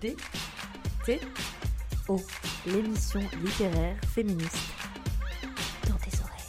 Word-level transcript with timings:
D 0.00 0.16
T 1.04 1.20
O 2.08 2.16
l'émission 2.66 3.20
littéraire 3.44 3.96
féministe 4.06 4.72
dans 5.86 5.96
tes 5.96 6.18
oreilles. 6.22 6.46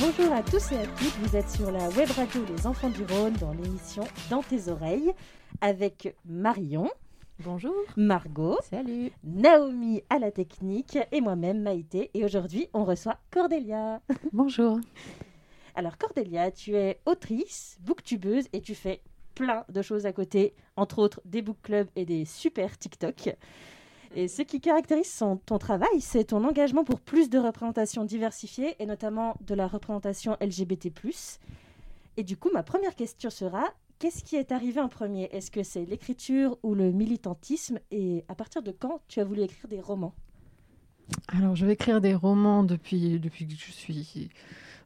Bonjour 0.00 0.32
à 0.32 0.42
tous 0.42 0.72
et 0.72 0.78
à 0.78 0.86
toutes, 0.86 1.14
vous 1.18 1.36
êtes 1.36 1.50
sur 1.50 1.70
la 1.70 1.90
web 1.90 2.08
radio 2.12 2.42
Les 2.46 2.66
Enfants 2.66 2.88
du 2.88 3.04
Rhône 3.04 3.34
dans 3.34 3.52
l'émission 3.52 4.08
Dans 4.30 4.42
tes 4.42 4.68
oreilles 4.68 5.12
avec 5.60 6.16
Marion. 6.24 6.90
Bonjour. 7.40 7.74
Margot. 7.98 8.58
Salut. 8.62 9.12
Naomi 9.22 10.02
à 10.08 10.18
la 10.18 10.30
technique 10.30 10.98
et 11.12 11.20
moi-même 11.20 11.60
Maïté. 11.60 12.10
Et 12.14 12.24
aujourd'hui, 12.24 12.68
on 12.72 12.84
reçoit 12.84 13.18
Cordélia. 13.30 14.00
Bonjour. 14.32 14.80
Alors 15.74 15.98
Cordélia, 15.98 16.50
tu 16.50 16.74
es 16.74 16.98
autrice, 17.04 17.78
booktubeuse 17.82 18.46
et 18.54 18.62
tu 18.62 18.74
fais 18.74 19.02
plein 19.40 19.64
de 19.70 19.80
choses 19.80 20.04
à 20.04 20.12
côté, 20.12 20.52
entre 20.76 20.98
autres 20.98 21.22
des 21.24 21.40
book 21.40 21.56
clubs 21.62 21.88
et 21.96 22.04
des 22.04 22.26
super 22.26 22.76
TikTok. 22.76 23.34
Et 24.14 24.28
ce 24.28 24.42
qui 24.42 24.60
caractérise 24.60 25.10
son, 25.10 25.38
ton 25.38 25.56
travail, 25.56 26.00
c'est 26.00 26.24
ton 26.24 26.44
engagement 26.44 26.84
pour 26.84 27.00
plus 27.00 27.30
de 27.30 27.38
représentation 27.38 28.04
diversifiée 28.04 28.76
et 28.78 28.84
notamment 28.84 29.38
de 29.40 29.54
la 29.54 29.66
représentation 29.66 30.36
LGBT+. 30.42 30.92
Et 32.18 32.22
du 32.22 32.36
coup, 32.36 32.50
ma 32.52 32.62
première 32.62 32.94
question 32.94 33.30
sera 33.30 33.64
qu'est-ce 33.98 34.22
qui 34.22 34.36
est 34.36 34.52
arrivé 34.52 34.78
en 34.78 34.90
premier? 34.90 35.30
Est-ce 35.32 35.50
que 35.50 35.62
c'est 35.62 35.86
l'écriture 35.86 36.58
ou 36.62 36.74
le 36.74 36.92
militantisme? 36.92 37.78
Et 37.90 38.24
à 38.28 38.34
partir 38.34 38.62
de 38.62 38.72
quand 38.72 39.00
tu 39.08 39.20
as 39.20 39.24
voulu 39.24 39.40
écrire 39.40 39.68
des 39.68 39.80
romans? 39.80 40.12
Alors, 41.28 41.56
je 41.56 41.64
vais 41.64 41.72
écrire 41.72 42.02
des 42.02 42.14
romans 42.14 42.62
depuis, 42.62 43.18
depuis 43.18 43.46
que 43.46 43.54
je 43.54 43.70
suis 43.70 44.28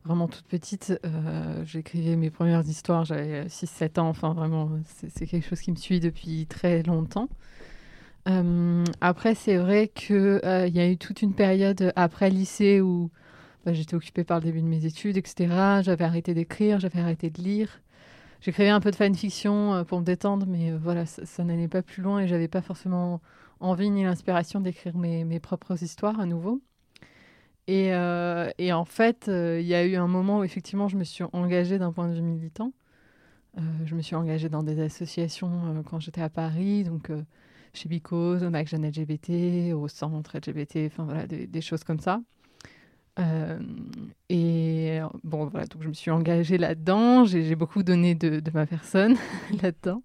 vraiment 0.04 0.28
toute 0.28 0.46
petite. 0.46 0.98
Euh, 1.05 1.64
J'écrivais 1.64 2.16
mes 2.16 2.30
premières 2.30 2.66
histoires, 2.66 3.05
j'avais 3.05 3.47
6-7 3.47 4.00
ans. 4.00 4.08
Enfin, 4.08 4.34
vraiment, 4.34 4.70
c'est 4.86 5.27
quelque 5.27 5.48
chose 5.48 5.60
qui 5.60 5.70
me 5.70 5.77
suit 5.77 6.00
depuis 6.00 6.47
très 6.47 6.83
longtemps. 6.83 7.28
Euh, 8.28 8.84
après, 9.00 9.34
c'est 9.34 9.56
vrai 9.56 9.88
qu'il 9.88 10.16
euh, 10.16 10.69
y 10.69 10.80
a 10.80 10.88
eu 10.88 10.97
toute 10.97 11.22
une 11.22 11.34
période 11.34 11.92
après 11.97 12.30
lycée 12.30 12.80
où 12.80 13.10
bah, 13.64 13.72
j'étais 13.72 13.94
occupée 13.94 14.25
par 14.25 14.38
le 14.38 14.44
début 14.44 14.62
de 14.62 14.66
mes 14.66 14.86
études, 14.86 15.16
etc. 15.16 15.82
J'avais 15.82 16.05
arrêté 16.05 16.34
d'écrire, 16.34 16.80
j'avais 16.80 17.00
arrêté 17.00 17.30
de 17.30 17.42
lire. 17.42 17.80
J'écrivais 18.44 18.69
un 18.69 18.80
peu 18.80 18.91
de 18.91 18.97
fanfiction 18.97 19.75
euh, 19.75 19.84
pour 19.84 20.00
me 20.00 20.05
détendre, 20.05 20.47
mais 20.47 20.70
euh, 20.70 20.78
voilà, 20.78 21.06
ça, 21.06 21.25
ça 21.25 21.44
n'allait 21.44 21.66
pas 21.66 21.80
plus 21.80 22.02
loin 22.02 22.20
et 22.20 22.28
j'avais 22.28 22.48
pas 22.48 22.60
forcément 22.60 23.22
envie 23.58 23.88
ni 23.88 24.05
l'inspiration 24.05 24.60
d'écrire 24.60 24.98
mes, 24.98 25.25
mes, 25.25 25.41
propres 25.41 25.82
histoires 25.82 26.20
à 26.20 26.27
nouveau. 26.27 26.60
Et, 27.66 27.94
euh, 27.94 28.50
et 28.58 28.72
en 28.72 28.84
fait, 28.84 29.28
euh, 29.28 29.58
il 29.60 29.66
y 29.66 29.74
a 29.74 29.84
eu 29.84 29.96
un 29.96 30.06
moment 30.06 30.40
où 30.40 30.44
effectivement 30.44 30.88
je 30.88 30.96
me 30.96 31.04
suis 31.04 31.24
engagée 31.32 31.78
d'un 31.78 31.92
point 31.92 32.08
de 32.08 32.14
vue 32.14 32.22
militant. 32.22 32.72
Euh, 33.56 33.60
je 33.86 33.94
me 33.94 34.02
suis 34.02 34.16
engagée 34.16 34.48
dans 34.48 34.62
des 34.62 34.80
associations 34.80 35.82
quand 35.88 36.00
j'étais 36.00 36.20
à 36.20 36.28
Paris, 36.28 36.84
donc 36.84 37.10
chez 37.72 37.88
Bicose, 37.88 38.42
au 38.42 38.50
Mac 38.50 38.68
Jeune 38.68 38.86
LGBT, 38.86 39.72
au 39.74 39.88
Centre 39.88 40.36
LGBT, 40.36 40.86
enfin 40.86 41.04
voilà, 41.04 41.26
des, 41.26 41.60
choses 41.60 41.84
comme 41.84 42.00
ça. 42.00 42.20
Et 44.28 44.98
bon, 45.22 45.46
voilà, 45.46 45.66
donc 45.66 45.82
je 45.82 45.88
me 45.88 45.94
suis 45.94 46.10
engagée 46.10 46.58
là-dedans. 46.58 47.24
J'ai 47.24 47.54
beaucoup 47.54 47.82
donné 47.82 48.14
de, 48.14 48.42
ma 48.52 48.66
personne 48.66 49.16
là-dedans. 49.62 50.02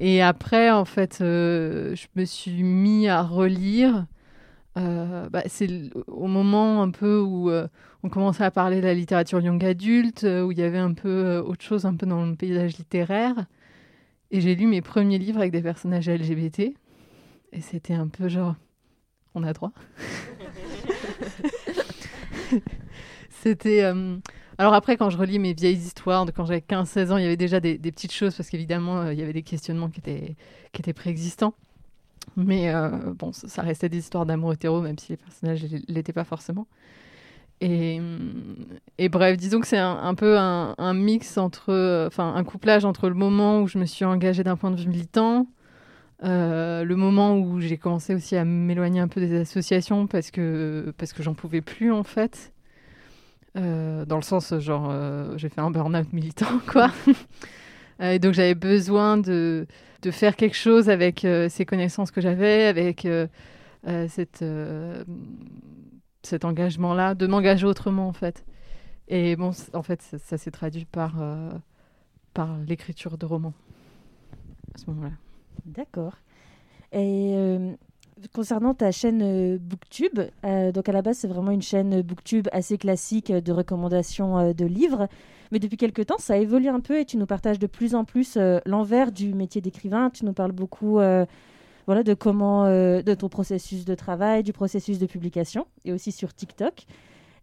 Et 0.00 0.22
après, 0.22 0.70
en 0.70 0.84
fait, 0.84 1.18
je 1.20 2.06
me 2.16 2.24
suis 2.24 2.62
mis 2.64 3.08
à 3.08 3.22
relire. 3.22 4.06
Bah, 4.76 5.42
C'est 5.46 5.68
au 6.06 6.26
moment 6.26 6.82
un 6.82 6.90
peu 6.90 7.20
où 7.20 7.50
on 8.02 8.08
commençait 8.08 8.44
à 8.44 8.50
parler 8.50 8.80
de 8.80 8.86
la 8.86 8.94
littérature 8.94 9.40
young 9.40 9.64
adulte, 9.64 10.24
où 10.24 10.52
il 10.52 10.58
y 10.58 10.62
avait 10.62 10.78
un 10.78 10.94
peu 10.94 11.38
autre 11.38 11.64
chose, 11.64 11.86
un 11.86 11.94
peu 11.94 12.06
dans 12.06 12.24
le 12.24 12.34
paysage 12.34 12.76
littéraire. 12.78 13.46
Et 14.30 14.40
j'ai 14.40 14.54
lu 14.56 14.66
mes 14.66 14.82
premiers 14.82 15.18
livres 15.18 15.38
avec 15.38 15.52
des 15.52 15.62
personnages 15.62 16.08
LGBT. 16.08 16.74
Et 17.52 17.60
c'était 17.60 17.94
un 17.94 18.08
peu 18.08 18.28
genre, 18.28 18.56
on 19.34 19.44
a 19.44 19.52
droit. 19.52 19.72
C'était. 23.30 23.84
Euh... 23.84 24.16
Alors 24.58 24.74
après, 24.74 24.96
quand 24.96 25.10
je 25.10 25.18
relis 25.18 25.38
mes 25.38 25.52
vieilles 25.52 25.76
histoires 25.76 26.26
quand 26.34 26.46
j'avais 26.46 26.60
15-16 26.60 27.12
ans, 27.12 27.16
il 27.16 27.22
y 27.22 27.26
avait 27.26 27.36
déjà 27.36 27.60
des, 27.60 27.78
des 27.78 27.92
petites 27.92 28.12
choses 28.12 28.36
parce 28.36 28.48
qu'évidemment, 28.48 29.02
euh, 29.02 29.12
il 29.12 29.18
y 29.18 29.22
avait 29.22 29.32
des 29.32 29.42
questionnements 29.42 29.88
qui 29.88 30.00
étaient, 30.00 30.36
qui 30.72 30.82
étaient 30.82 30.92
préexistants. 30.92 31.54
Mais 32.36 32.74
euh, 32.74 32.88
bon, 33.14 33.32
ça, 33.32 33.62
restait 33.62 33.88
des 33.88 33.98
histoires 33.98 34.26
d'amour 34.26 34.52
hétéro, 34.52 34.80
même 34.80 34.98
si 34.98 35.12
les 35.12 35.16
personnages 35.16 35.62
ne 35.64 35.78
l'étaient 35.88 36.12
pas 36.12 36.24
forcément. 36.24 36.66
Et, 37.60 38.00
et, 38.98 39.08
bref, 39.08 39.36
disons 39.36 39.60
que 39.60 39.66
c'est 39.66 39.78
un, 39.78 40.14
peu 40.14 40.36
un, 40.38 40.94
mix 40.94 41.38
entre. 41.38 42.06
Enfin, 42.06 42.34
un 42.34 42.44
couplage 42.44 42.84
entre 42.84 43.08
le 43.08 43.14
moment 43.14 43.60
où 43.60 43.68
je 43.68 43.78
me 43.78 43.86
suis 43.86 44.04
engagée 44.04 44.42
d'un 44.42 44.56
point 44.56 44.70
de 44.70 44.80
vue 44.80 44.88
militant, 44.88 45.46
euh, 46.24 46.84
le 46.84 46.96
moment 46.96 47.36
où 47.38 47.60
j'ai 47.60 47.78
commencé 47.78 48.14
aussi 48.14 48.36
à 48.36 48.44
m'éloigner 48.44 49.00
un 49.00 49.08
peu 49.08 49.20
des 49.20 49.40
associations 49.40 50.06
parce 50.06 50.30
que, 50.30 50.92
parce 50.98 51.12
que 51.12 51.22
j'en 51.22 51.34
pouvais 51.34 51.60
plus 51.60 51.92
en 51.92 52.02
fait. 52.02 52.52
Euh, 53.56 54.04
dans 54.04 54.16
le 54.16 54.22
sens, 54.22 54.58
genre, 54.58 54.92
j'ai 55.36 55.48
fait 55.48 55.60
un 55.60 55.70
burn-out 55.70 56.12
militant, 56.12 56.58
quoi. 56.66 56.90
et 58.00 58.18
donc 58.18 58.34
j'avais 58.34 58.54
besoin 58.54 59.16
de, 59.16 59.66
de 60.02 60.10
faire 60.10 60.36
quelque 60.36 60.56
chose 60.56 60.88
avec 60.90 61.24
euh, 61.24 61.48
ces 61.48 61.64
connaissances 61.64 62.10
que 62.10 62.20
j'avais, 62.20 62.64
avec 62.64 63.04
euh, 63.04 63.26
cette, 64.08 64.44
cet 66.22 66.44
engagement-là, 66.44 67.14
de 67.14 67.26
m'engager 67.26 67.66
autrement 67.66 68.08
en 68.08 68.12
fait. 68.12 68.44
Et 69.08 69.36
bon, 69.36 69.50
en 69.74 69.82
fait, 69.82 70.00
ça, 70.02 70.38
s'est 70.38 70.50
traduit 70.50 70.86
par, 70.86 71.16
par 72.32 72.56
l'écriture 72.66 73.18
de 73.18 73.26
romans 73.26 73.52
à 74.74 74.78
ce 74.78 74.86
moment-là. 74.90 75.12
D'accord. 75.66 76.14
Et 76.92 77.32
euh, 77.34 77.74
concernant 78.32 78.74
ta 78.74 78.90
chaîne 78.92 79.22
euh, 79.22 79.58
Booktube, 79.60 80.20
euh, 80.44 80.72
donc 80.72 80.88
à 80.88 80.92
la 80.92 81.02
base 81.02 81.18
c'est 81.18 81.28
vraiment 81.28 81.50
une 81.50 81.62
chaîne 81.62 82.02
Booktube 82.02 82.48
assez 82.52 82.78
classique 82.78 83.32
de 83.32 83.52
recommandations 83.52 84.38
euh, 84.38 84.52
de 84.52 84.64
livres, 84.64 85.08
mais 85.52 85.58
depuis 85.58 85.76
quelques 85.76 86.06
temps 86.06 86.18
ça 86.18 86.36
évolue 86.38 86.68
un 86.68 86.80
peu 86.80 86.98
et 86.98 87.04
tu 87.04 87.16
nous 87.16 87.26
partages 87.26 87.58
de 87.58 87.66
plus 87.66 87.94
en 87.94 88.04
plus 88.04 88.36
euh, 88.36 88.58
l'envers 88.66 89.12
du 89.12 89.34
métier 89.34 89.60
d'écrivain. 89.60 90.10
Tu 90.10 90.24
nous 90.24 90.32
parles 90.32 90.52
beaucoup 90.52 90.98
euh, 90.98 91.26
voilà, 91.86 92.02
de 92.02 92.14
comment, 92.14 92.64
de 92.64 93.14
ton 93.14 93.28
processus 93.28 93.84
de 93.84 93.94
travail, 93.94 94.42
du 94.42 94.54
processus 94.54 94.98
de 94.98 95.04
publication 95.04 95.66
et 95.84 95.92
aussi 95.92 96.12
sur 96.12 96.32
TikTok. 96.32 96.86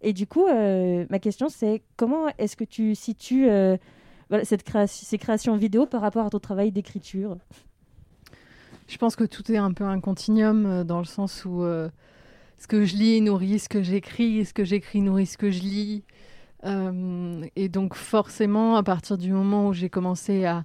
Et 0.02 0.14
du 0.14 0.26
coup, 0.26 0.48
ma 0.48 1.20
question 1.20 1.48
c'est 1.48 1.84
comment 1.96 2.28
est-ce 2.40 2.56
que 2.56 2.64
tu 2.64 2.96
situes 2.96 3.48
cette 4.42 4.64
créa 4.64 4.88
ces 4.88 5.20
créations 5.20 5.56
vidéo 5.56 5.86
par 5.86 6.02
rapport 6.02 6.26
à 6.26 6.32
ton 6.32 6.40
travail 6.40 6.72
d'écriture? 6.72 7.38
Je 8.92 8.98
pense 8.98 9.16
que 9.16 9.24
tout 9.24 9.50
est 9.52 9.58
un 9.58 9.72
peu 9.72 9.86
un 9.86 10.02
continuum 10.02 10.66
euh, 10.66 10.84
dans 10.84 11.00
le 11.00 11.06
sens 11.06 11.46
où 11.46 11.64
euh, 11.64 11.90
ce 12.58 12.68
que 12.68 12.84
je 12.84 12.96
lis 12.98 13.22
nourrit 13.22 13.58
ce 13.58 13.70
que 13.70 13.82
j'écris, 13.82 14.46
ce 14.46 14.54
que 14.54 14.66
j'écris 14.66 15.02
nourrit 15.02 15.26
ce 15.26 15.38
que 15.38 15.50
je 15.50 15.62
lis. 15.62 16.04
Euh, 16.66 17.46
et 17.56 17.70
donc 17.70 17.96
forcément, 17.96 18.76
à 18.76 18.84
partir 18.84 19.18
du 19.18 19.32
moment 19.32 19.70
où 19.70 19.74
j'ai 19.74 19.90
commencé 19.90 20.46
à, 20.46 20.64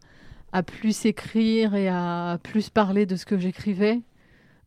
plus 0.63 1.05
écrire 1.05 1.75
et 1.75 1.89
à 1.89 2.39
plus 2.43 2.71
parler 2.71 3.05
de 3.05 3.15
ce 3.17 3.27
que 3.27 3.39
j'écrivais, 3.39 4.01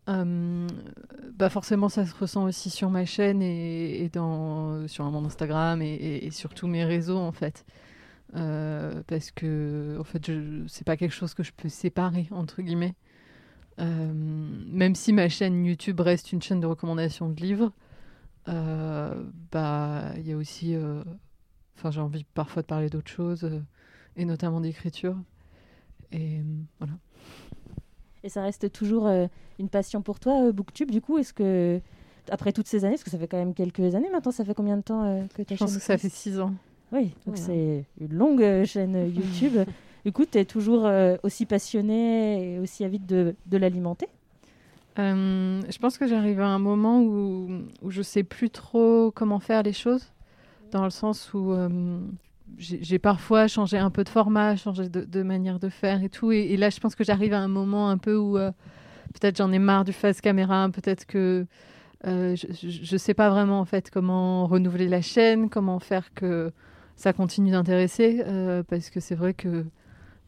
bah 0.07 1.49
forcément 1.49 1.89
ça 1.89 2.05
se 2.05 2.15
ressent 2.15 2.45
aussi 2.45 2.69
sur 2.69 2.89
ma 2.89 3.05
chaîne 3.05 3.41
et, 3.41 4.09
dans, 4.13 4.87
sur 4.87 5.05
mon 5.05 5.25
Instagram 5.25 5.81
et, 5.81 6.29
sur 6.31 6.53
tous 6.53 6.67
mes 6.67 6.83
réseaux 6.83 7.17
en 7.17 7.31
fait. 7.31 7.65
Parce 8.33 9.31
que 9.31 9.97
en 9.99 10.03
fait, 10.03 10.31
c'est 10.67 10.85
pas 10.85 10.95
quelque 10.95 11.13
chose 11.13 11.33
que 11.33 11.43
je 11.43 11.51
peux 11.51 11.69
séparer 11.69 12.27
entre 12.31 12.61
guillemets. 12.61 12.93
Euh, 13.79 14.11
même 14.13 14.95
si 14.95 15.13
ma 15.13 15.29
chaîne 15.29 15.65
YouTube 15.65 15.99
reste 15.99 16.31
une 16.31 16.41
chaîne 16.41 16.59
de 16.59 16.67
recommandation 16.67 17.29
de 17.29 17.39
livres, 17.39 17.71
euh, 18.47 19.23
bah 19.51 20.11
il 20.17 20.27
y 20.27 20.33
a 20.33 20.37
aussi, 20.37 20.75
euh, 20.75 21.03
enfin 21.77 21.91
j'ai 21.91 22.01
envie 22.01 22.25
parfois 22.33 22.61
de 22.61 22.67
parler 22.67 22.89
d'autres 22.89 23.11
choses 23.11 23.49
et 24.17 24.25
notamment 24.25 24.59
d'écriture. 24.59 25.15
Et 26.11 26.41
voilà. 26.79 26.93
Et 28.23 28.29
ça 28.29 28.41
reste 28.41 28.71
toujours 28.71 29.07
une 29.59 29.69
passion 29.69 30.01
pour 30.01 30.19
toi, 30.19 30.51
Booktube. 30.51 30.91
Du 30.91 30.99
coup, 30.99 31.17
est-ce 31.17 31.33
que 31.33 31.79
après 32.29 32.51
toutes 32.51 32.67
ces 32.67 32.83
années, 32.83 32.95
parce 32.95 33.03
que 33.03 33.11
ça 33.11 33.17
fait 33.17 33.27
quand 33.27 33.37
même 33.37 33.53
quelques 33.53 33.95
années 33.95 34.09
maintenant, 34.09 34.31
ça 34.31 34.43
fait 34.43 34.53
combien 34.53 34.75
de 34.75 34.81
temps 34.81 35.25
que 35.33 35.41
tu 35.41 35.53
as 35.53 35.55
Je 35.55 35.59
pense 35.59 35.75
que 35.75 35.81
ça 35.81 35.97
fait 35.97 36.09
six 36.09 36.39
ans. 36.39 36.53
Oui, 36.91 37.13
donc 37.25 37.37
voilà. 37.37 37.43
c'est 37.43 37.85
une 37.99 38.13
longue 38.13 38.65
chaîne 38.65 39.09
YouTube. 39.15 39.59
Écoute, 40.05 40.29
tu 40.31 40.37
es 40.37 40.45
toujours 40.45 40.85
euh, 40.85 41.17
aussi 41.23 41.45
passionné 41.45 42.53
et 42.53 42.59
aussi 42.59 42.85
avide 42.85 43.05
de, 43.05 43.35
l'alimenter 43.51 44.07
euh, 44.97 45.61
Je 45.69 45.77
pense 45.77 45.97
que 45.97 46.07
j'arrive 46.07 46.39
à 46.39 46.47
un 46.47 46.59
moment 46.59 47.01
où, 47.01 47.49
où 47.81 47.91
je 47.91 48.01
sais 48.01 48.23
plus 48.23 48.49
trop 48.49 49.11
comment 49.11 49.39
faire 49.39 49.63
les 49.63 49.73
choses, 49.73 50.11
dans 50.71 50.85
le 50.85 50.89
sens 50.89 51.33
où 51.33 51.51
euh, 51.51 51.99
j'ai 52.57 52.99
parfois 52.99 53.47
changé 53.47 53.77
un 53.77 53.89
peu 53.89 54.05
de 54.05 54.09
format, 54.09 54.55
changé 54.55 54.87
de, 54.87 55.23
manière 55.23 55.59
de 55.59 55.69
faire 55.69 56.01
et 56.01 56.09
tout. 56.09 56.31
Et, 56.31 56.55
là, 56.55 56.69
je 56.69 56.79
pense 56.79 56.95
que 56.95 57.03
j'arrive 57.03 57.33
à 57.33 57.39
un 57.39 57.47
moment 57.47 57.89
un 57.89 57.97
peu 57.97 58.15
où 58.15 58.33
peut-être 59.13 59.37
j'en 59.37 59.51
ai 59.51 59.59
marre 59.59 59.83
du 59.83 59.93
face 59.93 60.19
caméra, 60.21 60.67
peut-être 60.69 61.05
que 61.05 61.45
je 62.03 62.93
ne 62.93 62.97
sais 62.97 63.13
pas 63.13 63.29
vraiment 63.29 63.59
en 63.59 63.65
fait 63.65 63.91
comment 63.91 64.47
renouveler 64.47 64.87
la 64.87 65.01
chaîne, 65.01 65.49
comment 65.49 65.79
faire 65.79 66.13
que 66.13 66.51
ça 66.95 67.13
continue 67.13 67.51
d'intéresser, 67.51 68.23
parce 68.67 68.89
que 68.89 68.99
c'est 68.99 69.15
vrai 69.15 69.33
que 69.33 69.65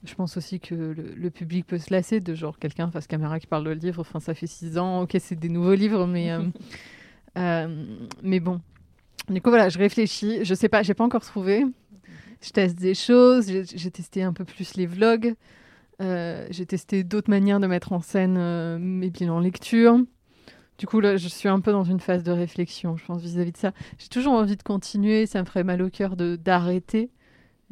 Je 0.03 0.15
pense 0.15 0.35
aussi 0.35 0.59
que 0.59 0.73
le, 0.73 1.29
public 1.29 1.67
peut 1.67 1.77
se 1.77 1.93
lasser 1.93 2.19
de 2.19 2.33
genre 2.33 2.57
quelqu'un 2.57 2.89
face 2.89 3.05
caméra 3.05 3.39
qui 3.39 3.45
parle 3.45 3.65
de 3.65 3.71
livre. 3.71 4.01
Enfin, 4.01 4.19
ça 4.19 4.33
fait 4.33 4.47
six 4.47 4.79
ans. 4.79 5.01
Ok, 5.01 5.15
c'est 5.19 5.35
des 5.35 5.49
nouveaux 5.49 5.75
livres, 5.75 6.07
mais 6.07 6.31
euh, 6.31 6.41
euh, 7.37 7.85
mais 8.23 8.39
bon. 8.39 8.61
Du 9.29 9.41
coup, 9.41 9.49
voilà, 9.49 9.69
je 9.69 9.77
réfléchis. 9.77 10.43
Je 10.43 10.55
sais 10.55 10.69
pas, 10.69 10.81
j'ai 10.81 10.95
pas 10.95 11.03
encore 11.03 11.21
trouvé. 11.21 11.65
Je 12.41 12.49
teste 12.49 12.79
des 12.79 12.95
choses. 12.95 13.45
J'ai 13.47 13.91
testé 13.91 14.23
un 14.23 14.33
peu 14.33 14.43
plus 14.43 14.75
les 14.75 14.87
vlogs. 14.87 15.35
Euh, 16.01 16.47
j'ai 16.49 16.65
testé 16.65 17.03
d'autres 17.03 17.29
manières 17.29 17.59
de 17.59 17.67
mettre 17.67 17.93
en 17.93 18.01
scène 18.01 18.79
mes 18.79 19.11
bilans 19.11 19.39
lecture. 19.39 19.99
Du 20.79 20.87
coup, 20.87 20.99
là, 20.99 21.15
je 21.15 21.27
suis 21.27 21.47
un 21.47 21.59
peu 21.59 21.71
dans 21.71 21.83
une 21.83 21.99
phase 21.99 22.23
de 22.23 22.31
réflexion, 22.31 22.97
je 22.97 23.05
pense, 23.05 23.21
vis-à-vis 23.21 23.51
-vis 23.51 23.53
de 23.53 23.57
ça. 23.57 23.71
J'ai 23.99 24.07
toujours 24.07 24.33
envie 24.33 24.57
de 24.57 24.63
continuer. 24.63 25.27
Ça 25.27 25.39
me 25.41 25.45
ferait 25.45 25.63
mal 25.63 25.79
au 25.83 25.91
cœur 25.91 26.15
d'arrêter 26.15 27.11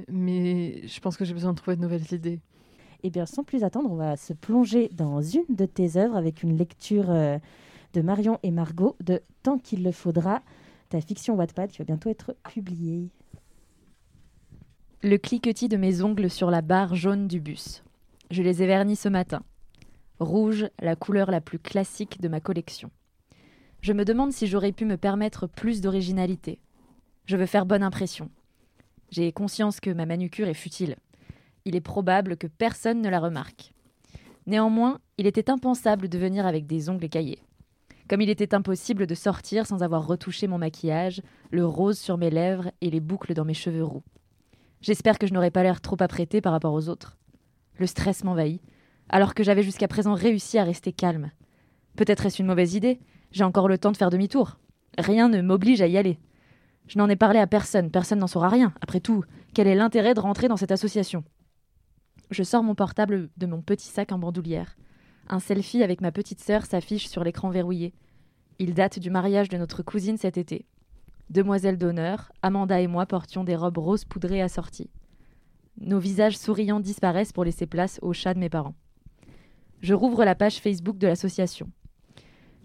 mais 0.07 0.87
je 0.87 0.99
pense 0.99 1.17
que 1.17 1.25
j'ai 1.25 1.33
besoin 1.33 1.51
de 1.51 1.57
trouver 1.57 1.75
de 1.75 1.81
nouvelles 1.81 2.13
idées. 2.13 2.39
Eh 3.03 3.09
bien, 3.09 3.25
sans 3.25 3.43
plus 3.43 3.63
attendre, 3.63 3.89
on 3.91 3.95
va 3.95 4.17
se 4.17 4.33
plonger 4.33 4.89
dans 4.93 5.21
une 5.21 5.45
de 5.49 5.65
tes 5.65 5.97
œuvres 5.97 6.17
avec 6.17 6.43
une 6.43 6.57
lecture 6.57 7.09
euh, 7.09 7.37
de 7.93 8.01
Marion 8.01 8.39
et 8.43 8.51
Margot 8.51 8.95
de 9.03 9.21
Tant 9.41 9.57
qu'il 9.57 9.83
le 9.83 9.91
faudra, 9.91 10.41
ta 10.89 10.99
fiction 10.99 11.35
Wattpad 11.35 11.71
qui 11.71 11.77
va 11.77 11.85
bientôt 11.85 12.09
être 12.09 12.35
publiée. 12.49 13.09
Le 15.01 15.17
cliquetis 15.17 15.69
de 15.69 15.77
mes 15.77 16.01
ongles 16.01 16.29
sur 16.29 16.51
la 16.51 16.61
barre 16.61 16.93
jaune 16.93 17.27
du 17.27 17.39
bus. 17.39 17.83
Je 18.31 18.43
les 18.43 18.61
ai 18.61 18.67
vernis 18.67 18.97
ce 18.97 19.07
matin. 19.07 19.43
Rouge, 20.19 20.67
la 20.81 20.97
couleur 20.97 21.31
la 21.31 21.39
plus 21.39 21.57
classique 21.57 22.19
de 22.19 22.27
ma 22.27 22.41
collection. 22.41 22.91
Je 23.79 23.93
me 23.93 24.03
demande 24.03 24.33
si 24.33 24.45
j'aurais 24.45 24.73
pu 24.73 24.83
me 24.83 24.97
permettre 24.97 25.47
plus 25.47 25.79
d'originalité. 25.79 26.59
Je 27.25 27.37
veux 27.37 27.45
faire 27.45 27.65
bonne 27.65 27.83
impression. 27.83 28.29
J'ai 29.11 29.31
conscience 29.31 29.79
que 29.79 29.89
ma 29.89 30.05
manucure 30.05 30.47
est 30.47 30.53
futile. 30.53 30.95
Il 31.65 31.75
est 31.75 31.81
probable 31.81 32.37
que 32.37 32.47
personne 32.47 33.01
ne 33.01 33.09
la 33.09 33.19
remarque. 33.19 33.73
Néanmoins, 34.45 34.99
il 35.17 35.27
était 35.27 35.49
impensable 35.49 36.09
de 36.09 36.17
venir 36.17 36.45
avec 36.45 36.65
des 36.65 36.89
ongles 36.89 37.09
caillés. 37.09 37.43
Comme 38.07 38.21
il 38.21 38.29
était 38.29 38.55
impossible 38.55 39.05
de 39.05 39.15
sortir 39.15 39.67
sans 39.67 39.83
avoir 39.83 40.07
retouché 40.07 40.47
mon 40.47 40.57
maquillage, 40.57 41.21
le 41.51 41.65
rose 41.65 41.99
sur 41.99 42.17
mes 42.17 42.31
lèvres 42.31 42.71
et 42.81 42.89
les 42.89 42.99
boucles 42.99 43.33
dans 43.33 43.45
mes 43.45 43.53
cheveux 43.53 43.83
roux. 43.83 44.03
J'espère 44.81 45.19
que 45.19 45.27
je 45.27 45.33
n'aurai 45.33 45.51
pas 45.51 45.63
l'air 45.63 45.81
trop 45.81 45.97
apprêtée 45.99 46.41
par 46.41 46.53
rapport 46.53 46.73
aux 46.73 46.89
autres. 46.89 47.17
Le 47.77 47.85
stress 47.85 48.23
m'envahit, 48.23 48.61
alors 49.09 49.33
que 49.33 49.43
j'avais 49.43 49.63
jusqu'à 49.63 49.87
présent 49.87 50.13
réussi 50.13 50.57
à 50.57 50.63
rester 50.63 50.91
calme. 50.91 51.31
Peut-être 51.95 52.25
est-ce 52.25 52.41
une 52.41 52.47
mauvaise 52.47 52.75
idée 52.75 52.99
J'ai 53.31 53.43
encore 53.43 53.67
le 53.67 53.77
temps 53.77 53.91
de 53.91 53.97
faire 53.97 54.09
demi-tour. 54.09 54.57
Rien 54.97 55.29
ne 55.29 55.41
m'oblige 55.41 55.81
à 55.81 55.87
y 55.87 55.97
aller. 55.97 56.17
Je 56.89 56.97
n'en 56.97 57.07
ai 57.07 57.15
parlé 57.15 57.37
à 57.37 57.45
personne, 57.45 57.91
personne 57.91 58.17
n'en 58.17 58.25
saura 58.25 58.49
rien. 58.49 58.73
Après 58.81 58.99
tout, 58.99 59.23
quel 59.53 59.67
est 59.67 59.75
l'intérêt 59.75 60.15
de 60.15 60.19
rentrer 60.19 60.47
dans 60.47 60.57
cette 60.57 60.71
association? 60.71 61.23
Je 62.31 62.41
sors 62.41 62.63
mon 62.63 62.73
portable 62.73 63.29
de 63.37 63.45
mon 63.45 63.61
petit 63.61 63.87
sac 63.87 64.11
en 64.11 64.17
bandoulière. 64.17 64.75
Un 65.27 65.39
selfie 65.39 65.83
avec 65.83 66.01
ma 66.01 66.11
petite 66.11 66.41
sœur 66.41 66.65
s'affiche 66.65 67.07
sur 67.07 67.23
l'écran 67.23 67.51
verrouillé. 67.51 67.93
Il 68.57 68.73
date 68.73 68.97
du 68.97 69.11
mariage 69.11 69.49
de 69.49 69.57
notre 69.57 69.83
cousine 69.83 70.17
cet 70.17 70.39
été. 70.39 70.65
Demoiselle 71.29 71.77
d'honneur, 71.77 72.31
Amanda 72.41 72.81
et 72.81 72.87
moi 72.87 73.05
portions 73.05 73.43
des 73.43 73.55
robes 73.55 73.77
roses 73.77 74.05
poudrées 74.05 74.41
assorties. 74.41 74.89
Nos 75.79 75.99
visages 75.99 76.39
souriants 76.39 76.79
disparaissent 76.79 77.33
pour 77.33 77.45
laisser 77.45 77.67
place 77.67 77.99
au 78.01 78.13
chat 78.13 78.33
de 78.33 78.39
mes 78.39 78.49
parents. 78.49 78.75
Je 79.81 79.93
rouvre 79.93 80.25
la 80.25 80.33
page 80.33 80.59
Facebook 80.59 80.97
de 80.97 81.05
l'association. 81.05 81.69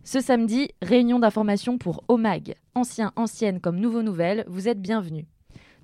Ce 0.03 0.21
samedi, 0.21 0.71
réunion 0.81 1.19
d'information 1.19 1.76
pour 1.76 2.05
OMAG. 2.09 2.55
Anciens, 2.76 3.12
anciennes 3.15 3.61
comme 3.61 3.79
nouveaux 3.79 4.03
nouvelles, 4.03 4.44
vous 4.49 4.67
êtes 4.67 4.82
bienvenus. 4.82 5.26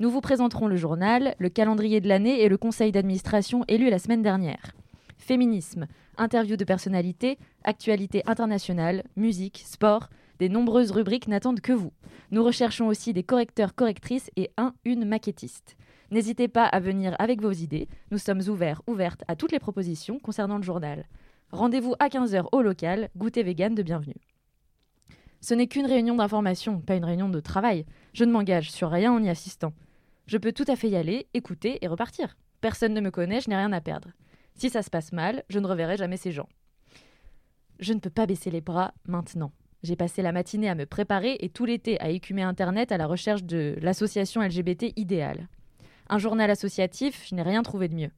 Nous 0.01 0.11
vous 0.11 0.21
présenterons 0.21 0.67
le 0.67 0.75
journal, 0.75 1.37
le 1.39 1.49
calendrier 1.49 2.01
de 2.01 2.09
l'année 2.09 2.43
et 2.43 2.49
le 2.49 2.57
conseil 2.57 2.91
d'administration 2.91 3.65
élu 3.69 3.91
la 3.91 4.01
semaine 4.01 4.23
dernière. 4.23 4.73
Féminisme, 5.17 5.87
interviews 6.17 6.57
de 6.57 6.65
personnalités, 6.65 7.39
actualités 7.63 8.25
internationales, 8.27 9.05
musique, 9.15 9.63
sport, 9.65 10.09
des 10.41 10.49
nombreuses 10.49 10.91
rubriques 10.91 11.29
n'attendent 11.29 11.61
que 11.61 11.73
vous. 11.73 11.93
Nous 12.33 12.43
recherchons 12.43 12.89
aussi 12.89 13.13
des 13.13 13.23
correcteurs, 13.23 13.77
correctrices 13.77 14.33
et 14.35 14.51
un, 14.57 14.75
une 14.85 15.05
maquettiste. 15.05 15.77
N'hésitez 16.11 16.49
pas 16.49 16.65
à 16.65 16.81
venir 16.81 17.15
avec 17.21 17.41
vos 17.41 17.53
idées. 17.53 17.89
Nous 18.11 18.19
sommes 18.19 18.43
ouverts, 18.49 18.83
ouvertes 18.89 19.23
à 19.29 19.37
toutes 19.37 19.53
les 19.53 19.61
propositions 19.61 20.19
concernant 20.19 20.57
le 20.57 20.65
journal. 20.65 21.07
Rendez-vous 21.53 21.95
à 22.01 22.09
15h 22.09 22.47
au 22.51 22.63
local, 22.63 23.11
goûter 23.17 23.45
vegan 23.45 23.77
de 23.77 23.83
bienvenue. 23.85 24.30
Ce 25.41 25.55
n'est 25.55 25.67
qu'une 25.67 25.87
réunion 25.87 26.17
d'information, 26.17 26.81
pas 26.81 26.97
une 26.97 27.05
réunion 27.05 27.29
de 27.29 27.41
travail. 27.41 27.87
Je 28.13 28.25
ne 28.25 28.33
m'engage 28.33 28.71
sur 28.71 28.91
rien 28.91 29.13
en 29.13 29.23
y 29.23 29.31
assistant. 29.31 29.73
Je 30.27 30.39
peux 30.39 30.53
tout 30.53 30.67
à 30.69 30.77
fait 30.77 30.89
y 30.89 30.97
aller, 30.97 31.29
écouter 31.33 31.79
et 31.83 31.89
repartir. 31.89 32.37
Personne 32.61 32.93
ne 32.93 33.01
me 33.01 33.11
connaît, 33.11 33.41
je 33.41 33.49
n'ai 33.49 33.57
rien 33.57 33.73
à 33.73 33.81
perdre. 33.81 34.09
Si 34.55 34.69
ça 34.69 34.83
se 34.83 34.91
passe 34.91 35.13
mal, 35.13 35.43
je 35.49 35.59
ne 35.59 35.67
reverrai 35.67 35.97
jamais 35.97 36.19
ces 36.19 36.31
gens. 36.31 36.49
Je 37.79 37.95
ne 37.95 38.01
peux 38.01 38.11
pas 38.11 38.27
baisser 38.27 38.51
les 38.51 38.61
bras 38.61 38.93
maintenant. 39.07 39.53
J'ai 39.83 39.97
passé 39.97 40.21
la 40.21 40.33
matinée 40.33 40.69
à 40.69 40.75
me 40.75 40.85
préparer 40.85 41.39
et 41.41 41.49
tout 41.49 41.65
l'été 41.65 41.99
à 42.03 42.11
écumer 42.11 42.43
Internet 42.43 42.93
à 42.93 42.99
la 42.99 43.07
recherche 43.07 43.45
de 43.45 43.77
l'association 43.81 44.43
LGBT 44.43 44.93
idéale. 44.97 45.49
Un 46.11 46.19
journal 46.19 46.51
associatif, 46.51 47.27
je 47.27 47.35
n'ai 47.35 47.43
rien 47.43 47.63
trouvé 47.63 47.89
de 47.89 47.95
mieux 47.95 48.11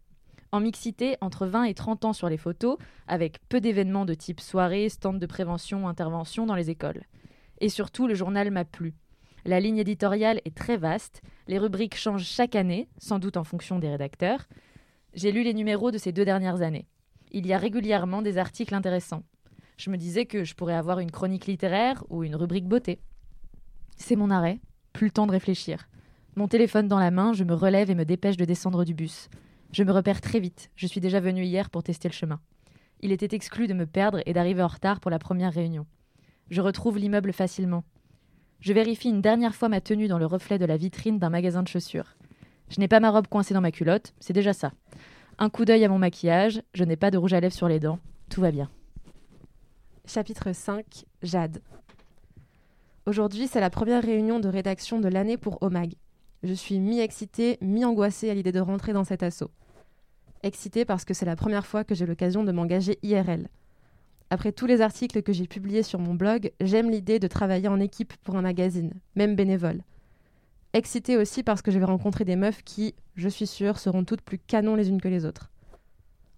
en 0.53 0.61
mixité 0.61 1.17
entre 1.21 1.47
20 1.47 1.65
et 1.65 1.75
30 1.75 2.05
ans 2.05 2.13
sur 2.13 2.29
les 2.29 2.37
photos, 2.37 2.77
avec 3.09 3.39
peu 3.49 3.61
d'événements 3.61 4.05
de 4.05 4.15
type 4.15 4.41
soirée, 4.41 4.89
stand 4.91 5.19
de 5.19 5.27
prévention, 5.27 5.89
intervention 5.89 6.47
dans 6.47 6.55
les 6.55 6.71
écoles. 6.71 7.03
Et 7.61 7.71
surtout, 7.71 8.07
le 8.07 8.15
journal 8.15 8.51
m'a 8.51 8.67
plu. 8.67 8.95
La 9.45 9.59
ligne 9.59 9.79
éditoriale 9.79 10.41
est 10.45 10.55
très 10.55 10.77
vaste, 10.77 11.23
les 11.49 11.59
rubriques 11.59 11.97
changent 11.97 12.27
chaque 12.27 12.55
année, 12.55 12.89
sans 12.99 13.19
doute 13.19 13.37
en 13.37 13.45
fonction 13.45 13.79
des 13.79 13.89
rédacteurs. 13.89 14.47
J'ai 15.15 15.33
lu 15.33 15.43
les 15.43 15.55
numéros 15.55 15.91
de 15.91 15.99
ces 15.99 16.13
deux 16.13 16.25
dernières 16.25 16.63
années. 16.63 16.87
Il 17.33 17.47
y 17.47 17.53
a 17.53 17.59
régulièrement 17.59 18.23
des 18.23 18.39
articles 18.39 18.75
intéressants. 18.75 19.25
Je 19.79 19.91
me 19.91 19.97
disais 19.97 20.27
que 20.27 20.45
je 20.45 20.55
pourrais 20.55 20.75
avoir 20.75 20.99
une 20.99 21.11
chronique 21.11 21.47
littéraire 21.47 22.05
ou 22.09 22.25
une 22.25 22.37
rubrique 22.37 22.69
beauté. 22.69 23.01
C'est 23.97 24.17
mon 24.17 24.31
arrêt, 24.31 24.61
plus 24.93 25.07
le 25.07 25.13
temps 25.13 25.27
de 25.27 25.33
réfléchir. 25.33 25.89
Mon 26.37 26.47
téléphone 26.47 26.89
dans 26.89 26.99
la 26.99 27.11
main, 27.11 27.33
je 27.33 27.45
me 27.45 27.55
relève 27.55 27.91
et 27.91 27.95
me 27.95 28.05
dépêche 28.05 28.37
de 28.37 28.45
descendre 28.45 28.85
du 28.85 28.95
bus. 28.95 29.29
Je 29.73 29.85
me 29.85 29.93
repère 29.93 30.21
très 30.21 30.39
vite. 30.39 30.71
Je 30.77 30.87
suis 30.87 31.01
déjà 31.01 31.19
venu 31.19 31.45
hier 31.45 31.71
pour 31.71 31.83
tester 31.83 32.07
le 32.07 32.13
chemin. 32.13 32.41
Il 33.01 33.11
était 33.11 33.35
exclu 33.35 33.67
de 33.67 33.73
me 33.73 33.87
perdre 33.87 34.21
et 34.27 34.35
d'arriver 34.35 34.63
en 34.63 34.69
retard 34.69 35.01
pour 35.01 35.11
la 35.11 35.19
première 35.19 35.53
réunion. 35.53 35.87
Je 36.51 36.61
retrouve 36.61 36.99
l'immeuble 36.99 37.33
facilement. 37.33 37.83
Je 38.61 38.75
vérifie 38.75 39.09
une 39.09 39.23
dernière 39.23 39.55
fois 39.55 39.71
ma 39.71 39.81
tenue 39.81 40.09
dans 40.09 40.19
le 40.19 40.27
reflet 40.27 40.59
de 40.59 40.67
la 40.67 40.77
vitrine 40.77 41.19
d'un 41.19 41.31
magasin 41.31 41.63
de 41.63 41.69
chaussures. 41.69 42.17
Je 42.69 42.81
n'ai 42.81 42.89
pas 42.89 43.01
ma 43.01 43.11
robe 43.11 43.29
coincée 43.29 43.55
dans 43.55 43.63
ma 43.63 43.73
culotte, 43.73 44.13
c'est 44.21 44.35
déjà 44.35 44.53
ça. 44.53 44.73
Un 45.39 45.49
coup 45.49 45.65
d'œil 45.65 45.85
à 45.85 45.89
mon 45.89 45.99
maquillage, 45.99 46.63
je 46.75 46.85
n'ai 46.85 46.97
pas 46.97 47.11
de 47.11 47.17
rouge 47.17 47.33
à 47.33 47.41
lèvres 47.41 47.55
sur 47.55 47.67
les 47.67 47.81
dents, 47.81 47.99
tout 48.29 48.43
va 48.43 48.53
bien. 48.53 48.71
Chapitre 50.07 50.53
5 50.53 51.07
Jade. 51.23 51.63
Aujourd'hui, 53.07 53.49
c'est 53.49 53.61
la 53.61 53.71
première 53.71 54.03
réunion 54.03 54.39
de 54.39 54.49
rédaction 54.49 55.01
de 55.01 55.09
l'année 55.09 55.39
pour 55.39 55.63
OMAG. 55.63 55.95
Je 56.43 56.53
suis 56.53 56.79
mi-excitée, 56.79 57.59
mi-angoissée 57.63 58.31
à 58.31 58.35
l'idée 58.35 58.53
de 58.53 58.61
rentrer 58.61 58.93
dans 58.93 59.05
cet 59.05 59.23
assaut 59.23 59.51
excitée 60.43 60.85
parce 60.85 61.05
que 61.05 61.15
c'est 61.15 61.27
la 61.27 61.37
première 61.37 61.67
fois 61.67 61.85
que 61.85 61.95
j'ai 61.95 62.07
l'occasion 62.07 62.45
de 62.45 62.53
m'engager 62.53 62.99
IRL. 63.03 63.49
Après 64.31 64.53
tous 64.53 64.67
les 64.67 64.81
articles 64.81 65.23
que 65.23 65.33
j'ai 65.33 65.47
publiés 65.47 65.83
sur 65.83 65.99
mon 65.99 66.15
blog, 66.15 66.53
j'aime 66.61 66.91
l'idée 66.91 67.19
de 67.19 67.29
travailler 67.29 67.69
en 67.69 67.81
équipe 67.81 68.15
pour 68.25 68.37
un 68.37 68.43
magazine, 68.43 68.95
même 69.15 69.37
bénévole. 69.37 69.83
Excitée 70.73 71.19
aussi 71.19 71.43
parce 71.43 71.61
que 71.61 71.71
je 71.71 71.79
vais 71.79 71.85
rencontrer 71.85 72.25
des 72.25 72.37
meufs 72.37 72.63
qui, 72.65 72.95
je 73.15 73.29
suis 73.29 73.47
sûre, 73.47 73.79
seront 73.79 74.05
toutes 74.05 74.23
plus 74.23 74.39
canons 74.39 74.75
les 74.75 74.89
unes 74.89 75.03
que 75.03 75.09
les 75.09 75.27
autres. 75.27 75.51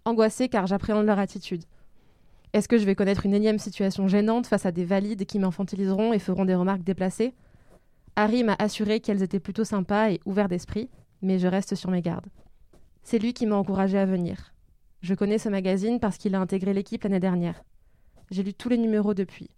Angoissée 0.05 0.49
car 0.49 0.67
j'appréhende 0.67 1.07
leur 1.07 1.21
attitude. 1.21 1.63
Est-ce 2.53 2.69
que 2.69 2.79
je 2.79 2.85
vais 2.85 2.97
connaître 2.97 3.27
une 3.27 3.35
énième 3.35 3.59
situation 3.59 4.09
gênante 4.09 4.49
face 4.49 4.67
à 4.67 4.73
des 4.73 4.85
valides 4.85 5.25
qui 5.25 5.39
m'infantiliseront 5.39 6.13
et 6.13 6.19
feront 6.19 6.45
des 6.45 6.55
remarques 6.55 6.83
déplacées? 6.83 7.35
Harry 8.17 8.45
m'a 8.45 8.57
assuré 8.59 9.01
qu'elles 9.01 9.23
étaient 9.23 9.41
plutôt 9.41 9.65
sympas 9.65 10.11
et 10.11 10.21
ouvertes 10.25 10.51
d'esprit, 10.51 10.89
mais 11.23 11.39
je 11.39 11.47
reste 11.47 11.75
sur 11.75 11.91
mes 11.91 12.03
gardes. 12.03 12.27
C'est 13.05 13.19
lui 13.19 13.35
qui 13.35 13.45
m'a 13.45 13.57
encouragé 13.57 13.99
à 13.99 14.07
venir. 14.07 14.55
Je 15.03 15.15
connais 15.15 15.37
ce 15.37 15.51
magazine 15.51 16.01
parce 16.01 16.17
qu'il 16.17 16.35
a 16.35 16.41
intégré 16.41 16.73
l'équipe 16.73 17.03
l'année 17.03 17.21
dernière. 17.21 17.63
J'ai 18.31 18.43
lu 18.43 18.55
tous 18.55 18.71
les 18.71 18.79
numéros 18.79 19.13
depuis. 19.13 19.51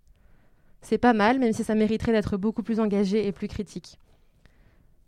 C'est 0.82 0.98
pas 0.98 1.12
mal, 1.12 1.38
même 1.38 1.52
si 1.52 1.62
ça 1.62 1.76
mériterait 1.76 2.10
d'être 2.10 2.36
beaucoup 2.36 2.64
plus 2.64 2.80
engagé 2.80 3.24
et 3.24 3.30
plus 3.30 3.46
critique. 3.46 4.00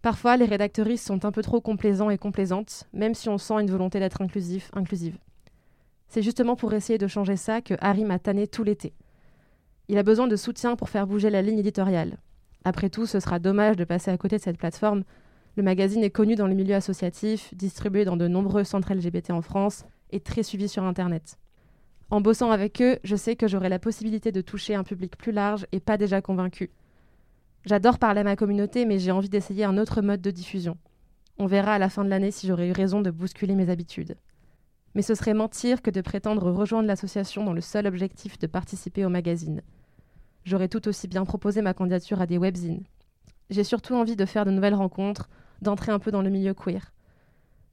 Parfois, 0.03 0.37
les 0.37 0.45
rédactrices 0.45 1.05
sont 1.05 1.25
un 1.25 1.33
peu 1.33 1.43
trop 1.43 1.61
complaisants 1.61 2.11
et 2.11 2.19
complaisantes, 2.19 2.85
même 2.93 3.15
si 3.15 3.29
on 3.29 3.39
sent 3.39 3.55
une 3.55 3.71
volonté 3.71 3.99
d'être 3.99 4.23
inclusif, 4.23 4.71
inclusive. 4.73 5.19
C'est 6.07 6.23
justement 6.23 6.55
pour 6.55 6.73
essayer 6.73 6.99
de 6.99 7.09
changer 7.09 7.37
ça 7.37 7.61
que 7.61 7.75
Harry 7.81 8.05
m'a 8.05 8.21
tanné 8.21 8.47
tout 8.47 8.63
l'été. 8.63 8.95
Il 9.89 9.99
a 9.99 10.05
besoin 10.05 10.29
de 10.29 10.37
soutien 10.37 10.77
pour 10.77 10.91
faire 10.91 11.09
bouger 11.09 11.31
la 11.31 11.43
ligne 11.43 11.59
éditoriale. 11.59 12.19
Après 12.65 12.89
tout, 12.89 13.05
ce 13.05 13.19
sera 13.19 13.41
dommage 13.41 13.77
de 13.77 13.85
passer 13.85 14.13
à 14.13 14.17
côté 14.17 14.37
de 14.37 14.43
cette 14.43 14.59
plateforme 14.59 15.03
le 15.59 15.65
magazine 15.65 16.05
est 16.05 16.11
connu 16.11 16.37
dans 16.37 16.47
le 16.47 16.55
milieu 16.55 16.77
associatif, 16.77 17.53
distribué 17.53 18.05
dans 18.05 18.17
de 18.17 18.29
nombreux 18.29 18.63
centres 18.63 18.95
LGBT 18.95 19.33
en 19.33 19.43
France 19.43 19.85
et 20.13 20.21
très 20.21 20.45
suivi 20.45 20.69
sur 20.69 20.85
Internet. 20.85 21.37
En 22.11 22.21
bossant 22.21 22.53
avec 22.53 22.81
eux, 22.81 23.01
je 23.03 23.17
sais 23.17 23.35
que 23.35 23.49
j'aurai 23.49 23.69
la 23.69 23.81
possibilité 23.81 24.31
de 24.31 24.41
toucher 24.41 24.77
un 24.77 24.85
public 24.85 25.17
plus 25.17 25.33
large 25.33 25.67
et 25.73 25.81
pas 25.81 25.97
déjà 25.97 26.23
convaincu. 26.23 26.71
J'adore 27.65 27.99
parler 27.99 28.21
à 28.21 28.25
ma 28.25 28.37
communauté, 28.37 28.87
mais 28.87 29.01
j'ai 29.01 29.11
envie 29.11 29.29
d'essayer 29.29 29.65
un 29.65 29.79
autre 29.79 30.01
mode 30.01 30.21
de 30.21 30.31
diffusion. 30.31 30.79
On 31.41 31.47
verra 31.47 31.73
à 31.73 31.79
la 31.81 31.89
fin 31.89 32.05
de 32.05 32.09
l'année 32.09 32.31
si 32.31 32.47
j'aurai 32.47 32.69
eu 32.69 32.73
raison 32.73 33.01
de 33.01 33.11
bousculer 33.11 33.57
mes 33.57 33.69
habitudes. 33.69 34.17
Mais 34.95 35.03
ce 35.03 35.17
serait 35.17 35.35
mentir 35.35 35.83
que 35.83 35.91
de 35.91 36.01
prétendre 36.03 36.53
rejoindre 36.53 36.87
l'association 36.87 37.43
dans 37.43 37.53
le 37.53 37.63
seul 37.63 37.89
objectif 37.89 38.39
de 38.39 38.47
participer 38.47 39.05
au 39.05 39.09
magazine. 39.09 39.63
J'aurais 40.45 40.69
tout 40.69 40.87
aussi 40.87 41.09
bien 41.09 41.25
proposé 41.25 41.63
ma 41.63 41.75
candidature 41.75 42.21
à 42.21 42.27
des 42.27 42.39
webzines. 42.39 42.85
J'ai 43.51 43.65
surtout 43.65 43.97
envie 43.97 44.15
de 44.15 44.25
faire 44.25 44.45
de 44.45 44.53
nouvelles 44.53 44.77
rencontres, 44.77 45.29
d'entrer 45.63 45.93
un 45.93 45.99
peu 45.99 46.11
dans 46.11 46.23
le 46.23 46.31
milieu 46.31 46.55
queer. 46.55 46.93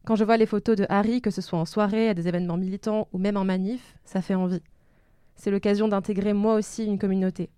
Quand 0.05 0.15
je 0.15 0.23
vois 0.23 0.37
les 0.37 0.45
photos 0.45 0.75
de 0.75 0.85
Harry, 0.89 1.21
que 1.21 1.31
ce 1.31 1.41
soit 1.41 1.59
en 1.59 1.65
soirée, 1.65 2.09
à 2.09 2.13
des 2.13 2.27
événements 2.27 2.57
militants 2.57 3.07
ou 3.11 3.17
même 3.17 3.37
en 3.37 3.43
manif, 3.43 3.95
ça 4.05 4.21
fait 4.21 4.35
envie. 4.35 4.61
C'est 5.35 5.51
l'occasion 5.51 5.87
d'intégrer 5.87 6.33
moi 6.33 6.53
aussi 6.53 6.85
une 6.85 6.99
communauté. 6.99 7.49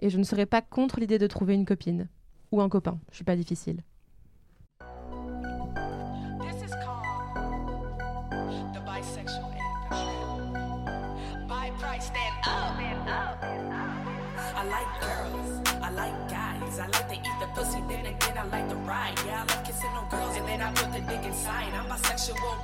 Et 0.00 0.10
je 0.10 0.18
ne 0.18 0.24
serais 0.24 0.46
pas 0.46 0.62
contre 0.62 1.00
l'idée 1.00 1.18
de 1.18 1.26
trouver 1.26 1.54
une 1.54 1.64
copine. 1.64 2.08
Ou 2.52 2.60
un 2.60 2.68
copain, 2.68 2.98
je 3.10 3.16
suis 3.16 3.24
pas 3.24 3.36
difficile. 3.36 3.82
Pussy, 17.58 17.82
then 17.88 18.06
again 18.06 18.38
I 18.38 18.44
like 18.44 18.68
to 18.68 18.76
ride. 18.76 19.14
Yeah, 19.26 19.42
I 19.42 19.54
like 19.54 19.64
kissing 19.66 19.90
on 19.98 20.08
girls, 20.08 20.36
and 20.36 20.46
then 20.46 20.62
I 20.62 20.70
put 20.72 20.92
the 20.92 21.00
dick 21.00 21.24
inside. 21.24 21.72
I'm 21.74 21.88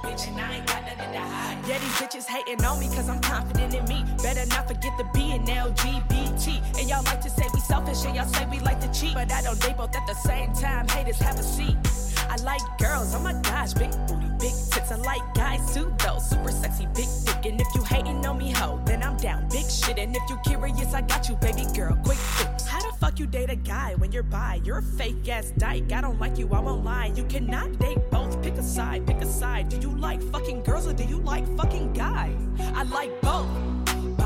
bitch, 0.05 0.29
and 0.29 0.41
I 0.41 0.57
ain't 0.57 0.67
got 0.67 0.83
nothing 0.83 1.13
to 1.13 1.21
hide. 1.21 1.59
Yeah, 1.67 1.79
these 1.79 1.97
bitches 2.01 2.27
hating 2.27 2.65
on 2.65 2.79
me 2.79 2.87
cause 2.89 3.09
I'm 3.09 3.21
confident 3.21 3.75
in 3.75 3.85
me. 3.87 4.05
Better 4.23 4.47
not 4.47 4.69
forget 4.69 4.93
the 4.99 5.07
B 5.15 5.33
and 5.33 5.47
LGBT. 5.47 6.79
And 6.79 6.89
y'all 6.89 7.03
like 7.05 7.21
to 7.23 7.31
say 7.31 7.47
we 7.53 7.61
selfish, 7.61 8.05
and 8.05 8.15
y'all 8.15 8.27
say 8.27 8.47
we 8.47 8.61
like 8.61 8.81
to 8.81 8.91
cheat. 8.93 9.15
But 9.15 9.33
I 9.33 9.43
don't, 9.43 9.61
they 9.61 9.73
both 9.73 9.95
at 9.97 10.07
the 10.07 10.15
same 10.15 10.53
time. 10.55 10.89
Haters 10.89 11.19
have 11.19 11.39
a 11.39 11.43
seat. 11.43 11.77
I 12.29 12.37
like 12.43 12.63
girls, 12.79 13.15
oh 13.15 13.21
my 13.21 13.35
gosh, 13.43 13.75
big 13.75 13.91
booty, 14.09 14.29
big 14.41 14.55
tits. 14.73 14.91
I 14.91 14.97
like 14.97 15.23
guys 15.35 15.63
too, 15.75 15.95
though, 15.99 16.19
super 16.19 16.51
sexy, 16.51 16.87
big 16.95 17.09
dick. 17.25 17.47
And 17.47 17.61
if 17.61 17.69
you 17.75 17.83
hating 17.85 18.27
on 18.27 18.39
me, 18.39 18.51
ho, 18.53 18.81
then 18.85 19.03
I'm 19.15 19.21
down, 19.21 19.49
big 19.49 19.71
shit. 19.71 19.99
And 19.99 20.17
if 20.17 20.23
you 20.29 20.37
curious, 20.45 20.93
I 20.93 21.01
got 21.03 21.29
you, 21.29 21.37
baby 21.37 21.65
girl, 21.75 21.97
quick 22.05 22.19
fix. 22.19 22.67
How 22.67 22.81
the 22.81 22.97
fuck 22.97 23.19
you 23.21 23.27
date 23.27 23.51
a 23.51 23.57
guy 23.57 23.95
when 23.95 24.11
you're 24.11 24.25
bi? 24.25 24.61
You're 24.65 24.79
a 24.79 24.83
fake 24.83 25.29
ass 25.29 25.53
dyke. 25.57 25.93
I 25.93 26.01
don't 26.01 26.19
like 26.19 26.37
you, 26.37 26.49
I 26.53 26.59
won't 26.59 26.85
lie. 26.85 27.13
You 27.15 27.25
cannot 27.25 27.79
date 27.79 27.99
both. 28.11 28.43
Pick 28.43 28.55
a 28.55 28.63
side, 28.63 29.07
pick 29.07 29.19
a 29.19 29.27
side. 29.27 29.69
Do 29.69 29.79
you 29.79 29.97
like 29.97 30.21
fucking 30.33 30.65
girls 30.65 30.89
or 30.89 30.95
do 30.95 31.05
you 31.05 31.19
like 31.19 31.47
fucking 31.57 31.93
guys? 31.93 32.37
I 32.75 32.83
like 32.85 33.21
both. 33.21 33.74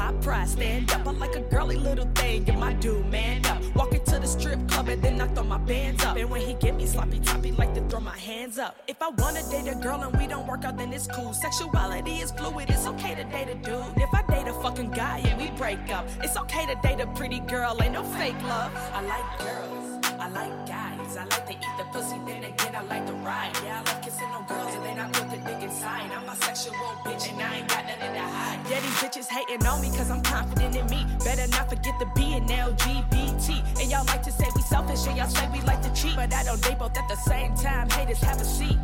Pop 0.09 0.23
pride, 0.23 0.49
stand 0.49 0.91
up. 0.91 1.07
I 1.07 1.11
like 1.11 1.37
a 1.37 1.41
girly 1.41 1.77
little 1.77 2.09
thing, 2.15 2.45
Get 2.45 2.59
my 2.59 2.73
dude 2.73 3.07
man 3.11 3.45
up. 3.45 3.63
Walk 3.75 3.93
into 3.93 4.19
the 4.19 4.27
strip 4.27 4.59
club 4.67 4.89
and 4.89 5.03
then 5.03 5.21
I 5.21 5.27
throw 5.29 5.45
my 5.45 5.59
bands 5.59 6.03
up. 6.03 6.17
And 6.17 6.31
when 6.31 6.41
he 6.41 6.55
get 6.55 6.77
me 6.77 6.87
sloppy 6.87 7.21
toppy, 7.21 7.53
like 7.53 7.75
to 7.75 7.83
throw 7.91 8.01
my 8.01 8.17
hands 8.17 8.59
up. 8.59 8.75
If 8.89 9.03
I 9.03 9.11
wanna 9.11 9.43
date 9.51 9.69
a 9.71 9.75
girl 9.75 10.03
and 10.03 10.17
we 10.19 10.27
don't 10.27 10.47
work 10.47 10.65
out, 10.65 10.79
then 10.79 10.95
it's 10.95 11.07
cool. 11.07 11.35
Sexuality 11.35 12.21
is 12.21 12.31
fluid, 12.31 12.71
it's 12.71 12.87
okay 12.87 13.17
to 13.17 13.25
date 13.25 13.51
a 13.51 13.55
dude. 13.57 13.85
If 13.99 14.09
I 14.15 14.23
date 14.31 14.49
a 14.49 14.55
fucking 14.55 14.93
guy 14.93 15.19
and 15.27 15.39
we 15.39 15.51
break 15.59 15.91
up, 15.91 16.09
it's 16.23 16.39
okay 16.39 16.65
to 16.65 16.75
date 16.83 17.01
a 17.01 17.07
pretty 17.09 17.41
girl, 17.41 17.77
ain't 17.83 17.93
no 17.93 18.03
fake 18.03 18.41
love. 18.45 18.73
I 18.95 19.03
like 19.03 19.39
girls, 19.41 20.07
I 20.19 20.29
like 20.31 20.67
guys. 20.67 20.98
I 21.17 21.25
like 21.25 21.47
to 21.47 21.53
eat 21.53 21.77
the 21.79 21.85
pussy, 21.85 22.19
then 22.27 22.45
again 22.45 22.77
I 22.77 22.83
like 22.83 23.07
to 23.07 23.13
ride. 23.15 23.53
Yeah, 23.65 23.81
I 23.81 23.93
like 23.93 24.03
kissing 24.03 24.29
on 24.29 24.47
girls 24.47 24.75
and 24.75 24.85
then 24.85 24.99
I 24.99 25.09
put 25.09 25.31
the 25.31 25.37
dick 25.39 25.63
inside. 25.63 26.11
I'm 26.13 26.29
a 26.29 26.37
sexual 26.37 26.75
bitch 27.05 27.31
and 27.31 27.41
I 27.41 27.57
ain't 27.57 27.69
got 27.69 27.87
nothing 27.87 28.13
to 28.13 28.21
hide. 28.21 28.59
Yeah, 28.69 28.81
these 28.81 28.99
bitches 29.01 29.27
hating 29.27 29.67
on 29.67 29.81
me 29.81 29.89
cause 29.89 30.11
I'm 30.11 30.23
confident 30.23 30.77
in 30.77 30.87
me. 30.87 31.07
Better 31.25 31.47
not 31.49 31.69
forget 31.71 31.95
the 31.99 32.07
B 32.15 32.35
and 32.35 32.49
LGBT. 32.49 33.81
And 33.81 33.91
y'all 33.91 34.05
like 34.07 34.23
to 34.25 34.33
say 34.33 34.47
we 34.55 34.63
selfish 34.63 35.07
and 35.07 35.17
y'all 35.17 35.29
say 35.29 35.49
we 35.53 35.61
like 35.63 35.83
to 35.83 35.93
cheat. 35.95 36.17
But 36.17 36.35
I 36.35 36.43
don't, 36.45 36.61
they 36.63 36.75
both 36.75 36.97
at 36.97 37.09
the 37.09 37.17
same 37.17 37.55
time. 37.55 37.89
Haters 37.91 38.21
have 38.21 38.41
a 38.41 38.45
seat. 38.45 38.77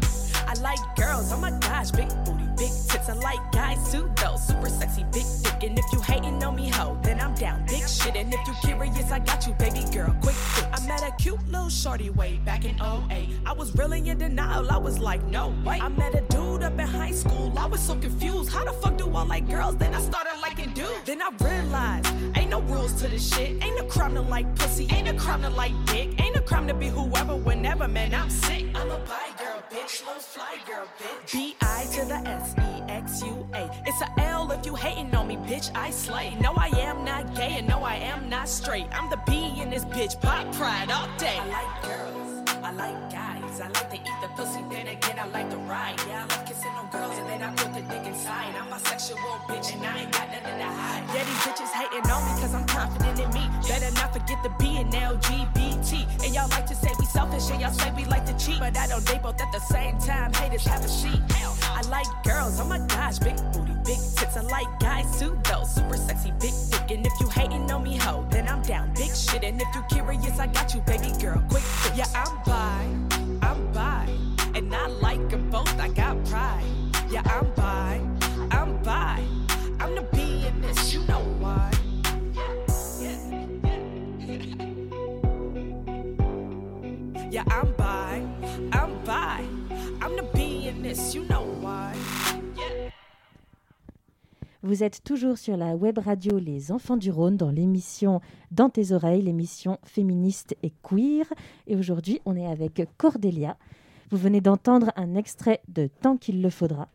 I 0.46 0.54
like 0.60 0.78
girls, 0.96 1.32
oh 1.32 1.38
my 1.38 1.50
gosh, 1.60 1.90
big 1.90 2.08
booty, 2.24 2.44
big 2.56 2.70
tits. 2.88 3.08
I 3.08 3.14
like 3.14 3.52
guys 3.52 3.92
too, 3.92 4.10
though, 4.16 4.36
super 4.36 4.68
sexy, 4.68 5.04
big 5.12 5.24
dick. 5.42 5.62
And 5.62 5.78
if 5.78 5.84
you 5.92 6.00
hating 6.00 6.42
on 6.42 6.56
me, 6.56 6.68
ho, 6.68 6.98
then 7.02 7.20
I'm 7.20 7.34
down, 7.34 7.64
big 7.66 7.88
shit. 7.88 8.16
And 8.16 8.32
if 8.32 8.40
you 8.46 8.54
curious, 8.62 9.10
I 9.10 9.18
got 9.18 9.46
you, 9.46 9.54
baby 9.54 9.84
girl, 9.92 10.14
quick. 10.22 10.36
I 10.72 10.86
met 10.86 11.02
a 11.02 11.12
cute 11.22 11.44
little 11.48 11.68
shorty 11.68 12.10
way 12.10 12.40
back 12.44 12.64
in 12.64 12.76
08. 12.80 13.28
I 13.46 13.52
was 13.52 13.74
really 13.74 14.08
in 14.08 14.18
denial, 14.18 14.70
I 14.70 14.76
was 14.76 14.98
like, 14.98 15.22
no 15.24 15.54
way. 15.64 15.78
I 15.80 15.88
met 15.88 16.14
a 16.14 16.20
dude 16.22 16.62
up 16.62 16.78
in 16.78 16.86
high 16.86 17.12
school, 17.12 17.52
I 17.58 17.66
was 17.66 17.80
so 17.80 17.94
confused. 17.96 18.50
How 18.50 18.64
the 18.64 18.72
fuck 18.72 18.96
do 18.96 19.08
I 19.14 19.24
like 19.24 19.48
girls? 19.48 19.76
Then 19.76 19.94
I 19.94 20.00
started 20.00 20.38
liking 20.42 20.72
dudes. 20.72 21.04
Then 21.04 21.22
I 21.22 21.30
realized, 21.40 22.06
ain't 22.36 22.50
no 22.50 22.60
rules 22.60 22.92
to 23.00 23.08
this 23.08 23.34
shit. 23.34 23.62
Ain't 23.64 23.78
no 23.78 23.84
crime 23.84 24.14
to 24.14 24.20
like 24.22 24.54
pussy, 24.56 24.86
ain't 24.90 25.06
no 25.06 25.14
crime 25.14 25.42
to 25.42 25.50
like 25.50 25.72
dick. 25.86 26.20
Ain't 26.20 26.34
no 26.34 26.42
crime 26.42 26.66
to 26.68 26.74
be 26.74 26.88
whoever, 26.88 27.36
whenever, 27.36 27.88
man, 27.88 28.14
I'm 28.14 28.30
sick. 28.30 28.66
I'm 28.74 28.90
a 28.90 28.98
bi 28.98 29.30
girl, 29.38 29.62
bitch, 29.70 30.04
low 30.06 30.18
fly 30.34 30.56
girl, 30.66 30.88
bitch. 30.98 31.32
B 31.32 31.54
I 31.60 31.84
to 31.92 32.04
the 32.06 32.16
S 32.28 32.54
E 32.58 32.82
X 32.88 33.22
U 33.22 33.46
A. 33.54 33.70
It's 33.86 34.02
a 34.02 34.20
L 34.20 34.50
if 34.50 34.66
you 34.66 34.74
hating 34.74 35.14
on 35.14 35.28
me, 35.28 35.36
bitch. 35.36 35.70
I 35.76 35.90
slay. 35.90 36.36
No, 36.40 36.52
I 36.56 36.68
am 36.88 37.04
not 37.04 37.36
gay, 37.36 37.54
and 37.58 37.68
no, 37.68 37.78
I 37.84 37.94
am 37.96 38.28
not 38.28 38.48
straight. 38.48 38.86
I'm 38.92 39.08
the 39.10 39.20
B 39.28 39.54
in 39.60 39.70
this 39.70 39.84
bitch, 39.84 40.20
pop 40.20 40.52
pride 40.54 40.90
all 40.90 41.08
day. 41.18 41.38
I 41.38 41.46
like 41.58 41.82
girls, 41.82 42.50
I 42.64 42.72
like 42.72 43.12
guys. 43.12 43.33
I 43.64 43.68
like 43.68 43.88
to 43.88 43.96
eat 43.96 44.18
the 44.20 44.28
pussy, 44.36 44.60
then 44.68 44.88
again, 44.88 45.18
I 45.18 45.26
like 45.28 45.48
to 45.48 45.56
ride. 45.56 45.96
Yeah, 46.06 46.26
I 46.28 46.36
like 46.36 46.46
kissing 46.46 46.70
on 46.72 46.86
girls, 46.90 47.16
and 47.16 47.26
then 47.30 47.42
I 47.42 47.48
put 47.56 47.72
the 47.72 47.80
dick 47.80 48.04
inside. 48.04 48.52
I'm 48.60 48.70
a 48.70 48.78
sexual 48.78 49.16
bitch, 49.48 49.72
and 49.72 49.86
I 49.86 50.00
ain't 50.00 50.12
got 50.12 50.28
nothing 50.28 50.58
to 50.58 50.68
hide. 50.68 51.04
Yeah, 51.14 51.24
these 51.24 51.42
bitches 51.48 51.72
hating 51.72 52.04
on 52.10 52.20
me, 52.28 52.42
cause 52.42 52.54
I'm 52.54 52.66
confident 52.66 53.20
in 53.20 53.30
me. 53.32 53.48
Better 53.66 53.90
not 53.94 54.12
forget 54.12 54.42
the 54.42 54.52
B 54.60 54.76
and 54.76 54.92
LGBT. 54.92 56.24
And 56.24 56.34
y'all 56.34 56.48
like 56.50 56.66
to 56.66 56.74
say 56.74 56.90
we 56.98 57.06
selfish, 57.06 57.48
and 57.50 57.62
y'all 57.62 57.72
say 57.72 57.90
we 57.96 58.04
like 58.04 58.26
to 58.26 58.36
cheat. 58.36 58.58
But 58.60 58.76
I 58.76 58.86
don't, 58.86 59.04
they 59.06 59.16
both 59.16 59.40
at 59.40 59.50
the 59.50 59.60
same 59.60 59.98
time. 59.98 60.34
Haters 60.34 60.66
have 60.66 60.84
a 60.84 60.88
sheet. 60.88 61.22
I 61.74 61.80
like 61.88 62.06
girls, 62.22 62.60
oh 62.60 62.66
my 62.66 62.80
gosh, 62.86 63.18
big 63.18 63.36
booty, 63.52 63.72
big 63.84 63.98
tits. 64.16 64.36
I 64.36 64.42
like 64.42 64.68
guys 64.78 65.18
too, 65.18 65.38
though, 65.44 65.64
super 65.64 65.96
sexy, 65.96 66.32
big 66.32 66.52
dick. 66.70 66.90
And 66.90 67.06
if 67.06 67.12
you 67.18 67.28
hating 67.28 67.70
on 67.70 67.82
me, 67.82 67.96
ho, 67.96 68.26
then 68.30 68.46
I'm 68.46 68.62
down, 68.62 68.92
big 68.94 69.14
shit. 69.14 69.42
And 69.42 69.60
if 69.60 69.68
you 69.74 69.82
curious, 69.90 70.38
I 70.38 70.48
got 70.48 70.74
you, 70.74 70.80
baby 70.82 71.12
girl, 71.18 71.42
quick. 71.48 71.64
Yeah, 71.96 72.06
I'm 72.14 72.36
bi, 72.44 73.23
I'm 73.42 73.72
bi, 73.72 74.08
and 74.54 74.74
I 74.74 74.86
like 74.86 75.28
them 75.30 75.50
both. 75.50 75.78
I 75.80 75.88
got 75.88 76.24
pride. 76.26 76.64
Yeah, 77.10 77.22
I'm 77.26 77.50
bi, 77.54 78.00
I'm 78.50 78.82
bi, 78.82 79.22
I'm 79.80 79.94
the 79.94 80.02
B 80.12 80.46
in 80.46 80.60
this, 80.60 80.92
you 80.92 81.00
know 81.06 81.22
why. 81.38 81.70
Yeah, 82.32 82.54
yeah, 83.00 83.18
yeah. 83.64 84.40
yeah 87.30 87.44
I'm 87.48 87.72
bi, 87.72 87.83
Vous 94.64 94.82
êtes 94.82 95.04
toujours 95.04 95.36
sur 95.36 95.58
la 95.58 95.76
web 95.76 95.98
radio 95.98 96.38
Les 96.38 96.72
Enfants 96.72 96.96
du 96.96 97.10
Rhône 97.10 97.36
dans 97.36 97.50
l'émission 97.50 98.22
Dans 98.50 98.70
tes 98.70 98.92
oreilles, 98.92 99.20
l'émission 99.20 99.78
féministe 99.84 100.56
et 100.62 100.72
queer. 100.82 101.26
Et 101.66 101.76
aujourd'hui, 101.76 102.22
on 102.24 102.34
est 102.34 102.46
avec 102.46 102.82
Cordélia. 102.96 103.58
Vous 104.10 104.16
venez 104.16 104.40
d'entendre 104.40 104.90
un 104.96 105.16
extrait 105.16 105.60
de 105.68 105.90
Tant 106.00 106.16
qu'il 106.16 106.40
le 106.40 106.48
faudra. 106.48 106.88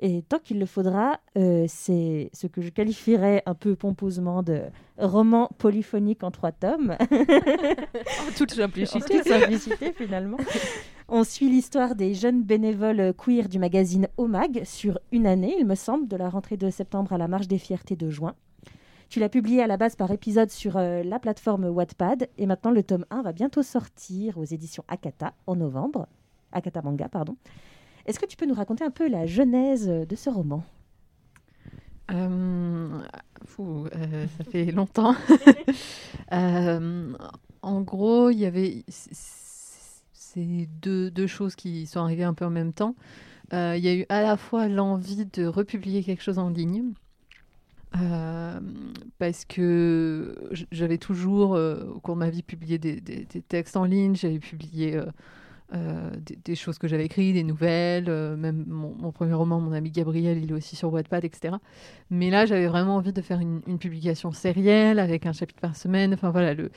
Et 0.00 0.22
Tant 0.22 0.40
qu'il 0.40 0.58
le 0.58 0.66
faudra, 0.66 1.20
euh, 1.36 1.66
c'est 1.68 2.30
ce 2.32 2.48
que 2.48 2.62
je 2.62 2.70
qualifierais 2.70 3.44
un 3.46 3.54
peu 3.54 3.76
pompeusement 3.76 4.42
de 4.42 4.62
roman 4.98 5.50
polyphonique 5.56 6.24
en 6.24 6.32
trois 6.32 6.50
tomes. 6.50 6.96
En 7.00 8.32
toute 8.36 8.52
En 8.54 8.56
simplicité. 8.56 9.18
toute 9.18 9.28
simplicité, 9.28 9.92
finalement. 9.92 10.38
On 11.10 11.24
suit 11.24 11.48
l'histoire 11.48 11.94
des 11.94 12.12
jeunes 12.12 12.42
bénévoles 12.42 13.14
queer 13.14 13.48
du 13.48 13.58
magazine 13.58 14.08
OMAG 14.18 14.64
sur 14.64 14.98
une 15.10 15.26
année, 15.26 15.56
il 15.58 15.64
me 15.64 15.74
semble, 15.74 16.06
de 16.06 16.16
la 16.16 16.28
rentrée 16.28 16.58
de 16.58 16.68
septembre 16.68 17.14
à 17.14 17.18
la 17.18 17.28
marche 17.28 17.48
des 17.48 17.56
fiertés 17.56 17.96
de 17.96 18.10
juin. 18.10 18.34
Tu 19.08 19.18
l'as 19.18 19.30
publié 19.30 19.62
à 19.62 19.66
la 19.66 19.78
base 19.78 19.96
par 19.96 20.10
épisode 20.10 20.50
sur 20.50 20.76
euh, 20.76 21.02
la 21.02 21.18
plateforme 21.18 21.64
Wattpad 21.64 22.28
et 22.36 22.44
maintenant 22.44 22.72
le 22.72 22.82
tome 22.82 23.06
1 23.08 23.22
va 23.22 23.32
bientôt 23.32 23.62
sortir 23.62 24.36
aux 24.36 24.44
éditions 24.44 24.84
Akata 24.86 25.32
en 25.46 25.56
novembre. 25.56 26.08
Akata 26.52 26.82
Manga, 26.82 27.08
pardon. 27.08 27.38
Est-ce 28.04 28.20
que 28.20 28.26
tu 28.26 28.36
peux 28.36 28.44
nous 28.44 28.52
raconter 28.52 28.84
un 28.84 28.90
peu 28.90 29.08
la 29.08 29.24
genèse 29.24 29.88
de 29.88 30.14
ce 30.14 30.28
roman? 30.28 30.62
Euh, 32.10 33.00
fou, 33.46 33.86
euh, 33.94 34.26
ça 34.36 34.44
fait 34.44 34.66
longtemps. 34.72 35.14
En 37.60 37.80
gros, 37.80 38.30
il 38.30 38.38
y 38.38 38.46
avait 38.46 38.84
deux, 40.82 41.10
choses 41.26 41.54
qui 41.56 41.86
sont 41.86 42.00
arrivées 42.00 42.24
un 42.24 42.34
peu 42.34 42.44
en 42.46 42.50
même 42.50 42.72
temps. 42.72 42.94
Euh, 43.52 43.74
Il 43.78 43.84
y 43.84 43.88
a 43.88 43.94
eu 43.94 44.06
à 44.10 44.22
la 44.22 44.36
fois 44.36 44.68
l'envie 44.68 45.26
de 45.26 45.46
republier 45.46 46.02
quelque 46.04 46.22
chose 46.22 46.38
en 46.38 46.50
ligne. 46.50 46.92
euh, 47.96 48.60
parce 49.18 49.44
que 49.44 50.34
j'avais 50.70 50.98
toujours, 50.98 51.54
euh, 51.54 51.84
au 51.94 52.00
cours 52.00 52.14
de 52.16 52.20
ma 52.20 52.30
vie, 52.30 52.42
publié 52.42 52.78
des- 52.78 53.00
des 53.00 53.42
textes 53.42 53.76
en 53.76 53.84
ligne. 53.84 54.14
J'avais 54.14 54.38
publié 54.38 55.00
euh, 55.74 56.10
des, 56.44 56.54
choses 56.54 56.78
que 56.78 56.88
j'avais 56.88 57.04
écrites, 57.04 57.34
des 57.34 57.42
nouvelles. 57.42 58.06
euh, 58.08 58.36
même 58.36 58.64
mon, 58.66 59.12
premier 59.12 59.34
roman, 59.34 59.60
mon 59.60 59.72
ami 59.72 59.90
Gabriel, 59.90 60.42
il 60.42 60.50
est 60.50 60.54
aussi 60.54 60.76
sur 60.76 60.90
Wattpad, 60.92 61.24
etc. 61.24 61.56
Mais 62.10 62.30
là, 62.30 62.46
j'avais 62.46 62.66
vraiment 62.68 62.96
envie 62.96 63.12
de 63.12 63.20
faire 63.20 63.40
une, 63.40 63.60
publication 63.78 64.32
sérielle 64.32 64.98
avec 64.98 65.26
un 65.26 65.32
chapitre 65.32 65.60
par 65.60 65.76
semaine. 65.76 66.14
Enfin 66.14 66.30
voilà, 66.30 66.54
le, 66.54 66.70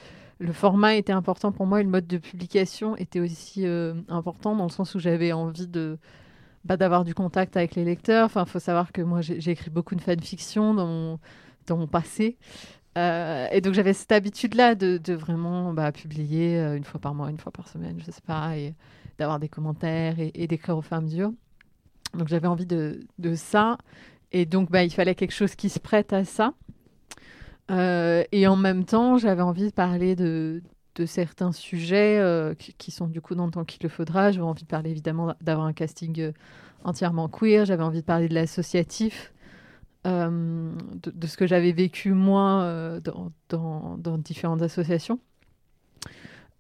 format 0.52 0.96
était 0.96 1.14
important 1.14 1.52
pour 1.54 1.68
moi 1.68 1.80
et 1.80 1.84
le 1.84 1.90
mode 1.90 2.08
de 2.08 2.18
publication 2.18 2.98
était 2.98 3.22
aussi 3.22 3.66
euh, 3.66 3.94
important 4.10 4.56
dans 4.56 4.66
le 4.66 4.72
sens 4.72 4.94
où 4.94 5.00
j'avais 5.00 5.32
envie 5.32 5.68
de, 5.68 5.98
bah, 6.66 6.76
d'avoir 6.76 7.06
du 7.06 7.14
contact 7.14 7.56
avec 7.56 7.76
les 7.76 7.86
lecteurs. 7.86 8.26
Enfin, 8.26 8.44
faut 8.46 8.60
savoir 8.60 8.92
que 8.92 9.02
moi, 9.02 9.22
j'ai 9.22 9.52
écrit 9.52 9.70
beaucoup 9.70 9.96
de 9.96 10.02
fanfiction 10.02 10.74
dans 10.74 10.88
mon, 10.88 11.20
dans 11.68 11.78
mon 11.78 11.88
passé. 11.88 12.38
Euh, 12.98 13.48
et 13.52 13.62
donc, 13.62 13.74
j'avais 13.74 13.94
cette 13.94 14.12
habitude-là 14.12 14.76
de, 14.76 15.14
vraiment 15.14 15.74
bah, 15.74 15.92
publier 15.92 16.60
euh, 16.60 16.76
une 16.76 16.84
fois 16.84 17.00
par 17.00 17.14
mois, 17.14 17.30
une 17.30 17.38
fois 17.38 17.52
par 17.52 17.68
semaine, 17.68 17.98
je 18.00 18.12
sais 18.12 18.22
pas, 18.26 18.58
et 18.58 18.74
d'avoir 19.18 19.40
des 19.40 19.50
commentaires 19.50 20.20
et, 20.20 20.32
et 20.34 20.48
d'écrire 20.48 20.78
au 20.78 20.82
fur 20.82 20.94
et 20.94 20.98
à 20.98 21.02
mesure. 21.02 21.32
Donc, 22.18 22.28
j'avais 22.28 22.48
envie 22.48 22.66
de, 22.66 23.06
ça. 23.36 23.78
Et 24.32 24.46
donc, 24.46 24.70
bah, 24.70 24.84
il 24.84 24.92
fallait 24.92 25.16
quelque 25.16 25.34
chose 25.34 25.56
qui 25.56 25.70
se 25.70 25.80
prête 25.80 26.14
à 26.14 26.26
ça. 26.26 26.54
Euh, 27.70 28.24
et 28.32 28.48
en 28.48 28.58
même 28.58 28.84
temps, 28.84 29.18
j'avais 29.18 29.42
envie 29.42 29.66
de 29.66 29.74
parler 29.74 30.16
de, 30.16 30.62
certains 31.06 31.52
sujets 31.52 32.22
qui, 32.78 32.92
sont 32.92 33.08
du 33.08 33.22
coup 33.22 33.34
dans 33.34 33.46
le 33.46 33.52
temps 33.52 33.64
qu'il 33.66 33.82
le 33.82 33.90
faudra. 33.90 34.32
J'avais 34.32 34.46
envie 34.46 34.64
de 34.64 34.68
parler 34.68 34.92
évidemment 34.92 35.34
d'avoir 35.42 35.66
un 35.66 35.74
casting 35.74 36.32
entièrement 36.84 37.28
queer. 37.28 37.66
J'avais 37.66 37.84
envie 37.84 38.02
de 38.02 38.06
parler 38.06 38.28
de 38.28 38.36
l'associatif, 38.36 39.34
euh, 40.08 40.72
de, 41.04 41.28
ce 41.28 41.38
que 41.38 41.46
j'avais 41.46 41.72
vécu 41.72 42.14
moi 42.14 42.62
euh, 42.64 43.00
dans, 43.50 44.18
différentes 44.18 44.62
associations. 44.62 45.20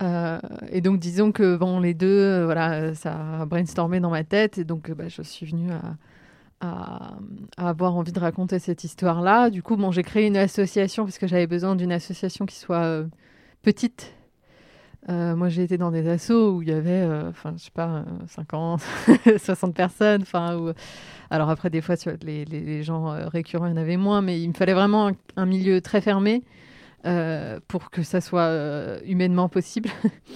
Euh, 0.01 0.39
et 0.69 0.81
donc 0.81 0.99
disons 0.99 1.31
que 1.31 1.55
bon 1.57 1.79
les 1.79 1.93
deux, 1.93 2.43
voilà, 2.45 2.93
ça 2.95 3.41
a 3.41 3.45
brainstormé 3.45 3.99
dans 3.99 4.09
ma 4.09 4.23
tête 4.23 4.57
et 4.57 4.63
donc 4.63 4.91
bah, 4.91 5.07
je 5.07 5.21
suis 5.21 5.45
venue 5.45 5.71
à, 5.71 5.95
à, 6.59 7.15
avoir 7.57 7.95
envie 7.95 8.11
de 8.11 8.19
raconter 8.19 8.59
cette 8.59 8.83
histoire-là. 8.83 9.49
Du 9.49 9.63
coup, 9.63 9.75
bon, 9.75 9.91
j'ai 9.91 10.03
créé 10.03 10.27
une 10.27 10.37
association 10.37 11.05
parce 11.05 11.17
que 11.17 11.27
j'avais 11.27 11.47
besoin 11.47 11.75
d'une 11.75 11.91
association 11.91 12.45
qui 12.45 12.55
soit 12.55 13.03
petite. 13.63 14.13
Euh, 15.09 15.35
moi, 15.35 15.49
j'ai 15.49 15.63
été 15.63 15.77
dans 15.77 15.89
des 15.91 16.07
assos 16.07 16.51
où 16.57 16.61
il 16.61 16.69
y 16.69 16.71
avait, 16.71 16.91
euh, 16.91 17.29
enfin, 17.29 17.53
je 17.57 17.63
sais 17.63 17.71
pas, 17.71 17.87
euh, 17.89 18.03
50, 18.27 18.81
60 19.37 19.73
personnes. 19.75 20.21
Enfin, 20.21 20.55
où- 20.57 20.73
alors 21.31 21.49
après, 21.49 21.69
des 21.71 21.81
fois, 21.81 21.95
les, 22.23 22.45
les- 22.45 22.83
gens 22.83 23.11
euh, 23.11 23.27
récurrents, 23.27 23.65
il 23.67 23.71
y 23.71 23.73
en 23.73 23.77
avait 23.77 23.97
moins, 23.97 24.21
mais 24.21 24.41
il 24.41 24.49
me 24.49 24.53
fallait 24.53 24.73
vraiment 24.73 25.11
un, 25.37 25.45
milieu 25.45 25.81
très 25.81 26.01
fermé 26.01 26.43
euh, 27.05 27.59
pour 27.67 27.91
que 27.91 28.03
ça 28.03 28.21
soit 28.21 28.41
euh, 28.43 28.99
humainement 29.05 29.49
possible 29.49 29.89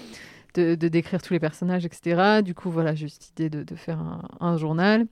de, 0.56 0.76
de 0.76 0.88
décrire 0.88 1.22
tous 1.22 1.34
les 1.34 1.40
personnages, 1.40 1.86
etc. 1.86 2.42
Du 2.42 2.56
coup, 2.56 2.72
voilà, 2.72 2.96
j'ai 2.96 3.08
juste 3.08 3.32
idée 3.32 3.50
de, 3.50 3.64
de 3.64 3.76
faire 3.76 4.00
un 4.40 4.58
journal. 4.58 5.08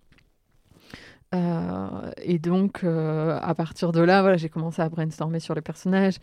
Euh, 1.34 2.12
et 2.22 2.38
donc, 2.38 2.84
euh, 2.84 3.40
à 3.42 3.56
partir 3.56 3.92
de 3.92 4.02
là, 4.02 4.22
voilà, 4.22 4.38
j'ai 4.38 4.50
commencé 4.50 4.82
à 4.82 4.90
brainstormer 4.90 5.40
sur 5.40 5.56
les 5.56 5.62
personnages. 5.62 6.18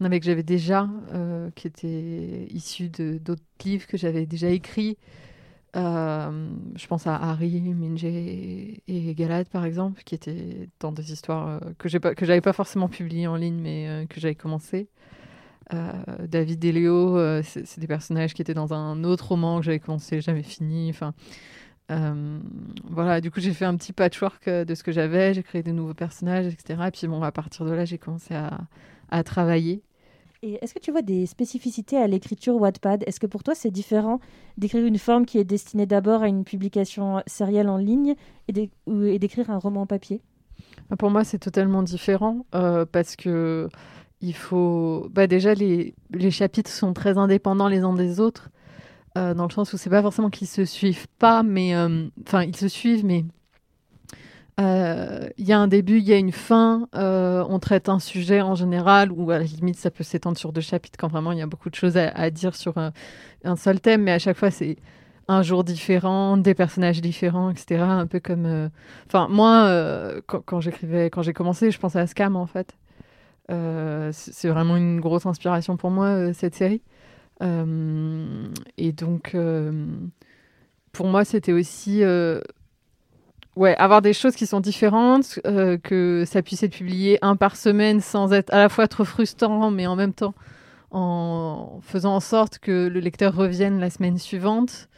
En 0.00 0.04
avait 0.04 0.18
que 0.18 0.26
j'avais 0.26 0.42
déjà, 0.42 0.88
euh, 1.12 1.50
qui 1.54 1.66
étaient 1.66 2.46
issus 2.50 2.88
d'autres 2.88 3.42
livres 3.64 3.86
que 3.86 3.96
j'avais 3.96 4.26
déjà 4.26 4.48
écrits. 4.48 4.98
Je 5.74 6.86
pense 6.86 7.06
à 7.06 7.16
Harry, 7.16 7.60
Minjay 7.60 8.80
et 8.88 9.14
Galad, 9.14 9.46
par 9.48 9.66
exemple, 9.66 10.02
qui 10.04 10.14
étaient 10.14 10.70
dans 10.80 10.90
des 10.90 11.12
histoires 11.12 11.60
que 11.78 11.88
j'ai 11.90 12.00
pas, 12.00 12.14
que 12.14 12.24
j'avais 12.24 12.40
pas 12.40 12.54
forcément 12.54 12.88
publiées 12.88 13.26
en 13.26 13.36
ligne, 13.36 13.60
mais 13.60 14.06
que 14.08 14.18
j'avais 14.18 14.34
commencé. 14.34 14.88
David 15.70 16.64
et 16.64 16.72
Léo, 16.72 17.18
c'est 17.42 17.78
des 17.78 17.86
personnages 17.86 18.32
qui 18.32 18.40
étaient 18.40 18.54
dans 18.54 18.72
un 18.72 19.04
autre 19.04 19.28
roman 19.28 19.58
que 19.58 19.66
j'avais 19.66 19.78
commencé, 19.78 20.22
jamais 20.22 20.42
fini. 20.42 20.88
Enfin, 20.88 21.12
euh, 21.90 22.38
voilà, 22.84 23.20
du 23.20 23.30
coup, 23.30 23.40
j'ai 23.40 23.52
fait 23.52 23.64
un 23.64 23.76
petit 23.76 23.92
patchwork 23.92 24.48
euh, 24.48 24.64
de 24.64 24.74
ce 24.74 24.82
que 24.82 24.92
j'avais, 24.92 25.34
j'ai 25.34 25.42
créé 25.42 25.62
de 25.62 25.70
nouveaux 25.72 25.94
personnages, 25.94 26.46
etc. 26.46 26.82
Et 26.88 26.90
puis, 26.90 27.06
bon, 27.06 27.22
à 27.22 27.32
partir 27.32 27.64
de 27.64 27.72
là, 27.72 27.84
j'ai 27.84 27.98
commencé 27.98 28.34
à, 28.34 28.60
à 29.10 29.22
travailler. 29.22 29.82
Et 30.42 30.58
est-ce 30.62 30.74
que 30.74 30.78
tu 30.78 30.90
vois 30.92 31.02
des 31.02 31.26
spécificités 31.26 31.96
à 31.96 32.06
l'écriture 32.06 32.56
Wattpad? 32.56 33.04
Est-ce 33.06 33.18
que 33.18 33.26
pour 33.26 33.42
toi 33.42 33.54
c'est 33.54 33.70
différent 33.70 34.20
d'écrire 34.58 34.84
une 34.84 34.98
forme 34.98 35.24
qui 35.24 35.38
est 35.38 35.44
destinée 35.44 35.86
d'abord 35.86 36.22
à 36.22 36.28
une 36.28 36.44
publication 36.44 37.22
sérielle 37.26 37.68
en 37.68 37.78
ligne 37.78 38.14
et 38.46 39.18
d'écrire 39.18 39.50
un 39.50 39.58
roman 39.58 39.82
en 39.82 39.86
papier? 39.86 40.20
Ah, 40.90 40.96
Pour 40.96 41.10
moi, 41.10 41.24
c'est 41.24 41.38
totalement 41.38 41.82
différent 41.82 42.46
euh, 42.54 42.84
parce 42.84 43.16
que 43.16 43.68
il 44.20 44.34
faut. 44.34 45.08
Bah, 45.10 45.26
déjà, 45.26 45.54
les, 45.54 45.94
les 46.10 46.30
chapitres 46.30 46.70
sont 46.70 46.92
très 46.92 47.18
indépendants 47.18 47.68
les 47.68 47.80
uns 47.80 47.94
des 47.94 48.20
autres, 48.20 48.50
euh, 49.16 49.34
dans 49.34 49.46
le 49.46 49.52
sens 49.52 49.72
où 49.72 49.76
c'est 49.78 49.90
pas 49.90 50.02
forcément 50.02 50.30
qu'ils 50.30 50.48
se 50.48 50.64
suivent 50.64 51.08
pas, 51.18 51.42
mais. 51.42 51.74
euh, 51.74 52.06
Enfin, 52.26 52.42
ils 52.42 52.56
se 52.56 52.68
suivent, 52.68 53.04
mais. 53.04 53.24
euh, 54.60 55.28
Il 55.38 55.46
y 55.46 55.52
a 55.52 55.58
un 55.58 55.68
début, 55.68 55.98
il 55.98 56.04
y 56.04 56.12
a 56.12 56.16
une 56.18 56.32
fin, 56.32 56.88
on 56.92 57.58
traite 57.58 57.88
un 57.88 57.98
sujet 57.98 58.40
en 58.42 58.54
général, 58.54 59.12
ou 59.12 59.30
à 59.30 59.38
la 59.38 59.44
limite 59.44 59.76
ça 59.76 59.90
peut 59.90 60.04
s'étendre 60.04 60.38
sur 60.38 60.52
deux 60.52 60.60
chapitres 60.60 60.98
quand 60.98 61.08
vraiment 61.08 61.32
il 61.32 61.38
y 61.38 61.42
a 61.42 61.46
beaucoup 61.46 61.70
de 61.70 61.74
choses 61.74 61.96
à, 61.96 62.30
dire 62.30 62.54
sur 62.54 62.74
un, 62.78 62.92
seul 63.56 63.80
thème, 63.80 64.02
mais 64.02 64.12
à 64.12 64.18
chaque 64.18 64.36
fois 64.36 64.50
c'est 64.50 64.76
un 65.28 65.42
jour 65.42 65.64
différent, 65.64 66.36
des 66.36 66.54
personnages 66.54 67.00
différents, 67.00 67.50
etc. 67.50 67.82
Un 67.82 68.06
peu 68.06 68.20
comme 68.20 68.70
Enfin, 69.06 69.28
moi, 69.28 70.20
quand, 70.26 70.60
j'écrivais, 70.60 71.10
quand 71.10 71.22
j'ai 71.22 71.32
commencé, 71.32 71.70
je 71.70 71.78
pensais 71.78 71.98
à 72.00 72.06
Scam 72.06 72.36
en 72.36 72.46
fait. 72.46 72.76
C'est 73.48 74.48
vraiment 74.48 74.76
une 74.76 75.00
grosse 75.00 75.26
inspiration 75.26 75.76
pour 75.76 75.90
moi 75.90 76.32
cette 76.32 76.54
série. 76.54 76.82
Euh, 77.42 78.48
et 78.78 78.92
donc, 78.92 79.34
euh, 79.34 79.86
pour 80.92 81.06
moi, 81.06 81.24
c'était 81.24 81.52
aussi, 81.52 82.02
euh, 82.02 82.40
ouais, 83.56 83.76
avoir 83.76 84.02
des 84.02 84.12
choses 84.12 84.34
qui 84.34 84.46
sont 84.46 84.60
différentes, 84.60 85.38
que 85.82 86.24
ça 86.26 86.42
puisse 86.42 86.62
être 86.62 86.76
publié 86.76 87.18
un 87.22 87.36
par 87.36 87.56
semaine 87.56 88.00
sans 88.00 88.32
être 88.32 88.52
à 88.52 88.58
la 88.58 88.68
fois 88.68 88.88
trop 88.88 89.04
frustrant, 89.04 89.70
mais 89.70 89.86
en 89.86 89.96
même 89.96 90.12
temps 90.12 90.34
en 90.92 91.80
faisant 91.82 92.14
en 92.14 92.20
sorte 92.20 92.58
que 92.58 92.86
le 92.86 93.00
lecteur 93.00 93.34
revienne 93.34 93.80
la 93.80 93.90
semaine 93.90 94.18
suivante. 94.18 94.88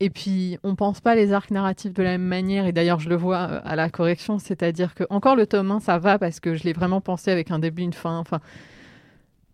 Et 0.00 0.10
puis, 0.10 0.58
on 0.64 0.74
pense 0.74 1.00
pas 1.00 1.14
les 1.14 1.32
arcs 1.32 1.52
narratifs 1.52 1.92
de 1.92 2.02
la 2.02 2.10
même 2.10 2.26
manière. 2.26 2.66
Et 2.66 2.72
d'ailleurs, 2.72 2.98
je 2.98 3.08
le 3.08 3.14
vois 3.14 3.38
à 3.38 3.76
la 3.76 3.88
correction, 3.88 4.40
c'est-à-dire 4.40 4.92
que 4.94 5.04
encore 5.08 5.36
le 5.36 5.46
tome 5.46 5.70
1, 5.70 5.80
ça 5.80 5.98
va 5.98 6.18
parce 6.18 6.40
que 6.40 6.56
je 6.56 6.64
l'ai 6.64 6.72
vraiment 6.72 7.00
pensé 7.00 7.30
avec 7.30 7.52
un 7.52 7.60
début, 7.60 7.82
une 7.82 7.92
fin. 7.92 8.18
Enfin, 8.18 8.40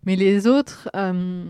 mais 0.06 0.16
les 0.16 0.46
autres, 0.46 0.88
euh, 0.96 1.44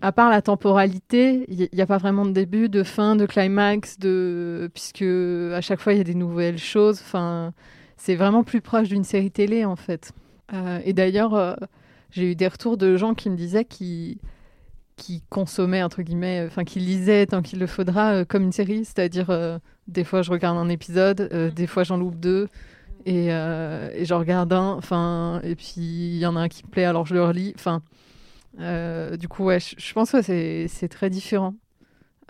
à 0.00 0.12
part 0.12 0.30
la 0.30 0.42
temporalité, 0.42 1.46
il 1.48 1.68
n'y 1.72 1.80
a 1.80 1.86
pas 1.86 1.98
vraiment 1.98 2.26
de 2.26 2.32
début, 2.32 2.68
de 2.68 2.82
fin, 2.82 3.16
de 3.16 3.26
climax, 3.26 3.98
de 3.98 4.70
puisque 4.74 5.02
à 5.02 5.60
chaque 5.60 5.80
fois 5.80 5.94
il 5.94 5.98
y 5.98 6.00
a 6.00 6.04
des 6.04 6.14
nouvelles 6.14 6.58
choses. 6.58 7.00
Enfin, 7.00 7.52
c'est 7.96 8.16
vraiment 8.16 8.42
plus 8.42 8.60
proche 8.60 8.88
d'une 8.88 9.04
série 9.04 9.30
télé 9.30 9.64
en 9.64 9.76
fait. 9.76 10.12
Euh, 10.52 10.80
et 10.84 10.92
d'ailleurs, 10.92 11.34
euh, 11.34 11.54
j'ai 12.10 12.32
eu 12.32 12.34
des 12.34 12.48
retours 12.48 12.76
de 12.76 12.96
gens 12.96 13.14
qui 13.14 13.30
me 13.30 13.36
disaient 13.36 13.64
qu'ils 13.64 14.18
qui 14.96 15.22
consommaient 15.30 15.82
entre 15.82 16.02
guillemets, 16.02 16.44
enfin 16.46 16.64
qui 16.64 16.80
lisaient 16.80 17.26
tant 17.26 17.40
qu'il 17.40 17.58
le 17.58 17.66
faudra 17.66 18.24
comme 18.24 18.42
une 18.42 18.52
série, 18.52 18.84
c'est-à-dire 18.84 19.30
des 19.88 20.04
fois 20.04 20.22
je 20.22 20.30
regarde 20.30 20.58
un 20.58 20.68
épisode, 20.68 21.28
euh, 21.32 21.50
des 21.50 21.66
fois 21.66 21.84
j'en 21.84 21.96
loupe 21.96 22.18
deux. 22.18 22.48
Et, 23.04 23.32
euh, 23.32 23.90
et 23.94 24.04
j'en 24.04 24.20
regarde 24.20 24.52
un, 24.52 24.74
enfin, 24.74 25.40
et 25.42 25.56
puis 25.56 25.72
il 25.76 26.18
y 26.18 26.26
en 26.26 26.36
a 26.36 26.40
un 26.40 26.48
qui 26.48 26.62
me 26.64 26.70
plaît, 26.70 26.84
alors 26.84 27.04
je 27.04 27.14
le 27.14 27.24
relis. 27.24 27.52
Enfin, 27.56 27.82
euh, 28.60 29.16
du 29.16 29.28
coup, 29.28 29.44
ouais, 29.44 29.58
je, 29.60 29.92
pense 29.92 30.12
que 30.12 30.22
c'est 30.22 30.66
c'est 30.68 30.88
très 30.88 31.10
différent. 31.10 31.54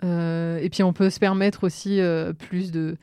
Euh, 0.03 0.57
et 0.57 0.69
puis 0.69 0.83
on 0.83 0.93
peut 0.93 1.09
se 1.09 1.19
permettre 1.19 1.63
aussi 1.63 1.99
euh, 1.99 2.33
plus 2.33 2.71
de 2.71 2.97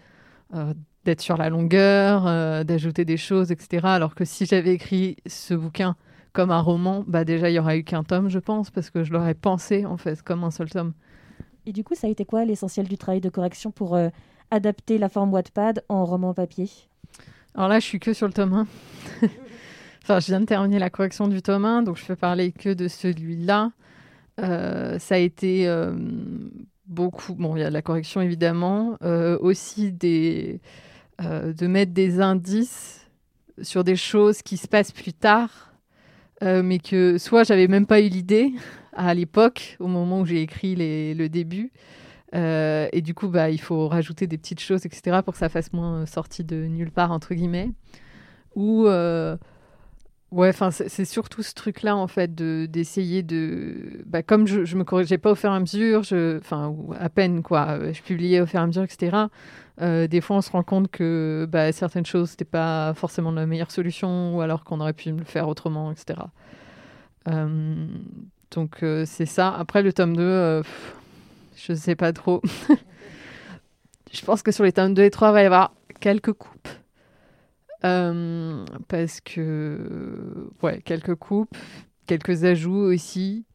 euh, 0.55 0.75
d'être 1.05 1.21
sur 1.21 1.37
la 1.37 1.49
longueur, 1.49 2.27
euh, 2.27 2.63
d'ajouter 2.65 3.05
des 3.05 3.17
choses, 3.17 3.53
etc. 3.53 3.87
Alors 3.87 4.15
que 4.15 4.25
si 4.25 4.47
j'avais 4.47 4.75
écrit 4.75 5.17
ce 5.27 5.55
bouquin 5.55 5.97
comme 6.33 6.51
un 6.51 6.61
roman, 6.61 7.05
bah 7.07 7.25
déjà 7.25 7.51
il 7.51 7.55
y 7.55 7.59
aurait 7.59 7.79
eu 7.79 7.85
qu'un 7.85 8.05
tome, 8.05 8.29
je 8.29 8.39
pense, 8.39 8.71
parce 8.71 8.91
que 8.91 9.03
je 9.03 9.13
l'aurais 9.13 9.35
pensé 9.35 9.87
en 9.87 9.97
fait 9.97 10.23
comme 10.23 10.45
un 10.45 10.51
seul 10.51 10.69
tome. 10.69 10.93
Et 11.67 11.73
du 11.73 11.85
coup, 11.85 11.95
ça 11.95 12.07
a 12.07 12.11
été 12.11 12.25
quoi 12.25 12.45
l'essentiel 12.45 12.89
du 12.89 12.99
travail 12.99 13.21
de 13.21 13.29
correction 13.29 13.71
pour 13.71 13.95
euh, 13.95 14.09
adapter 14.51 14.99
la 14.99 15.09
forme 15.09 15.33
Wattpad 15.33 15.85
en 15.89 16.05
roman 16.05 16.35
papier? 16.35 16.69
Alors 17.55 17.69
là, 17.69 17.81
je 17.81 17.87
suis 17.87 17.99
que 17.99 18.13
sur 18.13 18.27
le 18.27 18.33
tome 18.33 18.67
1. 19.23 19.29
enfin, 20.11 20.19
je 20.19 20.27
viens 20.27 20.41
de 20.41 20.47
terminer 20.47 20.81
la 20.81 20.91
correction 20.91 21.29
du 21.29 21.41
tome 21.41 21.65
1, 21.65 21.83
donc 21.85 21.97
je 21.97 22.05
peux 22.05 22.17
parler 22.17 22.51
que 22.51 22.75
de 22.75 22.89
celui-là. 22.89 23.71
Euh, 24.41 24.99
ça 24.99 25.15
a 25.15 25.19
été 25.19 25.69
euh, 25.69 25.93
beaucoup. 26.87 27.35
Bon, 27.35 27.55
il 27.55 27.61
y 27.61 27.63
a 27.63 27.71
la 27.71 27.81
correction 27.81 28.21
évidemment, 28.21 28.97
euh, 29.03 29.39
aussi 29.41 29.93
de 29.93 30.59
mettre 31.63 31.93
des 31.93 32.21
indices 32.21 33.09
sur 33.63 33.85
des 33.85 33.95
choses 33.95 34.43
qui 34.43 34.57
se 34.57 34.67
passent 34.67 34.91
plus 34.91 35.13
tard, 35.13 35.75
mais 36.43 36.81
que 36.81 37.19
soit 37.19 37.45
j'avais 37.45 37.69
même 37.69 37.87
pas 37.87 38.01
eu 38.01 38.09
l'idée 38.09 38.53
à 38.93 39.15
l'époque, 39.15 39.77
au 39.79 39.87
moment 39.87 40.23
où 40.23 40.27
j'ai 40.27 40.43
écrit 40.43 40.75
le 41.15 41.29
début. 41.29 41.71
Et 42.33 43.01
du 43.03 43.15
coup, 43.15 43.29
bah, 43.29 43.51
il 43.51 43.61
faut 43.61 43.87
rajouter 43.87 44.27
des 44.27 44.39
petites 44.39 44.61
choses, 44.61 44.87
etc., 44.87 45.19
pour 45.23 45.35
que 45.35 45.39
ça 45.39 45.51
fasse 45.51 45.73
moins 45.73 46.05
sortie 46.07 46.43
de 46.43 46.67
nulle 46.67 46.91
part, 46.91 47.13
entre 47.13 47.35
guillemets. 47.35 47.71
Ou, 48.57 48.89
ouais, 50.33 50.49
enfin, 50.49 50.71
c'est 50.71 51.05
surtout 51.05 51.43
ce 51.43 51.55
truc-là, 51.55 51.97
en 51.97 52.07
fait, 52.07 52.35
de- 52.35 52.67
d'essayer 52.67 53.23
de. 53.23 54.03
Bah, 54.07 54.23
comme 54.23 54.47
je, 54.47 54.65
je 54.65 54.77
me 54.77 54.85
corrigeais 54.85 55.19
pas 55.19 55.33
au 55.33 55.35
fur 55.35 55.51
et 55.53 55.55
à 55.57 55.61
mesure, 55.61 56.03
je, 56.03 56.39
enfin, 56.39 56.75
à 56.99 57.09
peine, 57.09 57.43
quoi, 57.43 57.67
euh, 57.71 57.93
je 57.93 58.03
publiais 58.03 58.41
au 58.41 58.47
fur 58.47 58.61
et 58.61 58.63
à 58.63 58.67
mesure, 58.67 58.83
etc. 58.85 59.29
euh, 59.81 60.07
des 60.07 60.21
fois, 60.21 60.37
on 60.37 60.41
se 60.43 60.51
rend 60.51 60.63
compte 60.63 60.91
que 60.91 61.47
bah, 61.51 61.73
certaines 61.73 62.07
choses, 62.07 62.31
c'était 62.31 62.45
pas 62.45 62.95
forcément 62.95 63.33
la 63.33 63.47
meilleure 63.47 63.71
solution, 63.71 64.37
ou 64.37 64.41
alors 64.41 64.65
qu'on 64.65 64.81
aurait 64.81 64.93
pu 64.93 65.11
le 65.13 65.25
faire 65.25 65.49
autrement, 65.49 65.93
etc. 65.93 66.19
Donc, 68.51 68.83
euh, 68.83 69.05
c'est 69.07 69.27
ça. 69.27 69.55
Après, 69.57 69.83
le 69.83 69.93
tome 69.93 70.17
2, 70.17 70.23
euh, 70.23 70.63
pff, 70.63 70.95
je 71.57 71.73
sais 71.75 71.95
pas 71.95 72.13
trop. 72.13 72.43
je 74.13 74.23
pense 74.25 74.43
que 74.43 74.51
sur 74.53 74.65
les 74.65 74.73
tomes 74.73 74.95
2 74.95 75.05
et 75.05 75.11
3, 75.11 75.29
il 75.31 75.33
va 75.33 75.43
y 75.43 75.47
avoir 75.47 75.73
quelques 76.01 76.33
coupes. 76.33 76.69
Euh, 77.85 78.65
parce 78.89 79.21
que, 79.21 80.51
ouais, 80.63 80.81
quelques 80.83 81.15
coupes, 81.15 81.57
quelques 82.07 82.45
ajouts 82.45 82.75
aussi. 82.75 83.47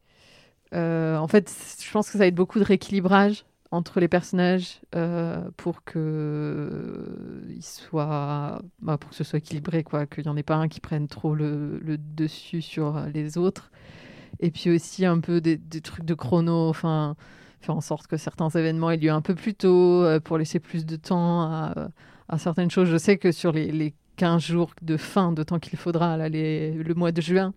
Euh, 0.74 1.16
en 1.16 1.28
fait, 1.28 1.52
je 1.80 1.90
pense 1.92 2.06
que 2.06 2.12
ça 2.12 2.18
va 2.18 2.26
être 2.26 2.34
beaucoup 2.34 2.58
de 2.58 2.64
rééquilibrage 2.64 3.46
entre 3.70 4.00
les 4.00 4.08
personnages 4.08 4.80
euh, 4.94 5.48
pour 5.56 5.84
que 5.84 7.44
ils 7.48 7.64
soient, 7.64 8.60
bah, 8.80 8.98
pour 8.98 9.10
que 9.10 9.16
ce 9.16 9.24
soit 9.24 9.38
équilibré, 9.38 9.84
quoi, 9.84 10.06
qu'il 10.06 10.24
n'y 10.24 10.30
en 10.30 10.36
ait 10.36 10.42
pas 10.42 10.56
un 10.56 10.68
qui 10.68 10.80
prenne 10.80 11.08
trop 11.08 11.34
le, 11.34 11.80
dessus 11.98 12.62
sur 12.62 13.00
les 13.12 13.38
autres. 13.38 13.70
Et 14.40 14.50
puis 14.50 14.70
aussi 14.70 15.06
un 15.06 15.20
peu 15.20 15.40
des, 15.40 15.58
trucs 15.80 16.04
de 16.04 16.14
chrono, 16.14 16.68
enfin, 16.68 17.16
faire 17.60 17.76
en 17.76 17.80
sorte 17.80 18.06
que 18.06 18.16
certains 18.16 18.50
événements 18.50 18.90
aient 18.90 18.96
lieu 18.96 19.10
un 19.10 19.22
peu 19.22 19.34
plus 19.34 19.54
tôt 19.54 20.04
pour 20.24 20.36
laisser 20.36 20.58
plus 20.60 20.84
de 20.84 20.96
temps 20.96 21.42
à, 21.42 22.38
certaines 22.38 22.70
choses. 22.70 22.88
Je 22.88 22.98
sais 22.98 23.18
que 23.18 23.32
sur 23.32 23.52
les 23.52 23.94
15 24.16 24.42
jours 24.42 24.70
de 24.82 24.96
fin 24.96 25.34
temps 25.34 25.58
qu'il 25.58 25.78
faudra, 25.78 26.16
là, 26.16 26.28
le 26.28 26.94
mois 26.94 27.12
de 27.12 27.20
juin, 27.20 27.52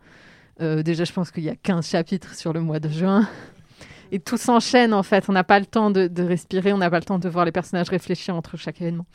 euh, 0.61 0.83
déjà 0.83 1.05
je 1.05 1.13
pense 1.13 1.31
qu'il 1.31 1.43
y 1.43 1.49
a 1.49 1.55
15 1.55 1.87
chapitres 1.87 2.35
sur 2.35 2.53
le 2.53 2.61
mois 2.61 2.79
de 2.79 2.89
juin. 2.89 3.27
Et 4.11 4.19
tout 4.19 4.37
s'enchaîne 4.37 4.93
en 4.93 5.03
fait. 5.03 5.29
On 5.29 5.33
n'a 5.33 5.43
pas 5.43 5.59
le 5.59 5.65
temps 5.65 5.91
de, 5.91 6.23
respirer, 6.23 6.73
on 6.73 6.77
n'a 6.77 6.89
pas 6.89 6.99
le 6.99 7.05
temps 7.05 7.19
de 7.19 7.29
voir 7.29 7.45
les 7.45 7.51
personnages 7.51 7.89
réfléchir 7.89 8.35
entre 8.35 8.57
chaque 8.57 8.81
événement. 8.81 9.05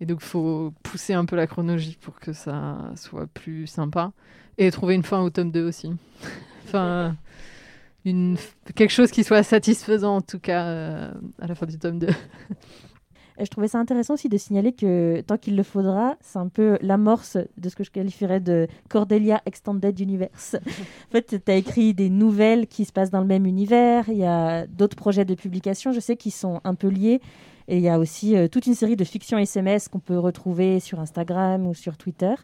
Et 0.00 0.06
donc 0.06 0.18
il 0.20 0.26
faut 0.26 0.74
pousser 0.82 1.14
un 1.14 1.24
peu 1.24 1.36
la 1.36 1.46
chronologie 1.46 1.96
pour 2.00 2.18
que 2.20 2.32
ça 2.32 2.78
soit 2.96 3.26
plus 3.26 3.66
sympa. 3.66 4.12
Et 4.58 4.70
trouver 4.70 4.94
une 4.94 5.02
fin 5.02 5.20
au 5.20 5.30
tome 5.30 5.50
2 5.50 5.66
aussi. 5.66 5.92
enfin, 6.64 7.16
quelque 8.04 8.90
chose 8.90 9.10
qui 9.10 9.22
soit 9.24 9.42
satisfaisant 9.42 10.16
en 10.16 10.20
tout 10.20 10.38
cas 10.38 10.64
euh, 10.66 11.12
à 11.40 11.46
la 11.46 11.54
fin 11.54 11.66
du 11.66 11.78
tome 11.78 11.98
2. 11.98 12.08
Et 13.38 13.44
je 13.44 13.50
trouvais 13.50 13.68
ça 13.68 13.78
intéressant 13.78 14.14
aussi 14.14 14.28
de 14.28 14.38
signaler 14.38 14.72
que 14.72 15.20
tant 15.20 15.36
qu'il 15.36 15.56
le 15.56 15.62
faudra, 15.62 16.16
c'est 16.20 16.38
un 16.38 16.48
peu 16.48 16.78
l'amorce 16.80 17.36
de 17.58 17.68
ce 17.68 17.76
que 17.76 17.84
je 17.84 17.90
qualifierais 17.90 18.40
de 18.40 18.66
Cordelia 18.88 19.42
Extended 19.44 19.98
Universe. 20.00 20.56
en 21.08 21.12
fait, 21.12 21.42
tu 21.44 21.50
as 21.50 21.56
écrit 21.56 21.92
des 21.92 22.08
nouvelles 22.08 22.66
qui 22.66 22.84
se 22.84 22.92
passent 22.92 23.10
dans 23.10 23.20
le 23.20 23.26
même 23.26 23.46
univers. 23.46 24.08
Il 24.08 24.16
y 24.16 24.24
a 24.24 24.66
d'autres 24.66 24.96
projets 24.96 25.24
de 25.24 25.34
publication, 25.34 25.92
je 25.92 26.00
sais, 26.00 26.16
qui 26.16 26.30
sont 26.30 26.60
un 26.64 26.74
peu 26.74 26.88
liés. 26.88 27.20
Et 27.68 27.76
il 27.76 27.82
y 27.82 27.88
a 27.88 27.98
aussi 27.98 28.36
euh, 28.36 28.48
toute 28.48 28.66
une 28.66 28.74
série 28.74 28.96
de 28.96 29.04
fictions 29.04 29.38
SMS 29.38 29.88
qu'on 29.88 29.98
peut 29.98 30.18
retrouver 30.18 30.80
sur 30.80 31.00
Instagram 31.00 31.66
ou 31.66 31.74
sur 31.74 31.96
Twitter. 31.96 32.34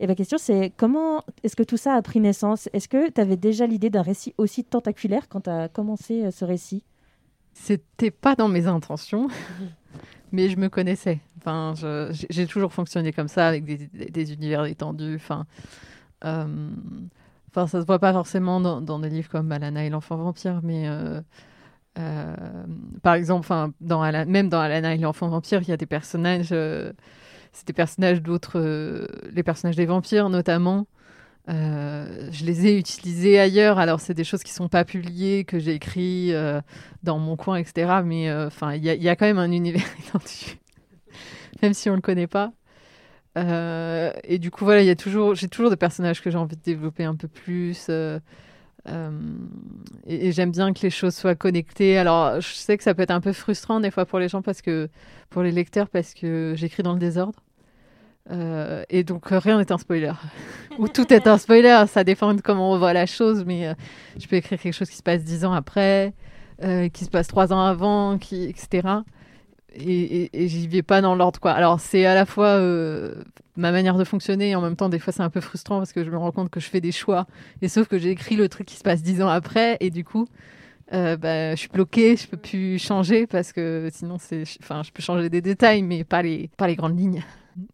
Et 0.00 0.06
ma 0.06 0.14
question, 0.14 0.38
c'est 0.38 0.72
comment 0.76 1.22
est-ce 1.42 1.56
que 1.56 1.62
tout 1.62 1.76
ça 1.76 1.94
a 1.94 2.02
pris 2.02 2.20
naissance? 2.20 2.68
Est-ce 2.72 2.88
que 2.88 3.10
tu 3.10 3.20
avais 3.20 3.36
déjà 3.36 3.66
l'idée 3.66 3.90
d'un 3.90 4.02
récit 4.02 4.34
aussi 4.38 4.64
tentaculaire 4.64 5.28
quand 5.28 5.42
tu 5.42 5.50
as 5.50 5.68
commencé 5.68 6.24
euh, 6.24 6.30
ce 6.30 6.44
récit? 6.44 6.82
C'était 7.52 8.10
pas 8.10 8.34
dans 8.34 8.48
mes 8.48 8.66
intentions, 8.66 9.28
mais 10.32 10.48
je 10.48 10.56
me 10.56 10.68
connaissais. 10.68 11.20
Enfin, 11.38 11.74
j'ai 12.30 12.46
toujours 12.46 12.72
fonctionné 12.72 13.12
comme 13.12 13.28
ça, 13.28 13.48
avec 13.48 13.64
des, 13.64 14.32
univers 14.32 14.64
étendus. 14.64 15.16
Enfin, 15.16 15.46
euh, 16.24 16.70
ça 17.66 17.80
se 17.80 17.86
voit 17.86 17.98
pas 17.98 18.12
forcément 18.12 18.60
dans, 18.60 18.98
des 18.98 19.08
livres 19.08 19.30
comme 19.30 19.50
Alana 19.50 19.84
et 19.86 19.88
l'enfant 19.88 20.16
vampire, 20.16 20.60
mais 20.62 20.86
euh, 20.88 21.22
euh, 21.98 22.34
par 23.02 23.14
exemple, 23.14 23.48
dans 23.80 24.26
même 24.26 24.50
dans 24.50 24.60
Alana 24.60 24.94
et 24.94 24.98
l'enfant 24.98 25.28
vampire, 25.28 25.62
il 25.62 25.68
y 25.68 25.72
a 25.72 25.78
des 25.78 25.86
personnages. 25.86 26.50
euh, 26.52 26.92
c'est 27.52 27.66
des 27.66 27.72
personnages 27.72 28.20
d'autres, 28.20 28.60
les 29.32 29.42
personnages 29.42 29.76
des 29.76 29.86
vampires 29.86 30.28
notamment. 30.28 30.86
Euh, 31.48 32.28
je 32.32 32.44
les 32.44 32.66
ai 32.66 32.78
utilisés 32.78 33.38
ailleurs. 33.38 33.78
Alors, 33.78 34.00
c'est 34.00 34.14
des 34.14 34.24
choses 34.24 34.42
qui 34.42 34.52
sont 34.52 34.68
pas 34.68 34.84
publiées, 34.84 35.44
que 35.44 35.58
j'ai 35.58 35.74
écrit 35.74 36.32
euh, 36.32 36.60
dans 37.02 37.18
mon 37.18 37.36
coin, 37.36 37.56
etc. 37.56 38.02
Mais 38.04 38.28
euh, 38.28 38.48
il 38.74 38.84
y, 38.84 39.08
a- 39.08 39.16
quand 39.16 39.26
même 39.26 39.38
un 39.38 39.52
univers 39.52 39.84
étendu, 40.08 40.58
même 41.62 41.74
si 41.74 41.88
on 41.90 41.94
le 41.94 42.00
connaît 42.00 42.26
pas. 42.26 42.52
Euh, 43.38 44.12
et 44.24 44.38
du 44.38 44.50
coup, 44.50 44.64
voilà, 44.64 44.82
j'ai 44.84 44.96
toujours 44.96 45.70
des 45.70 45.76
personnages 45.76 46.22
que 46.22 46.30
j'ai 46.30 46.38
envie 46.38 46.56
de 46.56 46.62
développer 46.62 47.04
un 47.04 47.16
peu 47.16 47.28
plus. 47.28 47.88
et 47.90 48.18
et 50.06 50.32
j'aime 50.32 50.50
bien 50.52 50.72
que 50.72 50.80
les 50.82 50.90
choses 50.90 51.14
soient 51.14 51.34
connectées. 51.34 51.98
Alors, 51.98 52.40
je 52.40 52.48
sais 52.54 52.76
que 52.76 52.84
ça 52.84 52.94
peut 52.94 53.02
être 53.02 53.10
un 53.10 53.20
peu 53.20 53.32
frustrant 53.32 53.80
des 53.80 53.90
fois 53.90 54.06
pour 54.06 54.18
les 54.18 54.28
gens 54.28 54.42
parce 54.42 54.62
que, 54.62 54.88
pour 55.30 55.42
les 55.42 55.52
lecteurs, 55.52 55.88
parce 55.88 56.14
que 56.14 56.54
j'écris 56.56 56.82
dans 56.82 56.92
le 56.92 56.98
désordre. 57.00 57.42
Euh, 58.30 58.84
et 58.90 59.04
donc 59.04 59.30
euh, 59.30 59.38
rien 59.38 59.58
n'est 59.58 59.72
un 59.72 59.78
spoiler. 59.78 60.12
Ou 60.78 60.88
tout 60.88 61.12
est 61.12 61.26
un 61.26 61.38
spoiler, 61.38 61.84
ça 61.88 62.04
dépend 62.04 62.34
de 62.34 62.40
comment 62.40 62.72
on 62.72 62.78
voit 62.78 62.92
la 62.92 63.06
chose, 63.06 63.44
mais 63.46 63.68
euh, 63.68 63.74
je 64.18 64.26
peux 64.26 64.36
écrire 64.36 64.60
quelque 64.60 64.74
chose 64.74 64.90
qui 64.90 64.96
se 64.96 65.02
passe 65.02 65.22
dix 65.22 65.44
ans 65.44 65.52
après, 65.52 66.12
qui 66.92 67.04
se 67.04 67.10
passe 67.10 67.28
trois 67.28 67.52
ans 67.52 67.60
avant, 67.60 68.16
etc. 68.16 68.88
Et, 69.74 70.30
j'y 70.48 70.68
vais 70.68 70.82
pas 70.82 71.00
dans 71.00 71.14
l'ordre, 71.14 71.38
quoi. 71.38 71.52
Alors 71.52 71.80
c'est 71.80 72.06
à 72.06 72.14
la 72.14 72.26
fois 72.26 72.58
ma 73.56 73.72
manière 73.72 73.96
de 73.96 74.04
fonctionner, 74.04 74.50
et 74.50 74.54
en 74.54 74.60
même 74.60 74.76
temps 74.76 74.88
des 74.88 74.98
fois 74.98 75.12
c'est 75.12 75.22
un 75.22 75.30
peu 75.30 75.40
frustrant 75.40 75.78
parce 75.78 75.92
que 75.92 76.04
je 76.04 76.10
me 76.10 76.18
rends 76.18 76.32
compte 76.32 76.50
que 76.50 76.60
je 76.60 76.68
fais 76.68 76.80
des 76.80 76.92
choix, 76.92 77.26
et 77.62 77.68
sauf 77.68 77.88
que 77.88 77.98
j'ai 77.98 78.10
écrit 78.10 78.36
le 78.36 78.48
truc 78.48 78.66
qui 78.66 78.76
se 78.76 78.82
passe 78.82 79.02
dix 79.02 79.22
ans 79.22 79.28
après, 79.28 79.76
et 79.80 79.90
du 79.90 80.04
coup 80.04 80.26
bah, 80.90 81.54
je 81.54 81.56
suis 81.56 81.68
bloquée, 81.68 82.16
je 82.16 82.26
peux 82.26 82.36
plus 82.36 82.78
changer 82.78 83.26
parce 83.26 83.52
que 83.52 83.88
sinon 83.92 84.16
c'est, 84.18 84.44
enfin 84.62 84.82
je 84.82 84.92
peux 84.92 85.02
changer 85.02 85.30
des 85.30 85.40
détails, 85.40 85.82
mais 85.82 86.04
pas 86.04 86.22
les, 86.22 86.50
pas 86.56 86.66
les 86.66 86.76
grandes 86.76 86.98
lignes. 86.98 87.22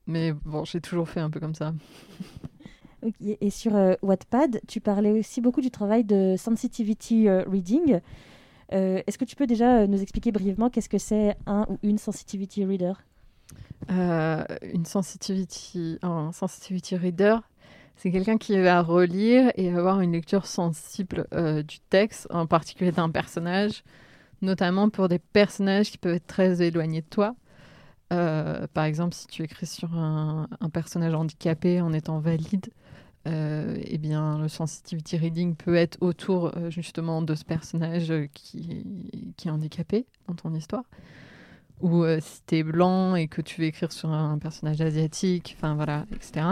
Mais 0.06 0.32
bon, 0.32 0.64
j'ai 0.64 0.80
toujours 0.80 1.08
fait 1.08 1.20
un 1.20 1.30
peu 1.30 1.40
comme 1.40 1.54
ça. 1.54 1.74
Et 3.40 3.50
sur 3.50 3.74
euh, 3.74 3.94
Wattpad, 4.02 4.60
tu 4.68 4.80
parlais 4.80 5.10
aussi 5.10 5.40
beaucoup 5.40 5.60
du 5.60 5.70
travail 5.70 6.04
de 6.04 6.36
sensitivity 6.38 7.28
euh, 7.28 7.42
reading. 7.48 8.00
Euh, 8.72 9.02
Est-ce 9.06 9.18
que 9.18 9.24
tu 9.24 9.34
peux 9.34 9.46
déjà 9.46 9.80
euh, 9.80 9.86
nous 9.86 10.00
expliquer 10.00 10.30
brièvement 10.30 10.70
qu'est-ce 10.70 10.88
que 10.88 10.98
c'est 10.98 11.36
un 11.46 11.66
ou 11.68 11.78
une 11.82 11.98
sensitivity 11.98 12.64
reader? 12.64 12.92
Une 13.88 14.86
sensitivity, 14.86 15.98
un 16.02 16.30
sensitivity 16.30 16.96
reader, 16.96 17.38
c'est 17.96 18.12
quelqu'un 18.12 18.38
qui 18.38 18.56
va 18.58 18.80
relire 18.80 19.50
et 19.56 19.70
avoir 19.70 20.00
une 20.00 20.12
lecture 20.12 20.46
sensible 20.46 21.26
du 21.66 21.80
texte, 21.90 22.28
en 22.30 22.46
particulier 22.46 22.92
d'un 22.92 23.10
personnage, 23.10 23.82
notamment 24.40 24.88
pour 24.88 25.08
des 25.08 25.18
personnages 25.18 25.90
qui 25.90 25.98
peuvent 25.98 26.14
être 26.14 26.26
très 26.26 26.62
éloignés 26.62 27.00
de 27.02 27.06
toi. 27.06 27.34
Euh, 28.12 28.66
par 28.74 28.84
exemple, 28.84 29.14
si 29.14 29.26
tu 29.26 29.42
écris 29.42 29.66
sur 29.66 29.94
un, 29.94 30.48
personnage 30.72 31.14
handicapé 31.14 31.80
en 31.80 31.92
étant 31.92 32.20
valide, 32.20 32.68
euh, 33.26 33.76
eh 33.84 33.98
bien, 33.98 34.38
le 34.38 34.48
sensitivity 34.48 35.16
reading 35.16 35.54
peut 35.54 35.76
être 35.76 35.96
autour 36.00 36.56
euh, 36.56 36.70
justement 36.70 37.22
de 37.22 37.34
ce 37.34 37.44
personnage 37.44 38.12
qui, 38.34 39.34
qui 39.36 39.48
est 39.48 39.50
handicapé 39.50 40.06
dans 40.28 40.34
ton 40.34 40.54
histoire. 40.54 40.84
Ou 41.80 42.04
si 42.20 42.42
tu 42.46 42.58
es 42.58 42.62
blanc 42.62 43.16
et 43.16 43.26
que 43.26 43.42
tu 43.42 43.60
veux 43.60 43.66
écrire 43.66 43.90
sur 43.90 44.08
un 44.08 44.38
personnage 44.38 44.80
asiatique, 44.80 45.56
enfin 45.56 45.74
voilà, 45.74 46.06
etc. 46.12 46.46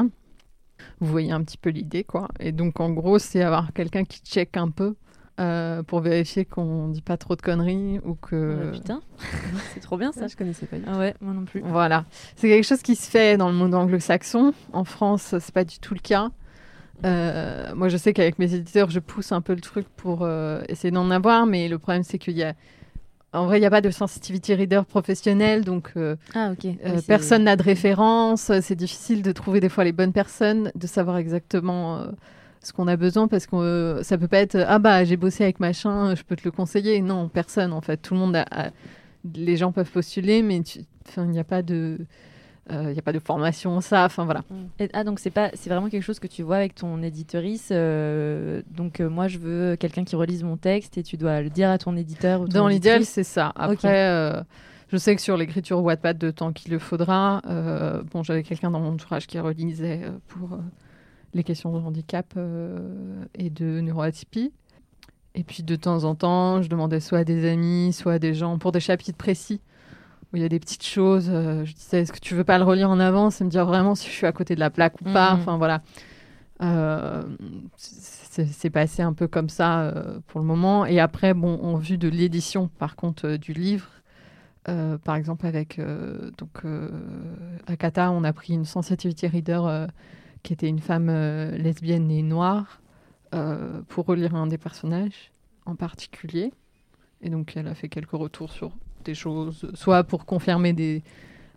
Vous 0.98 1.06
voyez 1.06 1.30
un 1.30 1.44
petit 1.44 1.58
peu 1.58 1.70
l'idée, 1.70 2.02
quoi. 2.02 2.28
Et 2.40 2.50
donc, 2.50 2.80
en 2.80 2.90
gros, 2.90 3.20
c'est 3.20 3.42
avoir 3.42 3.72
quelqu'un 3.72 4.02
qui 4.02 4.20
check 4.20 4.56
un 4.56 4.70
peu 4.70 4.96
euh, 5.40 5.82
pour 5.82 6.00
vérifier 6.00 6.44
qu'on 6.44 6.88
dit 6.88 7.02
pas 7.02 7.16
trop 7.16 7.34
de 7.34 7.42
conneries 7.42 7.98
ou 8.04 8.14
que. 8.14 8.66
Ah, 8.68 8.72
putain, 8.72 9.00
c'est 9.74 9.80
trop 9.80 9.96
bien 9.96 10.12
ça. 10.12 10.26
Je 10.28 10.36
connaissais 10.36 10.66
pas. 10.66 10.76
du 10.76 10.82
tout. 10.82 10.90
Ah 10.92 10.98
ouais, 10.98 11.14
moi 11.20 11.32
non 11.32 11.44
plus. 11.44 11.62
Voilà. 11.64 12.04
C'est 12.36 12.48
quelque 12.48 12.66
chose 12.66 12.82
qui 12.82 12.94
se 12.96 13.08
fait 13.10 13.36
dans 13.36 13.48
le 13.48 13.54
monde 13.54 13.74
anglo-saxon. 13.74 14.52
En 14.72 14.84
France, 14.84 15.34
c'est 15.38 15.52
pas 15.54 15.64
du 15.64 15.78
tout 15.78 15.94
le 15.94 16.00
cas. 16.00 16.30
Euh, 17.06 17.74
moi, 17.74 17.88
je 17.88 17.96
sais 17.96 18.12
qu'avec 18.12 18.38
mes 18.38 18.54
éditeurs, 18.54 18.90
je 18.90 19.00
pousse 19.00 19.32
un 19.32 19.40
peu 19.40 19.54
le 19.54 19.60
truc 19.62 19.86
pour 19.96 20.20
euh, 20.22 20.60
essayer 20.68 20.90
d'en 20.90 21.10
avoir, 21.10 21.46
mais 21.46 21.68
le 21.68 21.78
problème, 21.78 22.02
c'est 22.02 22.18
qu'il 22.18 22.36
y 22.36 22.42
a. 22.42 22.52
En 23.32 23.46
vrai, 23.46 23.58
il 23.58 23.60
n'y 23.60 23.66
a 23.66 23.70
pas 23.70 23.80
de 23.80 23.90
sensitivity 23.90 24.54
reader 24.54 24.82
professionnel, 24.86 25.64
donc 25.64 25.92
euh, 25.96 26.16
Ah 26.34 26.50
ok. 26.52 26.64
euh, 26.66 26.70
Oui, 26.84 26.92
c'est- 26.96 27.06
personne 27.06 27.44
n'a 27.44 27.54
de 27.56 27.62
référence. 27.62 28.50
C'est 28.60 28.74
difficile 28.74 29.22
de 29.22 29.30
trouver 29.32 29.60
des 29.60 29.68
fois 29.68 29.84
les 29.84 29.92
bonnes 29.92 30.12
personnes, 30.12 30.72
de 30.74 30.86
savoir 30.88 31.16
exactement 31.16 31.98
euh, 32.00 32.06
ce 32.62 32.72
qu'on 32.72 32.88
a 32.88 32.96
besoin, 32.96 33.26
parce 33.28 33.46
que 33.46 33.56
euh, 33.56 34.02
ça 34.02 34.18
peut 34.18 34.28
pas 34.28 34.38
être 34.38 34.56
ah 34.68 34.78
bah 34.78 35.04
j'ai 35.04 35.16
bossé 35.16 35.44
avec 35.44 35.60
machin, 35.60 36.14
je 36.14 36.22
peux 36.22 36.36
te 36.36 36.42
le 36.44 36.50
conseiller. 36.50 37.00
Non, 37.00 37.28
personne 37.28 37.72
en 37.72 37.80
fait. 37.80 37.96
Tout 37.98 38.14
le 38.14 38.20
monde 38.20 38.36
a, 38.36 38.44
a- 38.50 38.70
les 39.34 39.56
gens 39.56 39.72
peuvent 39.72 39.90
postuler, 39.90 40.42
mais 40.42 40.62
tu- 40.62 40.80
il 41.16 41.22
n'y 41.30 41.38
a 41.38 41.44
pas 41.44 41.62
de 41.62 41.98
euh, 42.70 42.90
il 42.90 42.94
y 42.94 42.98
a 42.98 43.02
pas 43.02 43.12
de 43.12 43.18
formation 43.18 43.80
ça. 43.80 44.04
Enfin 44.04 44.24
voilà. 44.24 44.44
Et- 44.78 44.88
ah 44.92 45.02
donc 45.04 45.18
c'est 45.18 45.30
pas, 45.30 45.50
c'est 45.54 45.70
vraiment 45.70 45.88
quelque 45.88 46.02
chose 46.04 46.20
que 46.20 46.26
tu 46.28 46.42
vois 46.42 46.56
avec 46.56 46.74
ton 46.74 47.02
éditorice. 47.02 47.70
euh, 47.72 48.62
donc 48.70 49.00
euh, 49.00 49.08
moi 49.08 49.26
je 49.26 49.38
veux 49.38 49.76
quelqu'un 49.76 50.04
qui 50.04 50.14
relise 50.14 50.42
mon 50.44 50.56
texte 50.56 50.96
et 50.98 51.02
tu 51.02 51.16
dois 51.16 51.40
le 51.42 51.50
dire 51.50 51.70
à 51.70 51.78
ton 51.78 51.96
éditeur 51.96 52.42
ou 52.42 52.46
ton 52.48 52.58
Dans 52.58 52.68
l'idéal, 52.68 53.04
c'est 53.04 53.24
ça. 53.24 53.52
Après, 53.56 54.06
euh, 54.08 54.42
je 54.92 54.96
sais 54.98 55.16
que 55.16 55.22
sur 55.22 55.36
l'écriture 55.36 55.82
Wattpad 55.82 56.18
de 56.18 56.30
temps 56.30 56.52
qu'il 56.52 56.70
le 56.72 56.78
faudra, 56.78 57.40
euh, 57.48 58.02
bon, 58.12 58.22
j'avais 58.22 58.42
quelqu'un 58.42 58.70
dans 58.70 58.80
mon 58.80 58.92
entourage 58.92 59.26
qui 59.26 59.38
relisait 59.40 60.02
euh, 60.04 60.10
pour 60.28 60.52
euh, 60.52 60.58
les 61.34 61.44
questions 61.44 61.72
de 61.72 61.78
handicap 61.78 62.26
euh, 62.36 63.24
et 63.34 63.50
de 63.50 63.80
neuroatypie. 63.80 64.52
Et 65.34 65.44
puis 65.44 65.62
de 65.62 65.76
temps 65.76 66.04
en 66.04 66.14
temps, 66.14 66.60
je 66.60 66.68
demandais 66.68 67.00
soit 67.00 67.18
à 67.18 67.24
des 67.24 67.48
amis, 67.48 67.92
soit 67.92 68.14
à 68.14 68.18
des 68.18 68.34
gens 68.34 68.58
pour 68.58 68.72
des 68.72 68.80
chapitres 68.80 69.18
précis 69.18 69.60
où 70.32 70.36
il 70.36 70.42
y 70.42 70.44
a 70.44 70.48
des 70.48 70.60
petites 70.60 70.84
choses. 70.84 71.28
euh, 71.28 71.64
je 71.64 71.74
disais, 71.74 72.00
est-ce 72.00 72.12
que 72.12 72.20
tu 72.20 72.34
veux 72.34 72.44
pas 72.44 72.58
le 72.58 72.64
relire 72.64 72.90
en 72.90 73.00
avance 73.00 73.40
et 73.40 73.44
me 73.44 73.50
dire 73.50 73.66
vraiment 73.66 73.94
si 73.94 74.08
je 74.08 74.12
suis 74.12 74.26
à 74.26 74.32
côté 74.32 74.54
de 74.54 74.60
la 74.60 74.70
plaque 74.70 75.00
ou 75.00 75.04
pas? 75.04 75.34
Mhm. 75.34 75.40
Enfin 75.40 75.56
voilà. 75.56 75.82
Euh, 76.62 77.22
c'est 77.76 78.70
passé 78.70 79.02
un 79.02 79.14
peu 79.14 79.26
comme 79.26 79.48
ça 79.48 79.80
euh, 79.80 80.18
pour 80.26 80.40
le 80.40 80.46
moment. 80.46 80.84
Et 80.84 81.00
après, 81.00 81.32
bon, 81.32 81.58
en 81.62 81.76
vue 81.76 81.96
de 81.96 82.08
l'édition, 82.08 82.68
par 82.78 82.96
contre, 82.96 83.26
euh, 83.26 83.38
du 83.38 83.52
livre, 83.52 83.88
par 85.04 85.16
exemple, 85.16 85.46
avec 85.46 85.80
donc 86.38 86.62
Akata, 87.66 88.12
on 88.12 88.22
a 88.22 88.32
pris 88.32 88.52
une 88.52 88.64
sensitivity 88.64 89.26
reader 89.26 89.86
qui 90.42 90.52
était 90.52 90.68
une 90.68 90.80
femme 90.80 91.08
euh, 91.10 91.56
lesbienne 91.56 92.10
et 92.10 92.22
noire 92.22 92.80
euh, 93.34 93.82
pour 93.88 94.06
relire 94.06 94.34
un 94.34 94.46
des 94.46 94.58
personnages 94.58 95.30
en 95.66 95.74
particulier. 95.74 96.52
Et 97.22 97.30
donc, 97.30 97.56
elle 97.56 97.68
a 97.68 97.74
fait 97.74 97.88
quelques 97.88 98.12
retours 98.12 98.50
sur 98.50 98.72
des 99.04 99.14
choses, 99.14 99.70
soit 99.74 100.04
pour 100.04 100.24
confirmer 100.24 100.72
des, 100.72 101.02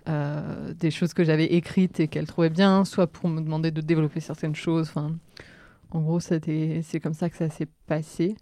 euh, 0.09 0.73
des 0.73 0.91
choses 0.91 1.13
que 1.13 1.23
j'avais 1.23 1.45
écrites 1.45 1.99
et 1.99 2.07
qu'elle 2.07 2.27
trouvait 2.27 2.49
bien, 2.49 2.85
soit 2.85 3.07
pour 3.07 3.29
me 3.29 3.41
demander 3.41 3.71
de 3.71 3.81
développer 3.81 4.19
certaines 4.19 4.55
choses. 4.55 4.89
Enfin, 4.89 5.15
en 5.91 6.01
gros, 6.01 6.19
c'est 6.19 6.99
comme 7.01 7.13
ça 7.13 7.29
que 7.29 7.37
ça 7.37 7.49
s'est 7.49 7.67
passé. 7.87 8.35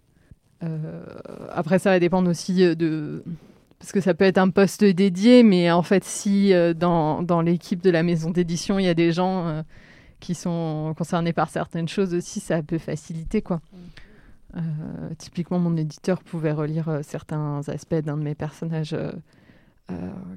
Après, 1.50 1.80
ça 1.80 1.90
va 1.90 1.98
dépendre 1.98 2.30
aussi 2.30 2.76
de. 2.76 3.24
Parce 3.80 3.90
que 3.90 4.00
ça 4.00 4.14
peut 4.14 4.24
être 4.24 4.38
un 4.38 4.48
poste 4.48 4.84
dédié, 4.84 5.42
mais 5.42 5.72
en 5.72 5.82
fait, 5.82 6.04
si 6.04 6.52
dans, 6.76 7.22
dans 7.22 7.40
l'équipe 7.40 7.82
de 7.82 7.90
la 7.90 8.04
maison 8.04 8.30
d'édition, 8.30 8.78
il 8.78 8.84
y 8.84 8.88
a 8.88 8.94
des 8.94 9.10
gens 9.10 9.64
qui 10.22 10.34
sont 10.36 10.94
concernés 10.96 11.32
par 11.32 11.50
certaines 11.50 11.88
choses 11.88 12.14
aussi, 12.14 12.38
ça 12.40 12.62
peut 12.62 12.78
faciliter, 12.78 13.42
quoi. 13.42 13.60
Euh, 14.56 14.60
typiquement, 15.18 15.58
mon 15.58 15.76
éditeur 15.76 16.22
pouvait 16.22 16.52
relire 16.52 16.88
euh, 16.88 17.00
certains 17.02 17.60
aspects 17.68 17.94
d'un 17.96 18.16
de 18.16 18.22
mes 18.22 18.34
personnages 18.34 18.92
euh, 18.92 19.10
euh, 19.90 19.94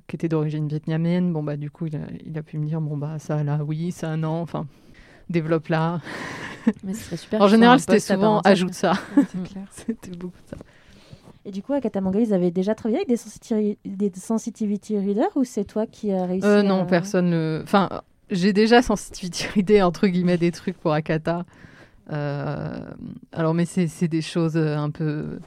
qui 0.07 0.15
était 0.15 0.27
d'origine 0.29 0.67
vietnamienne. 0.67 1.31
Bon, 1.31 1.43
bah, 1.43 1.55
du 1.57 1.69
coup, 1.69 1.85
il 1.85 1.95
a, 1.97 1.99
il 2.25 2.37
a 2.37 2.41
pu 2.41 2.57
me 2.57 2.65
dire, 2.65 2.81
bon, 2.81 2.97
bah, 2.97 3.19
ça 3.19 3.43
là, 3.43 3.59
oui, 3.63 3.91
ça 3.91 4.17
non, 4.17 4.41
enfin, 4.41 4.65
développe 5.29 5.67
là. 5.67 6.01
Mais 6.83 6.93
ce 6.95 7.03
serait 7.03 7.17
super 7.17 7.41
En 7.41 7.47
général, 7.47 7.79
c'était 7.79 7.99
souvent 7.99 8.39
ajoute 8.39 8.73
ça. 8.73 8.93
Mm. 9.15 9.43
c'était 9.71 10.11
beaucoup 10.17 10.33
ça. 10.49 10.57
Et 11.47 11.51
du 11.51 11.61
coup, 11.61 11.73
à 11.73 11.81
Katamanga, 11.81 12.19
ils 12.19 12.33
avaient 12.33 12.49
déjà 12.49 12.73
travaillé 12.73 12.97
avec 12.97 13.07
des, 13.09 13.17
sensiti- 13.17 13.77
des 13.85 14.11
sensitivity 14.15 14.97
readers 14.97 15.29
ou 15.35 15.43
c'est 15.43 15.63
toi 15.65 15.85
qui 15.85 16.11
as 16.11 16.25
réussi 16.25 16.47
Euh, 16.47 16.61
à- 16.61 16.63
non, 16.63 16.85
personne. 16.87 17.29
ne- 17.29 17.61
Enfin, 17.63 18.01
j'ai 18.29 18.53
déjà 18.53 18.81
sensitivity 18.81 19.47
readé 19.55 19.81
entre 19.81 20.07
guillemets 20.07 20.37
des 20.37 20.51
trucs 20.51 20.77
pour 20.77 20.93
Akata. 20.93 21.45
Euh, 22.11 22.85
alors, 23.31 23.53
mais 23.53 23.65
c'est 23.65 24.07
des 24.07 24.21
choses 24.21 24.57
euh, 24.57 24.77
un 24.77 24.91
peu, 24.91 25.39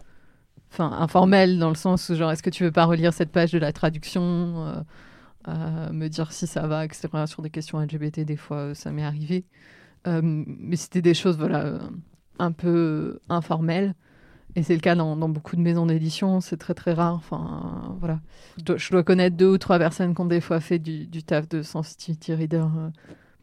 enfin, 0.73 0.91
informelles 0.93 1.59
dans 1.59 1.69
le 1.69 1.77
sens 1.77 2.09
où 2.09 2.15
genre, 2.15 2.31
est-ce 2.33 2.43
que 2.43 2.51
tu 2.51 2.65
veux 2.65 2.73
pas 2.73 2.85
relire 2.85 3.13
cette 3.13 3.31
page 3.31 3.53
de 3.53 3.59
la 3.59 3.73
traduction, 3.73 4.85
euh, 5.49 5.93
me 5.93 6.09
dire 6.09 6.33
si 6.33 6.47
ça 6.47 6.67
va, 6.67 6.85
etc. 6.85 7.09
Sur 7.27 7.43
des 7.43 7.51
questions 7.51 7.81
LGBT, 7.81 8.21
des 8.21 8.37
fois, 8.37 8.75
ça 8.75 8.91
m'est 8.91 9.05
arrivé. 9.05 9.45
Mais 10.07 10.77
c'était 10.77 11.03
des 11.03 11.15
choses, 11.15 11.37
voilà, 11.37 11.81
un 12.39 12.53
peu 12.53 13.21
informelles. 13.29 13.95
Et 14.59 14.65
c'est 14.65 14.75
le 14.75 14.81
cas 14.81 14.97
dans, 14.97 15.15
dans 15.15 15.29
beaucoup 15.29 15.55
de 15.55 15.61
maisons 15.61 15.87
d'édition, 15.87 16.41
c'est 16.41 16.57
très 16.57 16.75
très 16.75 16.93
rare. 16.93 17.15
Enfin, 17.15 17.97
voilà. 18.01 18.19
Je 18.59 18.65
dois, 18.65 18.77
je 18.77 18.91
dois 18.91 19.05
connaître 19.05 19.37
deux 19.37 19.53
ou 19.53 19.57
trois 19.57 19.79
personnes 19.79 20.17
qui 20.17 20.21
ont 20.21 20.27
des 20.27 20.41
fois 20.41 20.59
fait 20.59 20.81
du, 20.81 21.07
du 21.07 21.23
taf 21.23 21.49
de 21.49 21.63
sensitivity 21.63 22.35
reader 22.35 22.57
euh, 22.57 22.91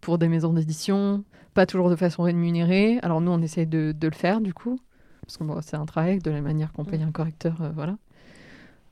pour 0.02 0.18
des 0.18 0.28
maisons 0.28 0.52
d'édition, 0.52 1.24
pas 1.54 1.66
toujours 1.66 1.90
de 1.90 1.96
façon 1.96 2.24
rémunérée. 2.24 3.00
Alors 3.02 3.22
nous, 3.22 3.32
on 3.32 3.42
essaye 3.42 3.66
de, 3.66 3.94
de 3.98 4.08
le 4.10 4.14
faire 4.14 4.42
du 4.42 4.54
coup, 4.54 4.78
parce 5.22 5.38
que 5.38 5.46
bon, 5.46 5.58
c'est 5.62 5.78
un 5.78 5.86
travail 5.86 6.20
de 6.20 6.30
la 6.30 6.42
manière 6.42 6.74
qu'on 6.74 6.84
paye 6.84 7.02
un 7.02 7.12
correcteur, 7.12 7.56
euh, 7.62 7.70
voilà. 7.74 7.96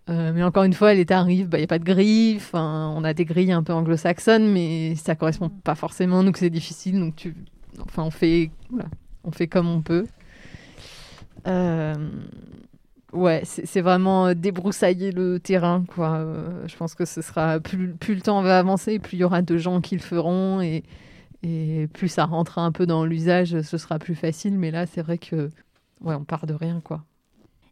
Euh, 0.09 0.31
mais 0.33 0.43
encore 0.43 0.63
une 0.63 0.73
fois, 0.73 0.93
l'état 0.93 1.19
arrive, 1.19 1.49
il 1.51 1.57
n'y 1.57 1.63
a 1.65 1.67
pas 1.67 1.79
de 1.79 1.83
grille, 1.83 2.37
enfin, 2.37 2.93
on 2.95 3.03
a 3.03 3.13
des 3.13 3.25
grilles 3.25 3.51
un 3.51 3.63
peu 3.63 3.73
anglo-saxonnes, 3.73 4.49
mais 4.49 4.95
ça 4.95 5.15
correspond 5.15 5.49
pas 5.49 5.75
forcément, 5.75 6.23
donc 6.23 6.37
c'est 6.37 6.49
difficile, 6.49 7.01
donc 7.01 7.17
tu... 7.17 7.35
Enfin, 7.81 8.03
on 8.03 8.11
fait, 8.11 8.49
voilà, 8.69 8.87
on 9.25 9.31
fait 9.31 9.47
comme 9.47 9.67
on 9.67 9.81
peut. 9.81 10.05
Euh, 11.47 11.93
Ouais, 13.13 13.43
c'est 13.45 13.81
vraiment 13.81 14.27
euh, 14.27 14.33
débroussailler 14.33 15.11
le 15.11 15.39
terrain, 15.39 15.85
quoi. 15.87 16.15
Euh, 16.15 16.67
je 16.67 16.75
pense 16.75 16.95
que 16.95 17.05
ce 17.05 17.21
sera 17.21 17.59
plus, 17.59 17.93
plus 17.93 18.15
le 18.15 18.21
temps 18.21 18.41
va 18.41 18.57
avancer, 18.57 18.97
plus 18.97 19.17
il 19.17 19.19
y 19.19 19.23
aura 19.23 19.43
de 19.43 19.55
gens 19.55 19.81
qui 19.81 19.95
le 19.95 20.01
feront 20.01 20.61
et, 20.61 20.83
et 21.43 21.87
plus 21.93 22.07
ça 22.07 22.25
rentrera 22.25 22.63
un 22.63 22.71
peu 22.71 22.87
dans 22.87 23.05
l'usage, 23.05 23.61
ce 23.61 23.77
sera 23.77 23.99
plus 23.99 24.15
facile. 24.15 24.57
Mais 24.57 24.71
là, 24.71 24.87
c'est 24.87 25.03
vrai 25.03 25.19
que 25.19 25.51
ouais, 26.01 26.15
on 26.15 26.23
part 26.23 26.47
de 26.47 26.55
rien, 26.55 26.81
quoi. 26.83 27.03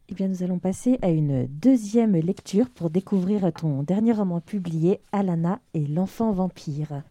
Eh 0.08 0.14
bien, 0.14 0.28
nous 0.28 0.44
allons 0.44 0.60
passer 0.60 0.98
à 1.02 1.10
une 1.10 1.46
deuxième 1.48 2.14
lecture 2.14 2.70
pour 2.70 2.90
découvrir 2.90 3.52
ton 3.52 3.82
dernier 3.82 4.12
roman 4.12 4.40
publié, 4.40 5.00
Alana 5.10 5.58
et 5.74 5.86
l'enfant 5.86 6.30
vampire. 6.30 7.02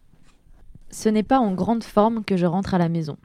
Ce 0.90 1.10
n'est 1.10 1.22
pas 1.22 1.38
en 1.38 1.52
grande 1.52 1.84
forme 1.84 2.24
que 2.24 2.38
je 2.38 2.46
rentre 2.46 2.72
à 2.72 2.78
la 2.78 2.88
maison. 2.88 3.18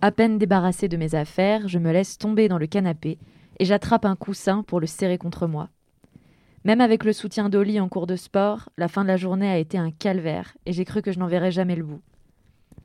À 0.00 0.12
peine 0.12 0.38
débarrassée 0.38 0.86
de 0.86 0.96
mes 0.96 1.16
affaires, 1.16 1.66
je 1.66 1.80
me 1.80 1.90
laisse 1.90 2.18
tomber 2.18 2.46
dans 2.46 2.58
le 2.58 2.68
canapé 2.68 3.18
et 3.58 3.64
j'attrape 3.64 4.04
un 4.04 4.14
coussin 4.14 4.62
pour 4.62 4.78
le 4.78 4.86
serrer 4.86 5.18
contre 5.18 5.48
moi. 5.48 5.70
Même 6.64 6.80
avec 6.80 7.02
le 7.02 7.12
soutien 7.12 7.48
d'Oli 7.48 7.80
en 7.80 7.88
cours 7.88 8.06
de 8.06 8.14
sport, 8.14 8.68
la 8.76 8.86
fin 8.86 9.02
de 9.02 9.08
la 9.08 9.16
journée 9.16 9.48
a 9.48 9.58
été 9.58 9.76
un 9.76 9.90
calvaire 9.90 10.56
et 10.66 10.72
j'ai 10.72 10.84
cru 10.84 11.02
que 11.02 11.10
je 11.10 11.18
n'en 11.18 11.26
verrais 11.26 11.50
jamais 11.50 11.74
le 11.74 11.82
bout. 11.82 12.00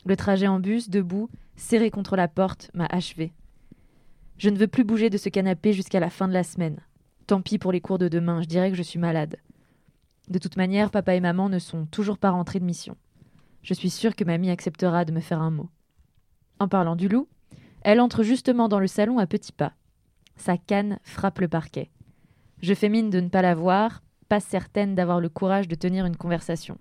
Le 0.06 0.16
trajet 0.16 0.48
en 0.48 0.60
bus, 0.60 0.90
debout, 0.90 1.30
serré 1.56 1.92
contre 1.92 2.16
la 2.16 2.28
porte, 2.28 2.72
m'a 2.74 2.88
achevé. 2.88 3.32
Je 4.40 4.50
ne 4.50 4.58
veux 4.58 4.68
plus 4.68 4.84
bouger 4.84 5.12
de 5.12 5.18
ce 5.18 5.30
canapé 5.30 5.72
jusqu'à 5.72 6.00
la 6.00 6.10
fin 6.10 6.28
de 6.28 6.34
la 6.34 6.44
semaine. 6.44 6.80
Tant 7.28 7.42
pis 7.42 7.60
pour 7.60 7.72
les 7.72 7.82
cours 7.82 8.00
de 8.00 8.08
demain, 8.08 8.42
je 8.42 8.48
dirais 8.48 8.72
que 8.72 8.78
je 8.78 8.82
suis 8.82 9.00
malade. 9.00 9.36
De 10.30 10.40
toute 10.40 10.58
manière, 10.58 10.90
papa 10.90 11.14
et 11.14 11.22
maman 11.22 11.48
ne 11.48 11.60
sont 11.60 11.86
toujours 11.86 12.18
pas 12.18 12.32
rentrés 12.32 12.60
de 12.60 12.66
mission. 12.66 12.98
Je 13.62 13.76
suis 13.76 13.92
sûre 13.92 14.16
que 14.16 14.24
mamie 14.24 14.50
acceptera 14.50 15.06
de 15.06 15.12
me 15.12 15.20
faire 15.20 15.42
un 15.42 15.52
mot. 15.52 15.70
En 16.64 16.70
parlant 16.70 16.96
du 16.96 17.10
loup, 17.10 17.28
elle 17.82 18.00
entre 18.00 18.24
justement 18.24 18.70
dans 18.70 18.80
le 18.80 18.88
salon 18.88 19.18
à 19.18 19.28
petits 19.28 19.52
pas. 19.52 19.74
Sa 20.38 20.56
canne 20.56 20.98
frappe 21.04 21.40
le 21.40 21.50
parquet. 21.50 21.92
Je 22.62 22.74
fais 22.74 22.88
mine 22.88 23.10
de 23.10 23.20
ne 23.20 23.28
pas 23.28 23.42
la 23.42 23.54
voir, 23.54 24.02
pas 24.30 24.40
certaine 24.40 24.96
d'avoir 24.96 25.20
le 25.20 25.28
courage 25.28 25.68
de 25.68 25.76
tenir 25.76 26.06
une 26.06 26.16
conversation. 26.16 26.78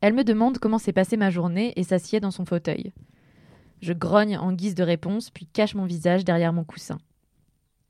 Elle 0.00 0.14
me 0.14 0.22
demande 0.22 0.58
comment 0.58 0.78
s'est 0.78 0.92
passée 0.92 1.16
ma 1.16 1.30
journée 1.30 1.72
et 1.74 1.82
s'assied 1.82 2.20
dans 2.20 2.30
son 2.30 2.44
fauteuil. 2.44 2.92
Je 3.82 3.92
grogne 3.92 4.38
en 4.38 4.52
guise 4.52 4.76
de 4.76 4.84
réponse, 4.84 5.28
puis 5.28 5.46
cache 5.46 5.74
mon 5.74 5.86
visage 5.86 6.24
derrière 6.24 6.52
mon 6.52 6.62
coussin. 6.62 6.98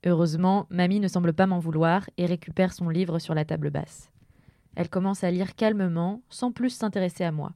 Heureusement, 0.07 0.67
mamie 0.71 1.01
ne 1.01 1.09
semble 1.09 1.35
pas 1.35 1.47
m'en 1.47 1.59
vouloir 1.59 2.09
et 2.17 2.25
récupère 2.25 2.73
son 2.73 2.89
livre 2.89 3.19
sur 3.19 3.35
la 3.35 3.45
table 3.45 3.69
basse. 3.69 4.11
Elle 4.75 4.89
commence 4.89 5.23
à 5.23 5.31
lire 5.31 5.55
calmement, 5.55 6.23
sans 6.31 6.51
plus 6.51 6.71
s'intéresser 6.71 7.25
à 7.25 7.31
moi. 7.31 7.53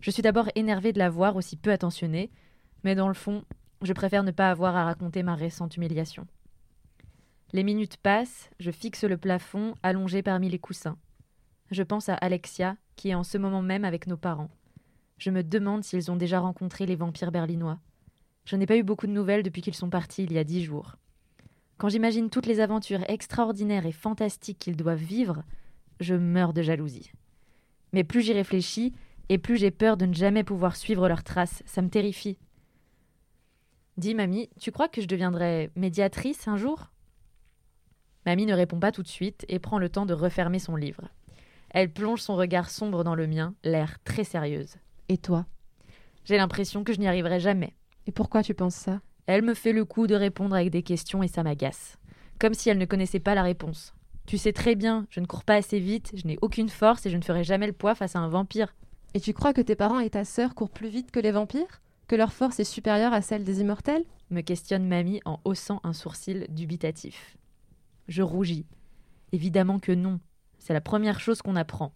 Je 0.00 0.10
suis 0.10 0.22
d'abord 0.22 0.48
énervée 0.56 0.92
de 0.92 0.98
la 0.98 1.10
voir 1.10 1.36
aussi 1.36 1.54
peu 1.54 1.70
attentionnée, 1.70 2.32
mais 2.86 2.94
dans 2.94 3.08
le 3.08 3.14
fond, 3.14 3.42
je 3.82 3.92
préfère 3.92 4.22
ne 4.22 4.30
pas 4.30 4.48
avoir 4.48 4.76
à 4.76 4.84
raconter 4.84 5.24
ma 5.24 5.34
récente 5.34 5.76
humiliation. 5.76 6.24
Les 7.52 7.64
minutes 7.64 7.96
passent, 7.96 8.48
je 8.60 8.70
fixe 8.70 9.02
le 9.02 9.16
plafond, 9.16 9.74
allongé 9.82 10.22
parmi 10.22 10.48
les 10.48 10.60
coussins. 10.60 10.96
Je 11.72 11.82
pense 11.82 12.08
à 12.08 12.14
Alexia, 12.14 12.76
qui 12.94 13.08
est 13.08 13.16
en 13.16 13.24
ce 13.24 13.38
moment 13.38 13.60
même 13.60 13.84
avec 13.84 14.06
nos 14.06 14.16
parents. 14.16 14.50
Je 15.18 15.30
me 15.30 15.42
demande 15.42 15.82
s'ils 15.82 16.12
ont 16.12 16.16
déjà 16.16 16.38
rencontré 16.38 16.86
les 16.86 16.94
vampires 16.94 17.32
berlinois. 17.32 17.80
Je 18.44 18.54
n'ai 18.54 18.66
pas 18.66 18.76
eu 18.76 18.84
beaucoup 18.84 19.08
de 19.08 19.12
nouvelles 19.12 19.42
depuis 19.42 19.62
qu'ils 19.62 19.74
sont 19.74 19.90
partis 19.90 20.22
il 20.22 20.32
y 20.32 20.38
a 20.38 20.44
dix 20.44 20.62
jours. 20.62 20.94
Quand 21.78 21.88
j'imagine 21.88 22.30
toutes 22.30 22.46
les 22.46 22.60
aventures 22.60 23.02
extraordinaires 23.10 23.86
et 23.86 23.90
fantastiques 23.90 24.60
qu'ils 24.60 24.76
doivent 24.76 25.02
vivre, 25.02 25.42
je 25.98 26.14
meurs 26.14 26.52
de 26.52 26.62
jalousie. 26.62 27.10
Mais 27.92 28.04
plus 28.04 28.22
j'y 28.22 28.32
réfléchis, 28.32 28.94
et 29.28 29.38
plus 29.38 29.56
j'ai 29.56 29.72
peur 29.72 29.96
de 29.96 30.06
ne 30.06 30.14
jamais 30.14 30.44
pouvoir 30.44 30.76
suivre 30.76 31.08
leurs 31.08 31.24
traces, 31.24 31.64
ça 31.66 31.82
me 31.82 31.90
terrifie. 31.90 32.38
Dis, 33.96 34.14
mamie, 34.14 34.50
tu 34.60 34.72
crois 34.72 34.88
que 34.88 35.00
je 35.00 35.06
deviendrai 35.06 35.70
médiatrice 35.74 36.48
un 36.48 36.58
jour? 36.58 36.90
Mamie 38.26 38.44
ne 38.44 38.52
répond 38.52 38.78
pas 38.78 38.92
tout 38.92 39.02
de 39.02 39.08
suite 39.08 39.46
et 39.48 39.58
prend 39.58 39.78
le 39.78 39.88
temps 39.88 40.04
de 40.04 40.12
refermer 40.12 40.58
son 40.58 40.76
livre. 40.76 41.08
Elle 41.70 41.90
plonge 41.90 42.20
son 42.20 42.36
regard 42.36 42.68
sombre 42.68 43.04
dans 43.04 43.14
le 43.14 43.26
mien, 43.26 43.54
l'air 43.64 43.98
très 44.04 44.24
sérieuse. 44.24 44.76
Et 45.08 45.16
toi? 45.16 45.46
J'ai 46.24 46.36
l'impression 46.36 46.84
que 46.84 46.92
je 46.92 46.98
n'y 46.98 47.08
arriverai 47.08 47.40
jamais. 47.40 47.74
Et 48.06 48.12
pourquoi 48.12 48.42
tu 48.42 48.52
penses 48.52 48.74
ça? 48.74 49.00
Elle 49.26 49.42
me 49.42 49.54
fait 49.54 49.72
le 49.72 49.84
coup 49.84 50.06
de 50.06 50.14
répondre 50.14 50.54
avec 50.54 50.70
des 50.70 50.82
questions 50.82 51.22
et 51.22 51.28
ça 51.28 51.42
m'agace. 51.42 51.96
Comme 52.38 52.54
si 52.54 52.68
elle 52.68 52.78
ne 52.78 52.84
connaissait 52.84 53.18
pas 53.18 53.34
la 53.34 53.42
réponse. 53.42 53.94
Tu 54.26 54.36
sais 54.36 54.52
très 54.52 54.74
bien, 54.74 55.06
je 55.08 55.20
ne 55.20 55.26
cours 55.26 55.44
pas 55.44 55.54
assez 55.54 55.78
vite, 55.78 56.12
je 56.14 56.26
n'ai 56.26 56.38
aucune 56.42 56.68
force 56.68 57.06
et 57.06 57.10
je 57.10 57.16
ne 57.16 57.22
ferai 57.22 57.44
jamais 57.44 57.66
le 57.66 57.72
poids 57.72 57.94
face 57.94 58.14
à 58.14 58.18
un 58.18 58.28
vampire. 58.28 58.74
Et 59.14 59.20
tu 59.20 59.32
crois 59.32 59.54
que 59.54 59.62
tes 59.62 59.76
parents 59.76 60.00
et 60.00 60.10
ta 60.10 60.24
sœur 60.24 60.54
courent 60.54 60.70
plus 60.70 60.88
vite 60.88 61.10
que 61.10 61.20
les 61.20 61.30
vampires? 61.30 61.80
Que 62.06 62.16
leur 62.16 62.32
force 62.32 62.60
est 62.60 62.64
supérieure 62.64 63.12
à 63.12 63.22
celle 63.22 63.44
des 63.44 63.60
immortels 63.60 64.04
me 64.30 64.40
questionne 64.40 64.86
mamie 64.86 65.20
en 65.24 65.40
haussant 65.44 65.80
un 65.82 65.92
sourcil 65.92 66.46
dubitatif. 66.48 67.36
Je 68.08 68.22
rougis. 68.22 68.66
Évidemment 69.32 69.78
que 69.78 69.92
non. 69.92 70.20
C'est 70.58 70.72
la 70.72 70.80
première 70.80 71.20
chose 71.20 71.42
qu'on 71.42 71.56
apprend. 71.56 71.92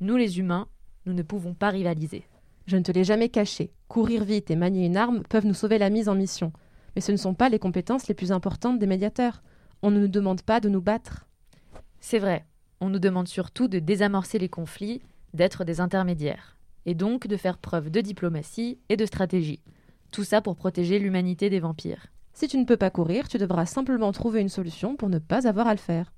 Nous 0.00 0.16
les 0.16 0.38
humains, 0.38 0.68
nous 1.06 1.14
ne 1.14 1.22
pouvons 1.22 1.54
pas 1.54 1.70
rivaliser. 1.70 2.26
Je 2.66 2.76
ne 2.76 2.82
te 2.82 2.92
l'ai 2.92 3.04
jamais 3.04 3.28
caché. 3.28 3.72
Courir 3.88 4.24
vite 4.24 4.50
et 4.50 4.56
manier 4.56 4.86
une 4.86 4.96
arme 4.96 5.22
peuvent 5.22 5.46
nous 5.46 5.54
sauver 5.54 5.78
la 5.78 5.90
mise 5.90 6.08
en 6.08 6.14
mission. 6.14 6.52
Mais 6.94 7.00
ce 7.00 7.12
ne 7.12 7.16
sont 7.16 7.34
pas 7.34 7.48
les 7.48 7.58
compétences 7.58 8.08
les 8.08 8.14
plus 8.14 8.32
importantes 8.32 8.78
des 8.78 8.86
médiateurs. 8.86 9.42
On 9.82 9.90
ne 9.90 10.00
nous 10.00 10.08
demande 10.08 10.42
pas 10.42 10.60
de 10.60 10.68
nous 10.68 10.82
battre. 10.82 11.26
C'est 12.00 12.18
vrai, 12.18 12.46
on 12.80 12.90
nous 12.90 12.98
demande 12.98 13.28
surtout 13.28 13.68
de 13.68 13.78
désamorcer 13.78 14.38
les 14.38 14.48
conflits, 14.48 15.02
d'être 15.32 15.64
des 15.64 15.80
intermédiaires, 15.80 16.56
et 16.86 16.94
donc 16.94 17.26
de 17.26 17.36
faire 17.36 17.58
preuve 17.58 17.90
de 17.90 18.00
diplomatie 18.00 18.78
et 18.88 18.96
de 18.96 19.06
stratégie. 19.06 19.62
Tout 20.10 20.24
ça 20.24 20.40
pour 20.40 20.56
protéger 20.56 20.98
l'humanité 20.98 21.50
des 21.50 21.60
vampires. 21.60 22.06
Si 22.32 22.48
tu 22.48 22.58
ne 22.58 22.64
peux 22.64 22.76
pas 22.76 22.90
courir, 22.90 23.28
tu 23.28 23.38
devras 23.38 23.66
simplement 23.66 24.12
trouver 24.12 24.40
une 24.40 24.48
solution 24.48 24.96
pour 24.96 25.08
ne 25.08 25.18
pas 25.18 25.46
avoir 25.46 25.66
à 25.66 25.74
le 25.74 25.78
faire. 25.78 26.12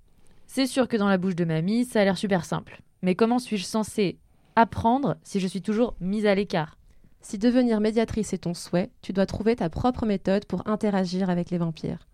C'est 0.47 0.67
sûr 0.67 0.89
que 0.89 0.97
dans 0.97 1.09
la 1.09 1.19
bouche 1.19 1.35
de 1.35 1.45
mamie, 1.45 1.85
ça 1.85 2.01
a 2.01 2.05
l'air 2.05 2.17
super 2.17 2.45
simple. 2.45 2.81
Mais 3.03 3.15
comment 3.15 3.39
suis-je 3.39 3.65
censée 3.65 4.19
apprendre 4.55 5.17
si 5.23 5.41
je 5.41 5.47
suis 5.47 5.63
toujours 5.63 5.95
mise 6.01 6.27
à 6.27 6.35
l'écart? 6.35 6.79
Si 7.21 7.39
devenir 7.39 7.81
médiatrice 7.81 8.33
est 8.33 8.39
ton 8.39 8.55
souhait, 8.55 8.91
tu 9.03 9.13
dois 9.13 9.27
trouver 9.27 9.57
ta 9.57 9.69
propre 9.69 10.07
méthode 10.07 10.45
pour 10.47 10.67
interagir 10.69 11.29
avec 11.29 11.51
les 11.51 11.59
vampires. 11.59 12.07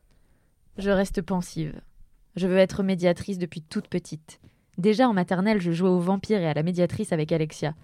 Je 0.78 0.90
reste 0.90 1.20
pensive. 1.20 1.80
Je 2.34 2.46
veux 2.46 2.56
être 2.56 2.82
médiatrice 2.82 3.38
depuis 3.38 3.60
toute 3.60 3.88
petite. 3.88 4.40
Déjà 4.78 5.06
en 5.06 5.12
maternelle, 5.12 5.60
je 5.60 5.70
jouais 5.70 5.90
aux 5.90 6.00
vampires 6.00 6.40
et 6.40 6.48
à 6.48 6.54
la 6.54 6.62
médiatrice 6.62 7.12
avec 7.12 7.30
Alexia. 7.30 7.74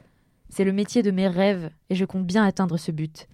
C'est 0.49 0.65
le 0.65 0.73
métier 0.73 1.03
de 1.03 1.11
mes 1.11 1.29
rêves 1.29 1.71
et 1.91 1.95
je 1.95 2.05
compte 2.05 2.27
bien 2.27 2.45
atteindre 2.45 2.77
ce 2.79 2.91
but. 2.91 3.29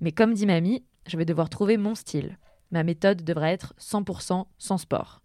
Mais 0.00 0.12
comme 0.12 0.34
dit 0.34 0.46
mamie, 0.46 0.84
je 1.06 1.16
vais 1.16 1.24
devoir 1.24 1.48
trouver 1.48 1.76
mon 1.76 1.94
style. 1.94 2.38
Ma 2.70 2.82
méthode 2.82 3.22
devra 3.22 3.50
être 3.52 3.74
100% 3.78 4.46
sans 4.58 4.78
sport. 4.78 5.22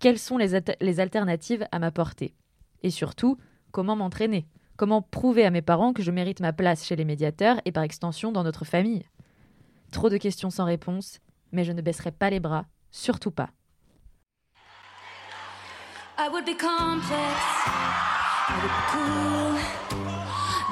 Quelles 0.00 0.18
sont 0.18 0.38
les, 0.38 0.54
at- 0.54 0.76
les 0.80 1.00
alternatives 1.00 1.66
à 1.70 1.78
ma 1.78 1.90
portée 1.90 2.34
Et 2.82 2.90
surtout, 2.90 3.38
comment 3.70 3.96
m'entraîner? 3.96 4.46
Comment 4.76 5.02
prouver 5.02 5.44
à 5.44 5.50
mes 5.50 5.62
parents 5.62 5.92
que 5.92 6.02
je 6.02 6.10
mérite 6.10 6.40
ma 6.40 6.52
place 6.52 6.84
chez 6.84 6.96
les 6.96 7.04
médiateurs 7.04 7.60
et 7.64 7.70
par 7.72 7.84
extension 7.84 8.32
dans 8.32 8.42
notre 8.42 8.64
famille? 8.64 9.04
Trop 9.92 10.10
de 10.10 10.16
questions 10.16 10.50
sans 10.50 10.64
réponse, 10.64 11.20
mais 11.52 11.62
je 11.62 11.70
ne 11.72 11.80
baisserai 11.80 12.10
pas 12.10 12.30
les 12.30 12.40
bras, 12.40 12.66
surtout 12.90 13.30
pas. 13.30 13.50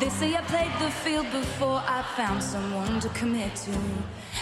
They 0.02 0.08
say 0.08 0.34
I 0.34 0.40
played 0.40 0.72
the 0.80 0.90
field 0.90 1.30
before 1.30 1.80
I 1.86 2.02
found 2.16 2.42
someone 2.42 2.98
to 2.98 3.08
commit 3.10 3.54
to. 3.54 3.78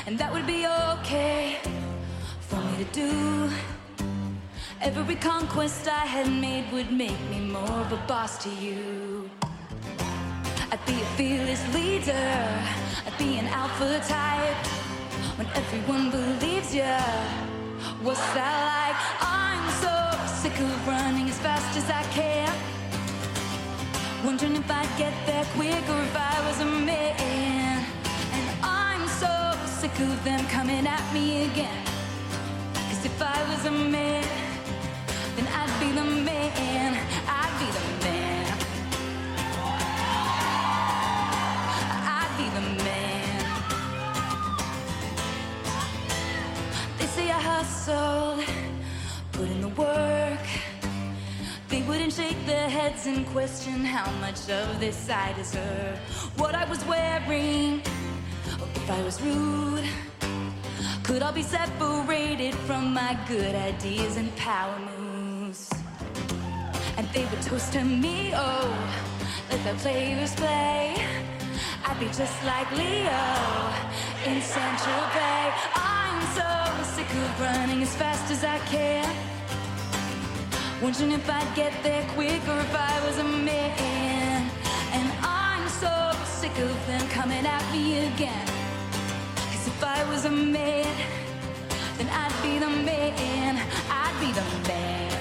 And 0.07 0.17
that 0.19 0.33
would 0.33 0.47
be 0.47 0.67
okay 0.67 1.59
for 2.49 2.57
me 2.57 2.83
to 2.83 2.91
do. 2.95 3.51
Every 4.81 5.17
conquest 5.17 5.87
I 5.87 6.07
had 6.07 6.33
made 6.33 6.73
would 6.73 6.91
make 6.91 7.21
me 7.29 7.41
more 7.41 7.77
of 7.85 7.93
a 7.93 8.01
boss 8.09 8.43
to 8.45 8.49
you. 8.49 9.29
I'd 10.73 10.83
be 10.87 10.95
a 10.95 11.09
fearless 11.19 11.63
leader. 11.75 12.33
I'd 13.07 13.19
be 13.19 13.37
an 13.37 13.49
alpha 13.49 14.01
type. 14.09 14.67
When 15.37 15.47
everyone 15.49 16.11
believes 16.11 16.75
you, 16.75 16.97
what's 18.01 18.27
that 18.33 18.57
like? 18.73 19.01
I'm 19.21 19.65
so 19.85 19.95
sick 20.41 20.59
of 20.59 20.89
running 20.89 21.29
as 21.29 21.39
fast 21.41 21.77
as 21.77 21.91
I 21.91 22.03
can. 22.05 22.80
Wondering 24.25 24.57
if 24.57 24.71
I'd 24.71 24.99
get 24.99 25.15
there 25.25 25.45
quicker 25.55 25.75
if 25.77 26.15
I 26.15 26.47
was 26.47 26.61
a 26.61 26.67
man. 26.67 27.85
And 28.33 28.51
I'm 28.63 29.09
so 29.09 29.57
sick 29.67 29.99
of 29.99 30.23
them 30.25 30.47
coming 30.49 30.87
at 30.87 31.15
me 31.15 31.47
again. 31.47 31.83
Cause 32.75 33.07
if 33.07 33.23
I 33.23 33.43
was 33.49 33.65
a 33.65 33.71
man, 33.71 34.50
They 51.81 51.87
wouldn't 51.87 52.13
shake 52.13 52.45
their 52.45 52.69
heads 52.69 53.07
and 53.07 53.27
question 53.29 53.87
how 53.87 54.11
much 54.21 54.51
of 54.51 54.81
this 54.81 55.09
I 55.09 55.33
deserve. 55.33 55.97
What 56.37 56.55
I 56.55 56.69
was 56.69 56.85
wearing, 56.85 57.81
if 58.75 58.91
I 58.91 59.03
was 59.03 59.19
rude. 59.23 59.89
Could 61.03 61.23
I 61.23 61.33
be 61.33 61.43
separated 61.43 62.55
from 62.67 62.93
my 62.93 63.19
good 63.27 63.55
ideas 63.55 64.19
and 64.19 64.29
power 64.37 64.79
moves. 64.91 65.71
And 66.99 67.09
they 67.15 67.25
would 67.25 67.41
toast 67.41 67.73
to 67.73 67.83
me, 67.83 68.33
oh, 68.35 68.69
let 69.51 69.65
the 69.65 69.73
players 69.81 70.35
play. 70.35 70.97
I'd 71.87 71.99
be 71.99 72.07
just 72.09 72.45
like 72.45 72.71
Leo 72.73 73.25
in 74.29 74.43
Central 74.43 75.03
Bay. 75.17 75.51
I'm 75.75 76.21
so 76.37 76.51
sick 76.95 77.09
of 77.09 77.41
running 77.41 77.81
as 77.83 77.97
fast 77.97 78.31
as 78.31 78.45
I 78.45 78.59
can. 78.69 79.40
Wondering 80.83 81.13
if 81.13 81.29
I'd 81.29 81.55
get 81.55 81.75
there 81.83 82.03
quicker 82.15 82.59
if 82.59 82.75
I 82.75 83.07
was 83.07 83.19
a 83.19 83.25
man. 83.25 84.51
And 84.93 85.13
I'm 85.21 85.69
so 85.69 86.11
sick 86.25 86.57
of 86.59 86.87
them 86.87 87.07
coming 87.11 87.45
at 87.45 87.71
me 87.71 88.07
again. 88.07 88.47
Cause 89.37 89.67
if 89.67 89.85
I 89.85 90.09
was 90.09 90.25
a 90.25 90.31
man, 90.31 90.87
then 91.99 92.09
I'd 92.09 92.35
be 92.43 92.59
the 92.59 92.71
man. 92.71 93.61
I'd 93.91 94.17
be 94.21 94.33
the 94.33 94.47
man. 94.69 95.13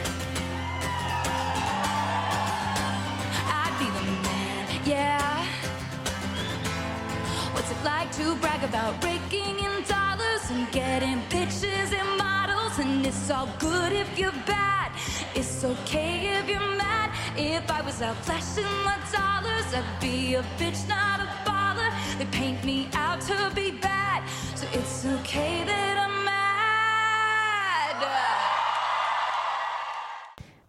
I'd 3.62 3.76
be 3.80 3.88
the 3.98 4.06
man, 4.24 4.82
yeah. 4.86 5.46
What's 7.54 7.70
it 7.70 7.84
like 7.84 8.10
to 8.14 8.36
brag 8.36 8.64
about 8.64 9.04
raking 9.04 9.60
in 9.60 9.84
dollars 9.84 10.50
and 10.52 10.72
getting 10.72 11.20
models? 11.34 11.92
And 11.92 12.19
it's 13.10 13.32
all 13.32 13.50
good 13.58 13.92
if 13.92 14.10
you're 14.20 14.40
bad. 14.46 14.92
It's 15.34 15.64
okay 15.64 16.14
if 16.38 16.48
you're 16.48 16.74
mad. 16.86 17.10
If 17.36 17.66
I 17.72 17.82
was 17.82 18.02
out 18.02 18.18
flashing 18.26 18.74
my 18.88 18.98
dollars, 19.18 19.68
I'd 19.74 20.00
be 20.00 20.36
a 20.36 20.44
bitch, 20.60 20.82
not 20.88 21.18
a 21.26 21.28
baller. 21.48 21.92
They 22.20 22.28
paint 22.40 22.64
me 22.64 22.88
out 22.94 23.20
to 23.30 23.38
be 23.56 23.72
bad, 23.72 24.20
so 24.56 24.66
it's 24.78 25.06
okay 25.06 25.64
that 25.70 25.96
I'm 26.06 26.16
mad. 26.24 26.40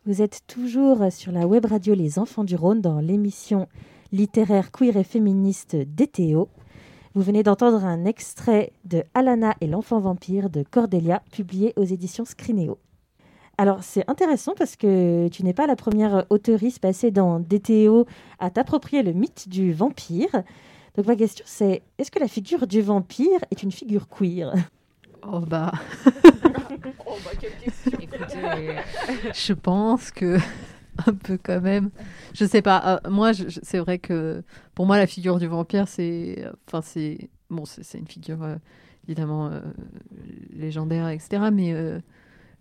Vous 0.06 0.22
êtes 0.22 0.40
toujours 0.46 1.12
sur 1.12 1.32
la 1.32 1.46
web 1.46 1.66
radio 1.66 1.94
Les 1.94 2.18
Enfants 2.18 2.44
du 2.44 2.56
Rhône 2.56 2.80
dans 2.80 3.00
l'émission 3.00 3.68
littéraire 4.12 4.72
queer 4.72 4.96
et 4.96 5.04
féministe 5.04 5.76
DTO. 5.76 6.48
Vous 7.12 7.22
venez 7.22 7.42
d'entendre 7.42 7.84
un 7.84 8.04
extrait 8.04 8.72
de 8.84 9.02
Alana 9.14 9.56
et 9.60 9.66
l'enfant 9.66 9.98
vampire 9.98 10.48
de 10.48 10.62
Cordelia, 10.62 11.22
publié 11.32 11.72
aux 11.74 11.82
éditions 11.82 12.24
Scrinéo. 12.24 12.78
Alors 13.58 13.82
c'est 13.82 14.08
intéressant 14.08 14.54
parce 14.56 14.76
que 14.76 15.26
tu 15.26 15.42
n'es 15.42 15.52
pas 15.52 15.66
la 15.66 15.74
première 15.74 16.24
auteuriste 16.30 16.78
passée 16.78 17.10
dans 17.10 17.40
DTO 17.40 18.06
à 18.38 18.50
t'approprier 18.50 19.02
le 19.02 19.12
mythe 19.12 19.48
du 19.48 19.72
vampire. 19.72 20.30
Donc 20.96 21.06
ma 21.06 21.16
question 21.16 21.44
c'est, 21.48 21.82
est-ce 21.98 22.12
que 22.12 22.20
la 22.20 22.28
figure 22.28 22.68
du 22.68 22.80
vampire 22.80 23.40
est 23.50 23.64
une 23.64 23.72
figure 23.72 24.08
queer? 24.08 24.54
Oh 25.26 25.40
bah, 25.40 25.72
Écoutez, 28.00 28.38
euh, 28.44 28.80
je 29.34 29.52
pense 29.52 30.10
que 30.10 30.38
un 31.06 31.14
peu 31.14 31.38
quand 31.42 31.60
même. 31.60 31.90
Je 32.34 32.44
sais 32.44 32.62
pas. 32.62 33.00
euh, 33.04 33.10
moi, 33.10 33.32
c'est 33.34 33.78
vrai 33.78 33.98
que 33.98 34.42
pour 34.74 34.86
moi, 34.86 34.98
la 34.98 35.06
figure 35.06 35.38
du 35.38 35.46
vampire, 35.46 35.88
c'est, 35.88 36.44
enfin, 36.66 36.82
c'est 36.82 37.30
bon, 37.50 37.64
c'est 37.64 37.82
c'est 37.84 37.98
une 37.98 38.06
figure 38.08 38.42
euh, 38.42 38.56
évidemment 39.06 39.48
euh, 39.48 39.60
légendaire, 40.52 41.08
etc. 41.08 41.44
Mais 41.52 41.74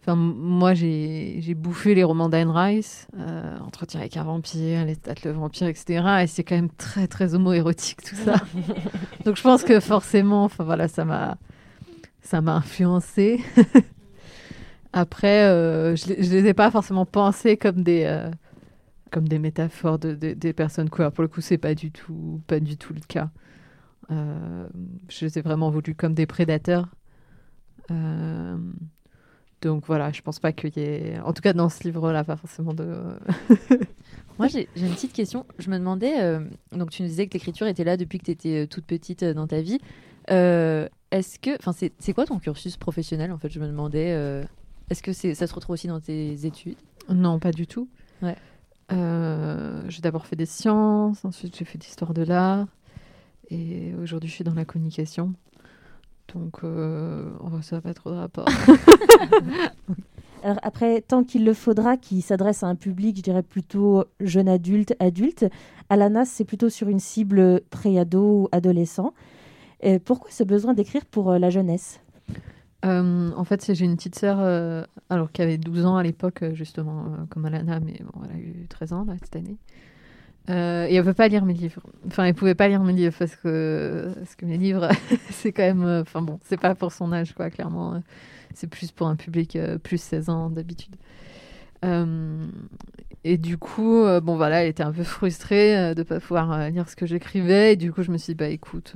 enfin, 0.02 0.16
moi, 0.16 0.74
j'ai 0.74 1.38
j'ai 1.42 1.54
bouffé 1.54 1.96
les 1.96 2.04
romans 2.04 2.30
d'Anne 2.30 2.50
Rice, 2.50 3.08
euh, 3.18 3.58
Entretien 3.60 4.00
avec 4.00 4.18
un 4.18 4.24
vampire, 4.24 4.86
Les 4.86 4.96
Têtes 4.96 5.24
le 5.24 5.32
vampire, 5.32 5.68
etc. 5.68 6.04
Et 6.24 6.28
c'est 6.28 6.44
quand 6.44 6.56
même 6.56 6.72
très 6.72 7.08
très 7.08 7.36
homo-érotique 7.36 8.02
tout 8.04 8.16
ça. 8.16 8.36
Donc 9.26 9.36
je 9.36 9.42
pense 9.42 9.64
que 9.64 9.80
forcément, 9.80 10.46
enfin 10.46 10.64
voilà, 10.64 10.88
ça 10.88 11.06
m'a 11.06 11.38
ça 12.22 12.42
m'a 12.42 12.56
influencé. 12.56 13.42
Après, 14.94 15.44
euh, 15.46 15.96
je 15.96 16.10
ne 16.10 16.16
les 16.16 16.48
ai 16.48 16.54
pas 16.54 16.72
forcément 16.72 17.06
pensés 17.06 17.58
comme 17.58 17.84
des, 17.84 18.06
euh, 18.06 18.30
comme 19.12 19.28
des 19.28 19.40
métaphores 19.40 20.00
de, 20.00 20.14
de- 20.16 20.34
des 20.34 20.54
personnes 20.54 20.90
queer. 20.90 21.12
Pour 21.12 21.24
le 21.24 21.28
coup, 21.28 21.42
c'est 21.42 21.58
pas 21.60 21.74
pas 22.48 22.60
du 22.60 22.78
tout 22.78 22.94
le 22.94 23.02
cas. 23.08 23.30
Euh, 24.12 24.68
je 25.10 25.26
les 25.26 25.40
ai 25.40 25.42
vraiment 25.42 25.70
voulus 25.72 25.96
comme 25.96 26.14
des 26.16 26.26
prédateurs. 26.28 26.88
Donc 29.62 29.86
voilà, 29.88 30.12
je 30.14 30.22
pense 30.22 30.40
pas 30.40 30.54
qu'il 30.54 30.72
y 30.78 30.80
ait, 30.80 31.20
en 31.20 31.34
tout 31.34 31.42
cas 31.42 31.52
dans 31.52 31.68
ce 31.68 31.84
livre-là, 31.84 32.24
pas 32.24 32.38
forcément 32.38 32.74
de. 32.74 32.88
Moi, 34.40 34.48
j'ai 34.48 34.70
une 34.78 34.94
petite 34.94 35.12
question. 35.12 35.46
Je 35.58 35.70
me 35.70 35.78
demandais, 35.78 36.40
donc 36.72 36.92
tu 36.92 37.02
nous 37.04 37.10
disais 37.10 37.28
que 37.28 37.34
l'écriture 37.34 37.68
était 37.68 37.84
là 37.84 37.98
depuis 37.98 38.20
que 38.20 38.26
tu 38.26 38.32
étais 38.32 38.68
toute 38.68 38.86
petite 38.86 39.26
dans 39.26 39.48
ta 39.48 39.60
vie. 39.62 39.80
Est-ce 40.30 41.40
que, 41.40 41.58
enfin, 41.58 41.74
c'est 41.74 42.14
quoi 42.14 42.26
ton 42.26 42.40
cursus 42.40 42.78
professionnel 42.78 43.32
en 43.34 43.38
fait? 43.38 43.50
Je 43.50 43.60
me 43.60 43.68
demandais. 43.68 44.46
Est-ce 44.90 45.04
que 45.04 45.14
c'est 45.14 45.36
ça 45.36 45.48
se 45.48 45.54
retrouve 45.54 45.74
aussi 45.74 45.88
dans 45.88 46.00
tes 46.00 46.46
études? 46.46 46.78
Non, 47.10 47.40
pas 47.40 47.52
du 47.52 47.68
tout. 47.68 47.88
Ouais. 48.22 48.36
Euh, 48.92 49.84
j'ai 49.88 50.02
d'abord 50.02 50.26
fait 50.26 50.36
des 50.36 50.48
sciences, 50.48 51.24
ensuite 51.24 51.56
j'ai 51.56 51.66
fait 51.66 51.78
d'histoire 51.78 52.14
de 52.14 52.24
l'art, 52.24 52.66
et 53.52 53.94
aujourd'hui 54.02 54.30
je 54.30 54.36
suis 54.36 54.44
dans 54.44 54.56
la 54.56 54.66
communication. 54.66 55.34
Donc 56.34 56.64
euh, 56.64 57.30
oh, 57.42 57.62
ça 57.62 57.78
n'a 57.78 57.82
pas 57.82 57.94
trop 57.94 58.12
de 58.12 58.16
rapport. 58.16 58.48
Alors 60.44 60.60
après, 60.64 61.02
tant 61.02 61.24
qu'il 61.24 61.44
le 61.44 61.54
faudra, 61.54 61.98
qui 61.98 62.22
s'adresse 62.22 62.64
à 62.64 62.68
un 62.68 62.76
public, 62.76 63.18
je 63.18 63.22
dirais 63.22 63.44
plutôt 63.44 64.06
jeune 64.22 64.48
adulte, 64.48 64.96
adulte, 65.00 65.46
Alana, 65.90 66.24
c'est 66.24 66.46
plutôt 66.46 66.70
sur 66.70 66.88
une 66.88 67.00
cible 67.00 67.62
pré-ado 67.70 68.44
ou 68.44 68.50
adolescent. 68.52 69.14
Pourquoi 70.06 70.32
ce 70.32 70.44
besoin 70.44 70.74
d'écrire 70.74 71.06
pour 71.06 71.32
euh, 71.32 71.40
la 71.40 71.50
jeunesse? 71.50 72.00
Euh, 72.86 73.32
en 73.36 73.44
fait, 73.44 73.74
j'ai 73.74 73.86
une 73.86 73.98
petite 73.98 74.16
sœur, 74.16 74.38
euh, 74.40 74.84
alors 75.10 75.32
qui 75.32 75.42
avait 75.42 75.58
12 75.58 75.86
ans 75.86 75.98
à 75.98 76.04
l'époque, 76.04 76.44
euh, 76.44 76.54
justement, 76.54 77.18
comme 77.30 77.46
Alana, 77.46 77.80
mais 77.80 78.00
bon, 78.02 78.22
elle 78.26 78.36
a 78.36 78.40
eu 78.40 78.68
13 78.70 78.94
ans 78.94 79.06
cette 79.22 79.36
année. 79.36 79.58
Et 80.48 80.96
elle 80.96 81.04
veut 81.04 81.14
pas 81.14 81.28
lire 81.28 81.46
mes 81.46 81.54
livres. 81.54 81.84
Enfin, 82.08 82.24
elle 82.24 82.34
pouvait 82.34 82.56
pas 82.56 82.68
lire 82.68 82.82
mes 82.82 82.94
livres 82.94 83.16
parce 83.20 83.36
que, 83.36 84.12
parce 84.16 84.36
que 84.36 84.48
mes 84.48 84.58
livres, 84.58 84.90
c'est 85.30 85.52
quand 85.52 85.62
même. 85.62 85.86
Enfin 85.86 86.24
bon, 86.24 86.40
c'est 86.44 86.60
pas 86.60 86.74
pour 86.74 86.92
son 86.92 87.12
âge, 87.12 87.34
quoi, 87.34 87.52
clairement. 87.52 88.02
C'est 88.56 88.66
plus 88.66 88.92
pour 88.92 89.06
un 89.08 89.16
public 89.16 89.60
plus 89.84 90.02
16 90.02 90.30
ans 90.30 90.50
d'habitude. 90.50 90.96
Et 93.24 93.38
du 93.38 93.60
coup, 93.60 94.04
bon 94.24 94.38
voilà, 94.38 94.64
elle 94.64 94.70
était 94.70 94.82
un 94.82 94.92
peu 94.92 95.04
frustrée 95.04 95.94
de 95.94 96.02
pas 96.02 96.20
pouvoir 96.20 96.72
lire 96.72 96.90
ce 96.90 96.96
que 96.96 97.06
j'écrivais. 97.06 97.74
Et 97.74 97.76
du 97.76 97.94
coup, 97.94 98.02
je 98.02 98.10
me 98.10 98.18
suis 98.18 98.34
dit, 98.34 98.38
bah 98.38 98.48
écoute, 98.50 98.96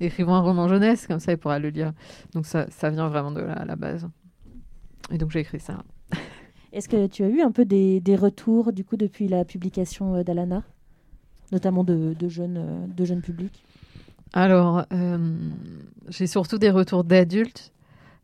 écrivons 0.00 0.34
un 0.34 0.40
roman 0.40 0.68
jeunesse, 0.68 1.06
comme 1.06 1.20
ça, 1.20 1.32
elle 1.32 1.38
pourra 1.38 1.58
le 1.58 1.70
lire. 1.70 1.92
Donc 2.34 2.46
ça, 2.46 2.66
ça 2.70 2.90
vient 2.90 3.08
vraiment 3.08 3.32
de 3.32 3.40
la, 3.40 3.64
la 3.64 3.76
base. 3.76 4.08
Et 5.10 5.18
donc 5.18 5.30
j'ai 5.30 5.40
écrit 5.40 5.60
ça. 5.60 5.82
Est-ce 6.72 6.88
que 6.88 7.06
tu 7.06 7.24
as 7.24 7.28
eu 7.28 7.40
un 7.40 7.50
peu 7.50 7.64
des, 7.64 8.00
des 8.00 8.16
retours 8.16 8.72
du 8.72 8.84
coup 8.84 8.96
depuis 8.96 9.26
la 9.28 9.44
publication 9.44 10.14
euh, 10.14 10.22
d'Alana? 10.22 10.62
Notamment 11.50 11.82
de, 11.82 12.14
de 12.18 12.28
jeunes, 12.28 12.58
euh, 12.58 12.86
de 12.86 13.04
jeunes 13.06 13.22
publics? 13.22 13.64
Alors, 14.34 14.84
euh, 14.92 15.38
j'ai 16.08 16.26
surtout 16.26 16.58
des 16.58 16.68
retours 16.68 17.04
d'adultes, 17.04 17.72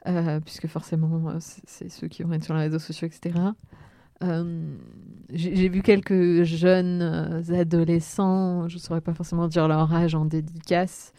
euh, 0.06 0.38
puisque 0.40 0.66
forcément, 0.66 1.38
c'est 1.40 1.88
ceux 1.88 2.08
qui 2.08 2.22
vont 2.22 2.34
être 2.34 2.44
sur 2.44 2.52
les 2.52 2.60
réseaux 2.60 2.78
sociaux, 2.78 3.08
etc. 3.08 3.34
Euh, 4.22 4.76
j'ai 5.32 5.68
vu 5.70 5.80
quelques 5.80 6.42
jeunes 6.42 7.42
adolescents, 7.50 8.68
je 8.68 8.74
ne 8.74 8.80
saurais 8.80 9.00
pas 9.00 9.14
forcément 9.14 9.48
dire 9.48 9.66
leur 9.66 9.92
âge 9.94 10.14
en 10.14 10.26
dédicace, 10.26 11.14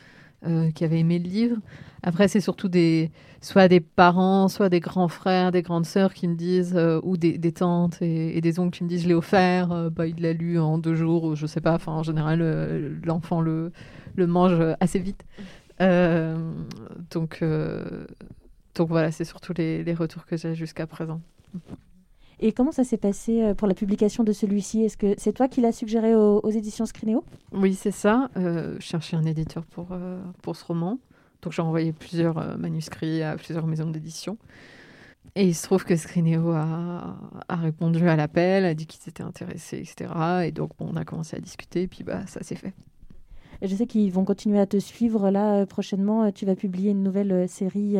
euh, 0.45 0.69
qui 0.71 0.83
avaient 0.83 0.99
aimé 0.99 1.17
le 1.17 1.27
livre. 1.27 1.57
Après, 2.03 2.27
c'est 2.27 2.39
surtout 2.39 2.67
des, 2.67 3.11
soit 3.41 3.67
des 3.67 3.79
parents, 3.79 4.47
soit 4.47 4.69
des 4.69 4.79
grands 4.79 5.07
frères, 5.07 5.51
des 5.51 5.61
grandes 5.61 5.85
sœurs 5.85 6.13
qui 6.13 6.27
me 6.27 6.35
disent, 6.35 6.75
euh, 6.75 6.99
ou 7.03 7.17
des, 7.17 7.39
tantes 7.51 8.01
et, 8.01 8.39
des 8.41 8.59
oncles 8.59 8.77
qui 8.77 8.83
me 8.83 8.89
disent, 8.89 9.03
je 9.03 9.07
l'ai 9.07 9.13
offert, 9.13 9.71
euh, 9.71 9.89
bah, 9.89 10.05
il 10.05 10.21
l'a 10.21 10.33
lu 10.33 10.59
en 10.59 10.77
deux 10.77 10.95
jours, 10.95 11.23
ou 11.23 11.35
je 11.35 11.47
sais 11.47 11.61
pas. 11.61 11.73
Enfin, 11.73 11.93
en 11.93 12.03
général, 12.03 12.99
l'enfant 13.03 13.41
le, 13.41 13.71
mange 14.17 14.61
assez 14.79 14.99
vite. 14.99 15.25
Donc, 15.79 17.43
donc 18.75 18.89
voilà, 18.89 19.11
c'est 19.11 19.25
surtout 19.25 19.53
les 19.57 19.93
retours 19.93 20.25
que 20.25 20.37
j'ai 20.37 20.53
jusqu'à 20.53 20.85
présent. 20.85 21.21
Et 22.39 22.51
comment 22.51 22.71
ça 22.71 22.83
s'est 22.83 22.97
passé 22.97 23.41
euh, 23.41 23.53
pour 23.53 23.67
la 23.67 23.73
publication 23.73 24.23
de 24.23 24.33
celui-ci? 24.33 24.83
Est-ce 24.83 24.97
que 24.97 25.15
c'est 25.17 25.33
toi 25.33 25.47
qui 25.47 25.61
l'as 25.61 25.71
suggéré 25.71 26.15
aux, 26.15 26.39
aux 26.39 26.49
éditions 26.49 26.85
Scrinéo 26.85 27.23
Oui, 27.53 27.73
c'est 27.73 27.91
ça. 27.91 28.29
Euh, 28.35 28.75
je 28.79 28.85
cherchais 28.85 29.15
un 29.15 29.23
éditeur 29.23 29.65
pour, 29.65 29.87
euh, 29.91 30.21
pour 30.41 30.55
ce 30.55 30.65
roman. 30.65 30.99
Donc 31.41 31.53
j'ai 31.53 31.61
envoyé 31.61 31.93
plusieurs 31.93 32.37
euh, 32.37 32.57
manuscrits 32.57 33.23
à 33.23 33.35
plusieurs 33.37 33.67
maisons 33.67 33.89
d'édition. 33.89 34.37
Et 35.35 35.45
il 35.45 35.55
se 35.55 35.63
trouve 35.63 35.85
que 35.85 35.95
Scrinéo 35.95 36.51
a, 36.51 37.17
a 37.47 37.55
répondu 37.55 38.07
à 38.07 38.15
l'appel, 38.15 38.65
a 38.65 38.73
dit 38.73 38.85
qu'ils 38.85 39.09
étaient 39.09 39.23
intéressés, 39.23 39.77
etc. 39.77 40.11
Et 40.45 40.51
donc 40.51 40.71
bon, 40.77 40.89
on 40.91 40.95
a 40.95 41.03
commencé 41.03 41.35
à 41.35 41.39
discuter, 41.39 41.83
et 41.83 41.87
puis 41.87 42.03
bah, 42.03 42.25
ça 42.27 42.41
s'est 42.43 42.55
fait. 42.55 42.73
Et 43.61 43.67
Je 43.67 43.75
sais 43.75 43.87
qu'ils 43.87 44.11
vont 44.11 44.23
continuer 44.23 44.59
à 44.59 44.65
te 44.65 44.77
suivre. 44.77 45.29
Là, 45.31 45.65
prochainement, 45.65 46.31
tu 46.31 46.45
vas 46.45 46.55
publier 46.55 46.91
une 46.91 47.03
nouvelle 47.03 47.49
série 47.49 47.97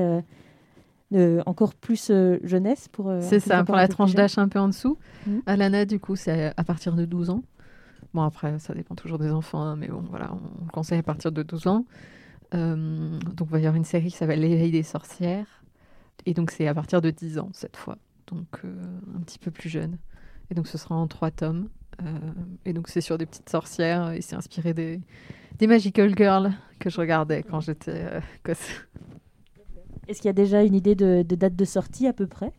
euh, 1.14 1.42
encore 1.46 1.76
plus 1.76 2.10
euh, 2.10 2.40
jeunesse 2.44 2.88
pour. 2.88 3.10
euh, 3.10 3.20
C'est 3.22 3.40
ça, 3.40 3.64
pour 3.64 3.76
la 3.76 3.88
tranche 3.88 4.14
d'âge 4.16 4.38
un 4.38 4.48
peu 4.48 4.60
en 4.60 4.68
dessous. 4.70 4.98
Mhm. 5.28 5.42
Alana, 5.46 5.86
du 5.86 6.00
coup, 6.00 6.16
c'est 6.16 6.54
à 6.58 6.64
partir 6.64 6.94
de 6.96 7.06
12 7.06 7.30
ans. 7.30 7.44
Bon, 8.14 8.22
après, 8.24 8.58
ça 8.60 8.74
dépend 8.74 8.96
toujours 8.96 9.20
des 9.20 9.32
enfants, 9.32 9.62
hein, 9.62 9.76
mais 9.76 9.88
bon, 9.88 10.04
voilà, 10.10 10.32
on, 10.34 10.62
on 10.62 10.66
le 10.66 10.72
conseille 10.72 11.00
à 11.00 11.04
partir 11.04 11.32
de 11.32 11.44
12 11.44 11.68
ans. 11.68 11.86
Euh, 12.54 13.20
donc, 13.36 13.48
il 13.50 13.52
va 13.52 13.60
y 13.60 13.66
avoir 13.66 13.76
une 13.76 13.84
série 13.86 14.10
qui 14.10 14.18
s'appelle 14.18 14.40
L'éveil 14.40 14.72
des 14.72 14.84
sorcières. 14.84 15.64
Et 16.26 16.34
donc, 16.34 16.52
c'est 16.52 16.68
à 16.68 16.74
partir 16.74 17.02
de 17.02 17.10
10 17.12 17.40
ans, 17.40 17.50
cette 17.54 17.76
fois. 17.78 17.98
Donc, 18.28 18.48
un 18.64 19.20
petit 19.22 19.38
peu 19.38 19.52
plus 19.52 19.70
jeune. 19.70 19.98
Et 20.50 20.56
donc, 20.56 20.68
ce 20.68 20.78
sera 20.78 20.96
en 20.96 21.08
trois 21.08 21.30
tomes. 21.32 21.70
Et 22.66 22.74
donc, 22.74 22.88
c'est 22.88 23.02
sur 23.02 23.18
des 23.18 23.26
petites 23.26 23.50
sorcières. 23.50 24.12
Et 24.12 24.22
c'est 24.22 24.36
inspiré 24.36 24.74
des, 24.74 25.02
des 25.60 25.68
Magical 25.68 26.16
Girls 26.16 26.52
que 26.80 26.90
je 26.90 27.00
regardais 27.00 27.44
quand 27.44 27.60
j'étais 27.60 28.06
gosse. 28.46 28.70
Est-ce 30.08 30.22
qu'il 30.22 30.28
y 30.28 30.30
a 30.30 30.34
déjà 30.34 30.64
une 30.64 30.76
idée 30.76 30.96
de, 30.96 31.24
de 31.28 31.36
date 31.36 31.56
de 31.56 31.66
sortie 31.66 32.08
à 32.08 32.14
peu 32.14 32.28
près? 32.28 32.52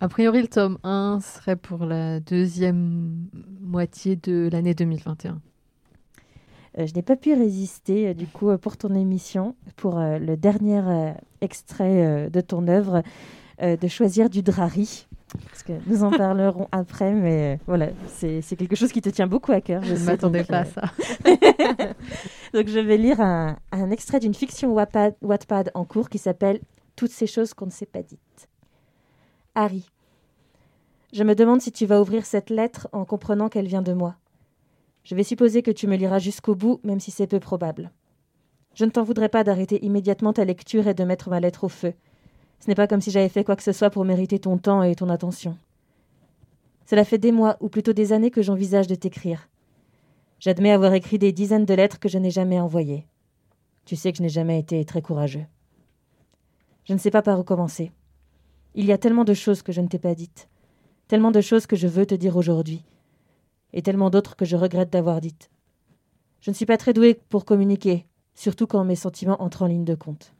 A 0.00 0.08
priori, 0.08 0.42
le 0.42 0.48
tome 0.48 0.78
1 0.84 1.18
serait 1.20 1.56
pour 1.56 1.84
la 1.84 2.20
deuxième 2.20 3.26
moitié 3.60 4.14
de 4.14 4.48
l'année 4.52 4.74
2021. 4.74 5.40
Euh, 6.78 6.86
Je 6.86 6.94
n'ai 6.94 7.02
pas 7.02 7.16
pu 7.16 7.34
résister, 7.34 8.08
euh, 8.08 8.14
du 8.14 8.28
coup, 8.28 8.50
euh, 8.50 8.58
pour 8.58 8.76
ton 8.76 8.94
émission, 8.94 9.56
pour 9.74 9.98
euh, 9.98 10.18
le 10.18 10.36
dernier 10.36 10.80
extrait 11.40 12.30
de 12.30 12.40
ton 12.40 12.68
œuvre, 12.68 13.02
de 13.60 13.88
choisir 13.88 14.30
du 14.30 14.42
drari. 14.42 15.07
Parce 15.50 15.62
que 15.62 15.72
nous 15.86 16.02
en 16.02 16.10
parlerons 16.10 16.68
après, 16.72 17.12
mais 17.12 17.54
euh, 17.54 17.62
voilà, 17.66 17.88
c'est 18.06 18.42
quelque 18.56 18.76
chose 18.76 18.92
qui 18.92 19.02
te 19.02 19.08
tient 19.08 19.26
beaucoup 19.26 19.52
à 19.52 19.60
cœur. 19.60 19.82
Je 19.82 19.94
ne 19.94 19.98
m'attendais 20.00 20.44
pas 20.44 20.58
à 20.58 20.64
euh, 20.64 20.64
ça. 20.64 21.94
Donc 22.54 22.68
je 22.68 22.78
vais 22.78 22.96
lire 22.96 23.20
un, 23.20 23.56
un 23.72 23.90
extrait 23.90 24.20
d'une 24.20 24.34
fiction 24.34 24.72
Wattpad, 24.72 25.14
Wattpad 25.22 25.70
en 25.74 25.84
cours 25.84 26.08
qui 26.08 26.18
s'appelle 26.18 26.60
Toutes 26.96 27.10
ces 27.10 27.26
choses 27.26 27.54
qu'on 27.54 27.66
ne 27.66 27.70
s'est 27.70 27.86
pas 27.86 28.02
dites. 28.02 28.48
Harry, 29.54 29.90
je 31.12 31.24
me 31.24 31.34
demande 31.34 31.60
si 31.60 31.72
tu 31.72 31.86
vas 31.86 32.00
ouvrir 32.00 32.26
cette 32.26 32.50
lettre 32.50 32.88
en 32.92 33.04
comprenant 33.04 33.48
qu'elle 33.48 33.66
vient 33.66 33.82
de 33.82 33.92
moi. 33.92 34.16
Je 35.04 35.14
vais 35.14 35.22
supposer 35.22 35.62
que 35.62 35.70
tu 35.70 35.86
me 35.86 35.96
liras 35.96 36.18
jusqu'au 36.18 36.54
bout, 36.54 36.80
même 36.84 37.00
si 37.00 37.10
c'est 37.10 37.26
peu 37.26 37.40
probable. 37.40 37.90
Je 38.74 38.84
ne 38.84 38.90
t'en 38.90 39.02
voudrais 39.02 39.30
pas 39.30 39.42
d'arrêter 39.42 39.84
immédiatement 39.84 40.34
ta 40.34 40.44
lecture 40.44 40.86
et 40.86 40.94
de 40.94 41.04
mettre 41.04 41.30
ma 41.30 41.40
lettre 41.40 41.64
au 41.64 41.68
feu. 41.68 41.94
Ce 42.60 42.68
n'est 42.68 42.74
pas 42.74 42.86
comme 42.86 43.00
si 43.00 43.10
j'avais 43.10 43.28
fait 43.28 43.44
quoi 43.44 43.56
que 43.56 43.62
ce 43.62 43.72
soit 43.72 43.90
pour 43.90 44.04
mériter 44.04 44.38
ton 44.38 44.58
temps 44.58 44.82
et 44.82 44.94
ton 44.94 45.08
attention. 45.08 45.56
Cela 46.86 47.04
fait 47.04 47.18
des 47.18 47.32
mois, 47.32 47.56
ou 47.60 47.68
plutôt 47.68 47.92
des 47.92 48.12
années, 48.12 48.30
que 48.30 48.42
j'envisage 48.42 48.86
de 48.86 48.94
t'écrire. 48.94 49.48
J'admets 50.40 50.72
avoir 50.72 50.94
écrit 50.94 51.18
des 51.18 51.32
dizaines 51.32 51.66
de 51.66 51.74
lettres 51.74 51.98
que 51.98 52.08
je 52.08 52.18
n'ai 52.18 52.30
jamais 52.30 52.60
envoyées. 52.60 53.06
Tu 53.84 53.96
sais 53.96 54.12
que 54.12 54.18
je 54.18 54.22
n'ai 54.22 54.28
jamais 54.28 54.58
été 54.58 54.84
très 54.84 55.02
courageux. 55.02 55.44
Je 56.84 56.92
ne 56.92 56.98
sais 56.98 57.10
pas 57.10 57.22
par 57.22 57.38
où 57.38 57.42
commencer. 57.42 57.92
Il 58.74 58.86
y 58.86 58.92
a 58.92 58.98
tellement 58.98 59.24
de 59.24 59.34
choses 59.34 59.62
que 59.62 59.72
je 59.72 59.80
ne 59.80 59.88
t'ai 59.88 59.98
pas 59.98 60.14
dites, 60.14 60.48
tellement 61.08 61.30
de 61.30 61.40
choses 61.40 61.66
que 61.66 61.76
je 61.76 61.88
veux 61.88 62.06
te 62.06 62.14
dire 62.14 62.36
aujourd'hui, 62.36 62.84
et 63.72 63.82
tellement 63.82 64.10
d'autres 64.10 64.36
que 64.36 64.44
je 64.44 64.56
regrette 64.56 64.90
d'avoir 64.90 65.20
dites. 65.20 65.50
Je 66.40 66.50
ne 66.50 66.54
suis 66.54 66.66
pas 66.66 66.76
très 66.76 66.92
douée 66.92 67.20
pour 67.28 67.44
communiquer, 67.44 68.06
surtout 68.34 68.66
quand 68.66 68.84
mes 68.84 68.94
sentiments 68.96 69.42
entrent 69.42 69.62
en 69.62 69.66
ligne 69.66 69.84
de 69.84 69.94
compte. 69.94 70.32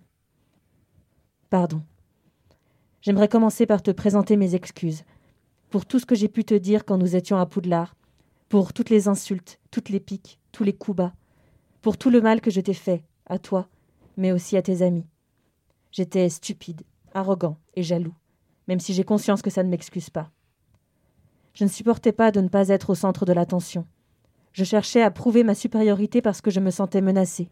Pardon. 1.50 1.82
J'aimerais 3.00 3.28
commencer 3.28 3.66
par 3.66 3.82
te 3.82 3.90
présenter 3.90 4.36
mes 4.36 4.54
excuses 4.54 5.04
pour 5.70 5.86
tout 5.86 5.98
ce 5.98 6.06
que 6.06 6.14
j'ai 6.14 6.28
pu 6.28 6.44
te 6.44 6.54
dire 6.54 6.84
quand 6.84 6.98
nous 6.98 7.14
étions 7.14 7.36
à 7.36 7.46
Poudlard, 7.46 7.94
pour 8.48 8.72
toutes 8.72 8.90
les 8.90 9.08
insultes, 9.08 9.60
toutes 9.70 9.90
les 9.90 10.00
piques, 10.00 10.40
tous 10.52 10.64
les 10.64 10.72
coups 10.72 10.96
bas, 10.96 11.12
pour 11.82 11.98
tout 11.98 12.10
le 12.10 12.20
mal 12.20 12.40
que 12.40 12.50
je 12.50 12.60
t'ai 12.60 12.74
fait, 12.74 13.04
à 13.26 13.38
toi, 13.38 13.68
mais 14.16 14.32
aussi 14.32 14.56
à 14.56 14.62
tes 14.62 14.82
amis. 14.82 15.06
J'étais 15.92 16.28
stupide, 16.28 16.82
arrogant 17.12 17.58
et 17.74 17.82
jaloux, 17.82 18.14
même 18.66 18.80
si 18.80 18.94
j'ai 18.94 19.04
conscience 19.04 19.42
que 19.42 19.50
ça 19.50 19.62
ne 19.62 19.68
m'excuse 19.68 20.10
pas. 20.10 20.30
Je 21.54 21.64
ne 21.64 21.68
supportais 21.68 22.12
pas 22.12 22.30
de 22.30 22.40
ne 22.40 22.48
pas 22.48 22.68
être 22.68 22.90
au 22.90 22.94
centre 22.94 23.24
de 23.24 23.32
l'attention. 23.32 23.86
Je 24.52 24.64
cherchais 24.64 25.02
à 25.02 25.10
prouver 25.10 25.44
ma 25.44 25.54
supériorité 25.54 26.22
parce 26.22 26.40
que 26.40 26.50
je 26.50 26.60
me 26.60 26.70
sentais 26.70 27.00
menacée. 27.00 27.48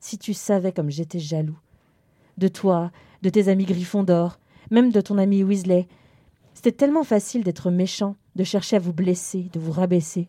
Si 0.00 0.18
tu 0.18 0.34
savais 0.34 0.72
comme 0.72 0.90
j'étais 0.90 1.20
jaloux. 1.20 1.58
De 2.38 2.48
toi, 2.48 2.90
de 3.22 3.28
tes 3.28 3.48
amis 3.48 3.66
Gryffondor, 3.66 4.38
même 4.72 4.90
de 4.90 5.00
ton 5.00 5.18
ami 5.18 5.44
Weasley. 5.44 5.86
C'était 6.54 6.72
tellement 6.72 7.04
facile 7.04 7.44
d'être 7.44 7.70
méchant, 7.70 8.16
de 8.36 8.42
chercher 8.42 8.76
à 8.76 8.80
vous 8.80 8.94
blesser, 8.94 9.50
de 9.52 9.60
vous 9.60 9.70
rabaisser. 9.70 10.28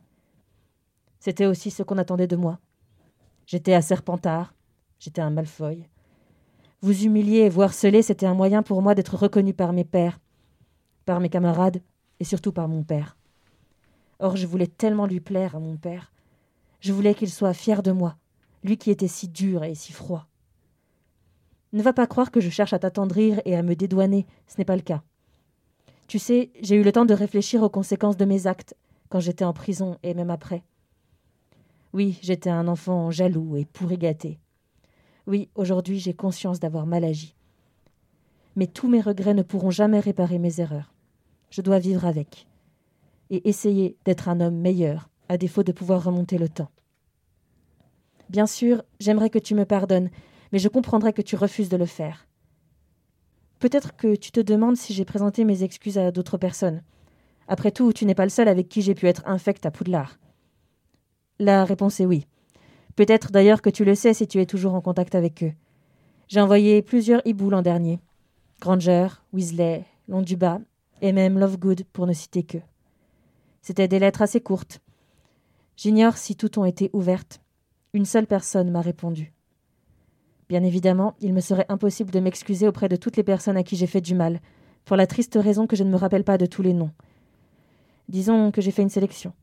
C'était 1.19 1.45
aussi 1.45 1.71
ce 1.71 1.81
qu'on 1.81 1.97
attendait 1.97 2.27
de 2.27 2.35
moi. 2.35 2.59
J'étais 3.47 3.73
à 3.73 3.81
Serpentard, 3.81 4.53
j'étais 4.99 5.21
un 5.21 5.29
Malfoy. 5.29 5.87
Vous 6.81 7.03
humilier 7.05 7.39
et 7.39 7.49
vous 7.49 7.61
harceler, 7.61 8.01
c'était 8.01 8.25
un 8.25 8.33
moyen 8.33 8.61
pour 8.61 8.81
moi 8.81 8.93
d'être 8.93 9.15
reconnu 9.15 9.53
par 9.53 9.71
mes 9.71 9.85
pères, 9.85 10.19
par 11.05 11.21
mes 11.21 11.29
camarades 11.29 11.81
et 12.19 12.25
surtout 12.25 12.51
par 12.51 12.67
mon 12.67 12.83
père. 12.83 13.15
Or, 14.19 14.35
je 14.35 14.45
voulais 14.45 14.67
tellement 14.67 15.05
lui 15.05 15.21
plaire 15.21 15.55
à 15.55 15.59
mon 15.59 15.77
père. 15.77 16.11
Je 16.81 16.91
voulais 16.91 17.15
qu'il 17.15 17.29
soit 17.29 17.53
fier 17.53 17.81
de 17.81 17.93
moi, 17.93 18.17
lui 18.63 18.77
qui 18.77 18.91
était 18.91 19.07
si 19.07 19.29
dur 19.29 19.63
et 19.63 19.75
si 19.75 19.93
froid. 19.93 20.27
Ne 21.73 21.81
va 21.81 21.91
pas 21.91 22.07
croire 22.07 22.31
que 22.31 22.39
je 22.39 22.49
cherche 22.49 22.73
à 22.73 22.79
t'attendrir 22.79 23.41
et 23.45 23.55
à 23.55 23.63
me 23.63 23.75
dédouaner, 23.75 24.27
ce 24.47 24.57
n'est 24.57 24.65
pas 24.65 24.75
le 24.75 24.81
cas. 24.81 25.03
Tu 26.07 26.19
sais, 26.19 26.51
j'ai 26.61 26.75
eu 26.75 26.83
le 26.83 26.91
temps 26.91 27.05
de 27.05 27.13
réfléchir 27.13 27.63
aux 27.63 27.69
conséquences 27.69 28.17
de 28.17 28.25
mes 28.25 28.45
actes 28.45 28.75
quand 29.09 29.19
j'étais 29.19 29.45
en 29.45 29.53
prison 29.53 29.97
et 30.03 30.13
même 30.13 30.29
après. 30.29 30.63
Oui, 31.93 32.19
j'étais 32.21 32.49
un 32.49 32.67
enfant 32.67 33.11
jaloux 33.11 33.57
et 33.57 33.65
pourri 33.65 33.97
gâté. 33.97 34.39
Oui, 35.25 35.49
aujourd'hui 35.55 35.99
j'ai 35.99 36.13
conscience 36.13 36.59
d'avoir 36.59 36.85
mal 36.85 37.03
agi. 37.03 37.35
Mais 38.55 38.67
tous 38.67 38.87
mes 38.87 39.01
regrets 39.01 39.33
ne 39.33 39.41
pourront 39.41 39.71
jamais 39.71 39.99
réparer 39.99 40.37
mes 40.37 40.59
erreurs. 40.59 40.93
Je 41.49 41.61
dois 41.61 41.79
vivre 41.79 42.05
avec. 42.05 42.47
Et 43.29 43.47
essayer 43.49 43.97
d'être 44.05 44.29
un 44.29 44.41
homme 44.41 44.57
meilleur, 44.57 45.09
à 45.29 45.37
défaut 45.37 45.63
de 45.63 45.71
pouvoir 45.71 46.03
remonter 46.03 46.37
le 46.37 46.49
temps. 46.49 46.69
Bien 48.29 48.45
sûr, 48.45 48.83
j'aimerais 48.99 49.29
que 49.29 49.39
tu 49.39 49.55
me 49.55 49.65
pardonnes, 49.65 50.09
mais 50.53 50.59
je 50.59 50.69
comprendrais 50.69 51.13
que 51.13 51.23
tu 51.23 51.35
refuses 51.35 51.67
de 51.67 51.77
le 51.77 51.87
faire. 51.87 52.27
peut-être 53.59 53.95
que 53.95 54.15
tu 54.15 54.31
te 54.31 54.41
demandes 54.41 54.75
si 54.75 54.93
j'ai 54.93 55.05
présenté 55.05 55.45
mes 55.45 55.63
excuses 55.63 55.97
à 55.97 56.11
d'autres 56.11 56.37
personnes. 56.37 56.83
Après 57.47 57.71
tout, 57.71 57.93
tu 57.93 58.05
n'es 58.05 58.13
pas 58.13 58.25
le 58.25 58.29
seul 58.29 58.49
avec 58.49 58.67
qui 58.67 58.81
j'ai 58.81 58.93
pu 58.93 59.07
être 59.07 59.23
infect 59.25 59.65
à 59.65 59.71
Poudlard. 59.71 60.19
La 61.39 61.63
réponse 61.63 62.01
est 62.01 62.05
oui. 62.05 62.27
Peut-être 62.97 63.31
d'ailleurs 63.31 63.61
que 63.61 63.69
tu 63.69 63.85
le 63.85 63.95
sais 63.95 64.13
si 64.13 64.27
tu 64.27 64.41
es 64.41 64.45
toujours 64.45 64.73
en 64.75 64.81
contact 64.81 65.15
avec 65.15 65.43
eux. 65.43 65.53
J'ai 66.27 66.41
envoyé 66.41 66.81
plusieurs 66.81 67.25
hiboux 67.25 67.49
l'an 67.49 67.61
dernier. 67.61 67.99
Granger, 68.59 69.07
Weasley, 69.31 69.85
Londuba 70.09 70.59
et 71.01 71.13
même 71.13 71.39
Lovegood 71.39 71.85
pour 71.93 72.05
ne 72.05 72.13
citer 72.13 72.43
que. 72.43 72.59
C'était 73.61 73.87
des 73.87 73.99
lettres 73.99 74.21
assez 74.21 74.41
courtes. 74.41 74.81
J'ignore 75.77 76.17
si 76.17 76.35
toutes 76.35 76.57
ont 76.57 76.65
été 76.65 76.89
ouvertes. 76.91 77.41
Une 77.93 78.05
seule 78.05 78.27
personne 78.27 78.71
m'a 78.71 78.81
répondu. 78.81 79.33
Bien 80.53 80.61
évidemment, 80.63 81.15
il 81.19 81.33
me 81.33 81.39
serait 81.39 81.65
impossible 81.67 82.11
de 82.11 82.19
m'excuser 82.19 82.67
auprès 82.67 82.87
de 82.87 82.95
toutes 82.95 83.17
les 83.17 83.23
personnes 83.23 83.57
à 83.57 83.63
qui 83.63 83.75
j'ai 83.75 83.87
fait 83.87 84.01
du 84.01 84.13
mal, 84.13 84.39
pour 84.85 84.95
la 84.95 85.07
triste 85.07 85.35
raison 85.41 85.65
que 85.65 85.75
je 85.75 85.83
ne 85.83 85.89
me 85.89 85.95
rappelle 85.95 86.23
pas 86.23 86.37
de 86.37 86.45
tous 86.45 86.61
les 86.61 86.75
noms. 86.75 86.91
Disons 88.07 88.51
que 88.51 88.61
j'ai 88.61 88.69
fait 88.69 88.83
une 88.83 88.89
sélection. 88.89 89.33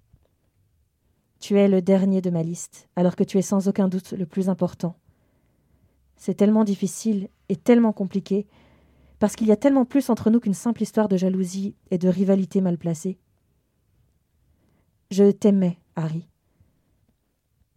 Tu 1.41 1.59
es 1.59 1.67
le 1.67 1.83
dernier 1.83 2.21
de 2.21 2.31
ma 2.31 2.45
liste, 2.45 2.89
alors 2.95 3.17
que 3.17 3.25
tu 3.25 3.39
es 3.39 3.43
sans 3.43 3.67
aucun 3.67 3.89
doute 3.89 4.13
le 4.13 4.25
plus 4.25 4.49
important. 4.49 4.95
C'est 6.17 6.35
tellement 6.35 6.63
difficile 6.63 7.29
et 7.49 7.57
tellement 7.57 7.93
compliqué, 7.93 8.47
parce 9.19 9.35
qu'il 9.35 9.49
y 9.49 9.53
a 9.53 9.57
tellement 9.57 9.87
plus 9.87 10.11
entre 10.11 10.31
nous 10.31 10.39
qu'une 10.39 10.55
simple 10.55 10.85
histoire 10.85 11.09
de 11.09 11.17
jalousie 11.17 11.75
et 11.91 11.99
de 11.99 12.09
rivalité 12.09 12.61
mal 12.61 12.79
placée. 12.79 13.19
Je 15.11 15.29
t'aimais, 15.33 15.77
Harry. 15.97 16.30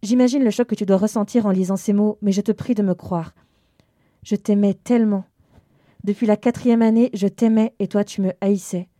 J'imagine 0.04 0.44
le 0.44 0.50
choc 0.50 0.68
que 0.68 0.74
tu 0.74 0.84
dois 0.84 0.98
ressentir 0.98 1.46
en 1.46 1.50
lisant 1.50 1.78
ces 1.78 1.94
mots, 1.94 2.18
mais 2.20 2.30
je 2.30 2.42
te 2.42 2.52
prie 2.52 2.74
de 2.74 2.82
me 2.82 2.92
croire. 2.92 3.34
Je 4.22 4.36
t'aimais 4.36 4.74
tellement. 4.74 5.24
Depuis 6.04 6.26
la 6.26 6.36
quatrième 6.36 6.82
année, 6.82 7.08
je 7.14 7.26
t'aimais 7.26 7.72
et 7.78 7.88
toi 7.88 8.04
tu 8.04 8.20
me 8.20 8.34
haïssais. 8.42 8.90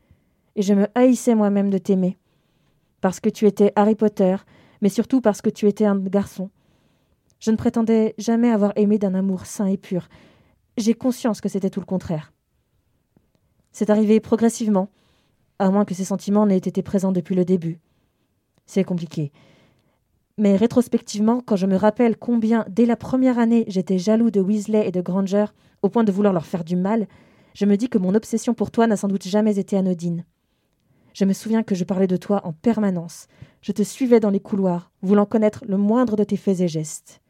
Et 0.56 0.62
je 0.62 0.72
me 0.72 0.86
haïssais 0.94 1.34
moi-même 1.34 1.68
de 1.68 1.76
t'aimer. 1.76 2.16
Parce 3.02 3.20
que 3.20 3.28
tu 3.28 3.46
étais 3.46 3.70
Harry 3.76 3.96
Potter, 3.96 4.36
mais 4.80 4.88
surtout 4.88 5.20
parce 5.20 5.42
que 5.42 5.50
tu 5.50 5.68
étais 5.68 5.84
un 5.84 5.98
garçon. 5.98 6.48
Je 7.38 7.50
ne 7.50 7.56
prétendais 7.56 8.14
jamais 8.16 8.50
avoir 8.50 8.72
aimé 8.76 8.96
d'un 8.96 9.12
amour 9.12 9.44
sain 9.44 9.66
et 9.66 9.76
pur. 9.76 10.08
J'ai 10.78 10.94
conscience 10.94 11.42
que 11.42 11.50
c'était 11.50 11.68
tout 11.68 11.80
le 11.80 11.86
contraire. 11.86 12.32
C'est 13.72 13.90
arrivé 13.90 14.20
progressivement, 14.20 14.88
à 15.58 15.68
moins 15.70 15.84
que 15.84 15.92
ces 15.92 16.06
sentiments 16.06 16.46
n'aient 16.46 16.56
été 16.56 16.82
présents 16.82 17.12
depuis 17.12 17.34
le 17.34 17.44
début. 17.44 17.78
C'est 18.64 18.84
compliqué. 18.84 19.32
Mais 20.36 20.56
rétrospectivement, 20.56 21.40
quand 21.40 21.54
je 21.54 21.66
me 21.66 21.76
rappelle 21.76 22.16
combien, 22.16 22.64
dès 22.68 22.86
la 22.86 22.96
première 22.96 23.38
année, 23.38 23.64
j'étais 23.68 23.98
jaloux 23.98 24.30
de 24.30 24.40
Weasley 24.40 24.88
et 24.88 24.90
de 24.90 25.00
Granger, 25.00 25.46
au 25.82 25.88
point 25.88 26.02
de 26.02 26.10
vouloir 26.10 26.32
leur 26.32 26.46
faire 26.46 26.64
du 26.64 26.74
mal, 26.74 27.06
je 27.54 27.66
me 27.66 27.76
dis 27.76 27.88
que 27.88 27.98
mon 27.98 28.16
obsession 28.16 28.52
pour 28.52 28.72
toi 28.72 28.88
n'a 28.88 28.96
sans 28.96 29.06
doute 29.06 29.28
jamais 29.28 29.58
été 29.58 29.76
anodine. 29.76 30.24
Je 31.12 31.24
me 31.24 31.32
souviens 31.32 31.62
que 31.62 31.76
je 31.76 31.84
parlais 31.84 32.08
de 32.08 32.16
toi 32.16 32.40
en 32.44 32.52
permanence. 32.52 33.28
Je 33.62 33.70
te 33.70 33.82
suivais 33.82 34.18
dans 34.18 34.30
les 34.30 34.40
couloirs, 34.40 34.90
voulant 35.02 35.26
connaître 35.26 35.64
le 35.68 35.76
moindre 35.76 36.16
de 36.16 36.24
tes 36.24 36.36
faits 36.36 36.60
et 36.60 36.66
gestes. 36.66 37.20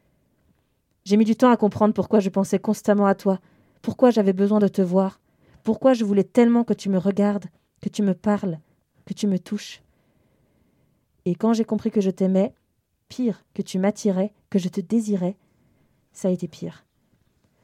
J'ai 1.03 1.17
mis 1.17 1.25
du 1.25 1.35
temps 1.35 1.51
à 1.51 1.57
comprendre 1.57 1.93
pourquoi 1.93 2.19
je 2.19 2.29
pensais 2.29 2.57
constamment 2.57 3.05
à 3.05 3.13
toi, 3.13 3.39
pourquoi 3.83 4.09
j'avais 4.09 4.33
besoin 4.33 4.57
de 4.57 4.67
te 4.67 4.81
voir, 4.81 5.19
pourquoi 5.61 5.93
je 5.93 6.03
voulais 6.03 6.23
tellement 6.23 6.63
que 6.63 6.73
tu 6.73 6.89
me 6.89 6.97
regardes, 6.97 7.45
que 7.79 7.89
tu 7.89 8.01
me 8.01 8.15
parles, 8.15 8.57
que 9.05 9.13
tu 9.13 9.27
me 9.27 9.37
touches. 9.37 9.83
Et 11.25 11.35
quand 11.35 11.53
j'ai 11.53 11.65
compris 11.65 11.91
que 11.91 12.01
je 12.01 12.09
t'aimais, 12.09 12.55
pire, 13.07 13.43
que 13.53 13.61
tu 13.61 13.79
m'attirais, 13.79 14.33
que 14.49 14.59
je 14.59 14.69
te 14.69 14.81
désirais, 14.81 15.37
ça 16.13 16.27
a 16.27 16.31
été 16.31 16.47
pire. 16.47 16.85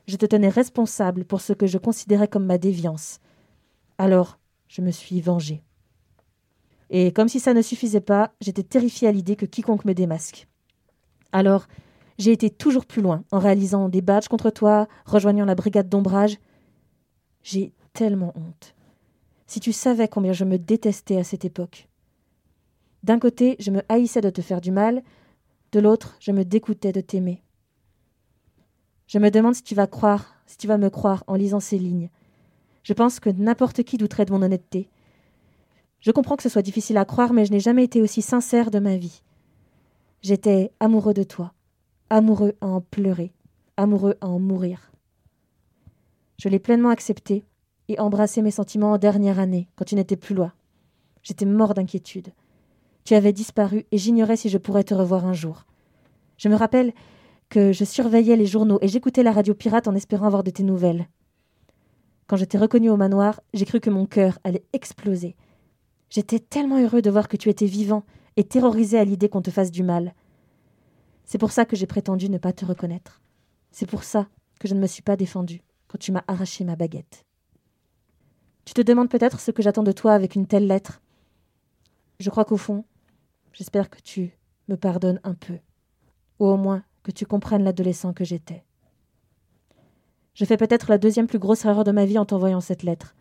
Je 0.08 0.18
te 0.18 0.26
tenais 0.26 0.50
responsable 0.50 1.26
pour 1.26 1.42
ce 1.42 1.54
que 1.54 1.68
je 1.68 1.78
considérais 1.78 2.28
comme 2.28 2.46
ma 2.46 2.58
déviance. 2.58 3.20
Alors, 3.98 4.40
je 4.68 4.82
me 4.82 4.92
suis 4.92 5.22
vengée. 5.22 5.64
Et 6.90 7.14
comme 7.14 7.30
si 7.30 7.40
ça 7.40 7.54
ne 7.54 7.62
suffisait 7.62 8.02
pas, 8.02 8.34
j'étais 8.42 8.64
terrifiée 8.64 9.08
à 9.08 9.12
l'idée 9.12 9.38
que 9.38 9.46
quiconque 9.46 9.86
me 9.86 9.94
démasque. 9.94 10.48
Alors, 11.32 11.68
j'ai 12.18 12.34
été 12.34 12.50
toujours 12.50 12.86
plus 12.86 13.02
loin, 13.02 13.24
en 13.32 13.40
réalisant 13.40 13.90
des 13.90 14.02
badges 14.02 14.28
contre 14.28 14.50
toi, 14.50 14.88
rejoignant 15.06 15.46
la 15.46 15.56
brigade 15.56 15.88
d'ombrage. 15.88 16.38
J'ai 17.42 17.74
tellement 17.94 18.34
honte. 18.36 18.76
Si 19.48 19.60
tu 19.60 19.72
savais 19.72 20.08
combien 20.08 20.34
je 20.34 20.46
me 20.46 20.58
détestais 20.58 21.18
à 21.18 21.24
cette 21.24 21.46
époque. 21.46 21.88
D'un 23.04 23.20
côté, 23.20 23.56
je 23.60 23.72
me 23.72 23.82
haïssais 23.90 24.22
de 24.22 24.30
te 24.30 24.42
faire 24.42 24.62
du 24.62 24.72
mal, 24.72 25.02
de 25.72 25.80
l'autre, 25.80 26.18
je 26.20 26.32
me 26.32 26.44
dégoûtais 26.44 26.92
de 26.92 27.02
t'aimer. 27.02 27.44
Je 29.08 29.20
me 29.20 29.30
demande 29.30 29.56
si 29.56 29.64
tu 29.64 29.76
vas 29.76 29.88
croire, 29.88 30.36
si 30.46 30.58
tu 30.58 30.68
vas 30.68 30.78
me 30.78 30.90
croire 30.90 31.24
en 31.28 31.36
lisant 31.36 31.60
ces 31.60 31.78
lignes. 31.78 32.10
Je 32.84 32.94
pense 32.94 33.20
que 33.20 33.30
n'importe 33.30 33.84
qui 33.84 33.98
douterait 33.98 34.26
de 34.26 34.32
mon 34.32 34.42
honnêteté. 34.42 34.90
Je 36.00 36.12
comprends 36.12 36.36
que 36.36 36.44
ce 36.44 36.50
soit 36.50 36.62
difficile 36.62 36.98
à 36.98 37.06
croire, 37.06 37.34
mais 37.34 37.46
je 37.46 37.52
n'ai 37.52 37.60
jamais 37.60 37.84
été 37.84 38.02
aussi 38.02 38.22
sincère 38.22 38.72
de 38.72 38.80
ma 38.80 38.98
vie. 38.98 39.22
J'étais 40.22 40.72
amoureux 40.80 41.14
de 41.14 41.24
toi, 41.24 41.54
amoureux 42.10 42.54
à 42.62 42.68
en 42.68 42.82
pleurer, 42.82 43.34
amoureux 43.78 44.16
à 44.22 44.28
en 44.28 44.40
mourir. 44.40 44.92
Je 46.38 46.50
l'ai 46.50 46.60
pleinement 46.60 46.90
accepté 46.90 47.46
et 47.88 48.00
embrassé 48.00 48.42
mes 48.42 48.52
sentiments 48.52 48.94
en 48.94 48.98
dernière 48.98 49.40
année, 49.40 49.68
quand 49.76 49.86
tu 49.86 49.96
n'étais 49.96 50.16
plus 50.16 50.36
loin. 50.36 50.54
J'étais 51.22 51.46
mort 51.46 51.74
d'inquiétude. 51.74 52.34
Tu 53.04 53.16
avais 53.16 53.34
disparu 53.34 53.86
et 53.92 53.98
j'ignorais 53.98 54.38
si 54.38 54.50
je 54.50 54.58
pourrais 54.58 54.84
te 54.84 54.94
revoir 54.94 55.26
un 55.26 55.34
jour. 55.34 55.66
Je 56.38 56.50
me 56.50 56.56
rappelle 56.56 56.94
que 57.50 57.72
je 57.74 57.84
surveillais 57.84 58.36
les 58.36 58.46
journaux 58.46 58.80
et 58.82 58.88
j'écoutais 58.88 59.24
la 59.24 59.32
radio 59.32 59.54
pirate 59.54 59.88
en 59.88 59.96
espérant 59.96 60.28
avoir 60.28 60.44
de 60.44 60.52
tes 60.52 60.64
nouvelles. 60.64 61.08
Quand 62.28 62.38
je 62.38 62.46
t'ai 62.46 62.58
reconnu 62.58 62.90
au 62.90 62.98
manoir, 62.98 63.42
j'ai 63.54 63.66
cru 63.66 63.80
que 63.80 63.90
mon 63.90 64.06
cœur 64.06 64.40
allait 64.44 64.64
exploser. 64.74 65.36
J'étais 66.10 66.40
tellement 66.40 66.82
heureux 66.82 67.02
de 67.02 67.10
voir 67.10 67.28
que 67.28 67.38
tu 67.38 67.50
étais 67.50 67.66
vivant 67.66 68.04
et 68.38 68.44
terrorisé 68.44 68.98
à 68.98 69.04
l'idée 69.04 69.30
qu'on 69.30 69.42
te 69.42 69.52
fasse 69.52 69.72
du 69.72 69.84
mal. 69.84 70.14
C'est 71.26 71.38
pour 71.38 71.52
ça 71.52 71.66
que 71.66 71.76
j'ai 71.76 71.88
prétendu 71.88 72.30
ne 72.30 72.38
pas 72.38 72.54
te 72.54 72.66
reconnaître. 72.66 73.22
C'est 73.72 73.86
pour 73.86 74.04
ça 74.04 74.28
que 74.60 74.68
je 74.68 74.76
ne 74.76 74.80
me 74.80 74.88
suis 74.88 75.02
pas 75.02 75.16
défendue 75.16 75.62
quand 75.88 75.98
tu 75.98 76.12
m'as 76.12 76.24
arraché 76.28 76.64
ma 76.64 76.76
baguette. 76.76 77.26
Tu 78.66 78.74
te 78.74 78.82
demandes 78.82 79.10
peut-être 79.10 79.40
ce 79.40 79.52
que 79.52 79.62
j'attends 79.62 79.84
de 79.84 79.92
toi 79.92 80.14
avec 80.14 80.36
une 80.36 80.48
telle 80.48 80.68
lettre. 80.68 81.02
Je 82.22 82.30
crois 82.30 82.46
qu'au 82.46 82.58
fond, 82.58 82.86
J'espère 83.54 83.90
que 83.90 84.00
tu 84.00 84.32
me 84.70 84.78
pardonnes 84.78 85.20
un 85.24 85.34
peu, 85.34 85.60
ou 86.40 86.46
au 86.46 86.58
moins 86.58 86.84
que 87.04 87.12
tu 87.12 87.26
comprennes 87.26 87.64
l'adolescent 87.64 88.14
que 88.14 88.24
j'étais. 88.24 88.64
Je 90.34 90.46
fais 90.46 90.58
peut-être 90.58 90.90
la 90.90 90.98
deuxième 90.98 91.28
plus 91.28 91.40
grosse 91.40 91.66
erreur 91.66 91.84
de 91.84 91.92
ma 91.92 92.06
vie 92.06 92.18
en 92.18 92.26
t'envoyant 92.26 92.62
cette 92.62 92.84
lettre. 92.84 93.14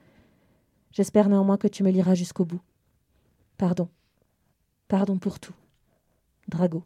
J'espère 0.93 1.29
néanmoins 1.29 1.57
que 1.57 1.69
tu 1.69 1.83
me 1.83 1.91
liras 1.91 2.15
jusqu'au 2.15 2.45
bout. 2.45 2.61
Pardon. 3.59 3.89
Pardon 4.87 5.19
pour 5.19 5.41
tout. 5.41 5.55
Drago. 6.49 6.85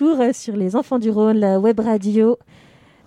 Toujours 0.00 0.20
euh, 0.22 0.32
sur 0.32 0.56
les 0.56 0.76
Enfants 0.76 0.98
du 0.98 1.10
Rhône, 1.10 1.36
la 1.36 1.60
web 1.60 1.78
radio. 1.78 2.38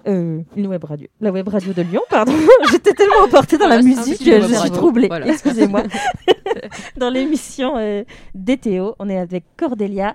Euh, 0.06 0.42
une 0.56 0.68
web 0.68 0.84
radio. 0.84 1.08
La 1.22 1.32
web 1.32 1.48
radio 1.48 1.74
de 1.74 1.82
Lyon, 1.82 2.04
pardon. 2.08 2.34
J'étais 2.72 2.94
tellement 2.94 3.24
emportée 3.26 3.58
dans 3.58 3.68
la 3.68 3.80
Voilà, 3.80 3.96
c'est 3.96 4.00
un 4.00 4.12
musique 4.12 4.24
je 4.24 4.46
suis 4.46 4.56
radio. 4.56 4.76
troublée. 4.76 5.08
Voilà. 5.08 5.28
Excusez-moi. 5.28 5.86
dans 6.98 7.10
l'émission 7.10 7.78
euh, 7.78 8.04
DTO, 8.36 8.94
on 9.00 9.10
est 9.10 9.18
avec 9.18 9.44
Cordélia. 9.58 10.14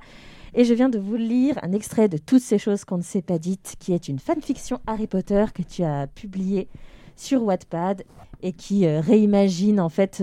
Et 0.54 0.62
je 0.62 0.72
viens 0.72 0.88
de 0.88 1.00
vous 1.00 1.16
lire 1.16 1.58
un 1.62 1.72
extrait 1.72 2.08
de 2.08 2.16
Toutes 2.16 2.42
ces 2.42 2.58
choses 2.58 2.84
qu'on 2.84 2.98
ne 2.98 3.02
s'est 3.02 3.22
pas 3.22 3.40
dites, 3.40 3.74
qui 3.80 3.92
est 3.92 4.06
une 4.06 4.20
fanfiction 4.20 4.78
Harry 4.86 5.08
Potter 5.08 5.46
que 5.52 5.62
tu 5.62 5.82
as 5.82 6.06
publiée 6.06 6.68
sur 7.16 7.42
Wattpad 7.42 8.04
et 8.40 8.52
qui 8.52 8.86
euh, 8.86 9.00
réimagine 9.00 9.80
en 9.80 9.88
fait 9.88 10.22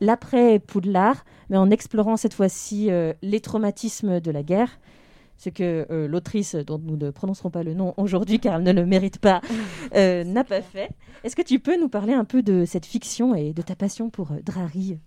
l'après 0.00 0.60
Poudlard, 0.60 1.26
mais 1.50 1.58
en 1.58 1.68
explorant 1.68 2.16
cette 2.16 2.32
fois-ci 2.32 2.88
les 3.20 3.40
traumatismes 3.40 4.20
de 4.20 4.30
la 4.30 4.42
guerre. 4.42 4.78
Ce 5.36 5.50
que 5.50 5.86
euh, 5.90 6.08
l'autrice, 6.08 6.54
dont 6.54 6.78
nous 6.82 6.96
ne 6.96 7.10
prononcerons 7.10 7.50
pas 7.50 7.62
le 7.62 7.74
nom 7.74 7.92
aujourd'hui 7.96 8.38
car 8.38 8.54
elle 8.56 8.62
ne 8.62 8.72
le 8.72 8.86
mérite 8.86 9.18
pas, 9.18 9.40
euh, 9.94 10.24
n'a 10.24 10.44
pas 10.44 10.62
fait. 10.62 10.90
Est-ce 11.24 11.36
que 11.36 11.42
tu 11.42 11.58
peux 11.58 11.78
nous 11.78 11.88
parler 11.88 12.12
un 12.14 12.24
peu 12.24 12.42
de 12.42 12.64
cette 12.64 12.86
fiction 12.86 13.34
et 13.34 13.52
de 13.52 13.62
ta 13.62 13.74
passion 13.74 14.10
pour 14.10 14.32
euh, 14.32 14.40
Drari? 14.44 14.98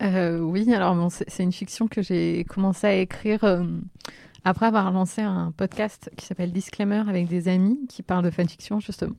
Euh, 0.00 0.38
oui, 0.38 0.72
alors 0.72 0.94
bon, 0.94 1.08
c'est 1.10 1.42
une 1.42 1.52
fiction 1.52 1.88
que 1.88 2.02
j'ai 2.02 2.44
commencé 2.44 2.86
à 2.86 2.94
écrire 2.94 3.42
euh, 3.42 3.64
après 4.44 4.66
avoir 4.66 4.90
lancé 4.92 5.22
un 5.22 5.52
podcast 5.56 6.10
qui 6.16 6.24
s'appelle 6.24 6.52
Disclaimer 6.52 7.02
avec 7.08 7.26
des 7.26 7.48
amis 7.48 7.78
qui 7.88 8.02
parlent 8.02 8.24
de 8.24 8.30
fanfiction 8.30 8.78
justement. 8.78 9.16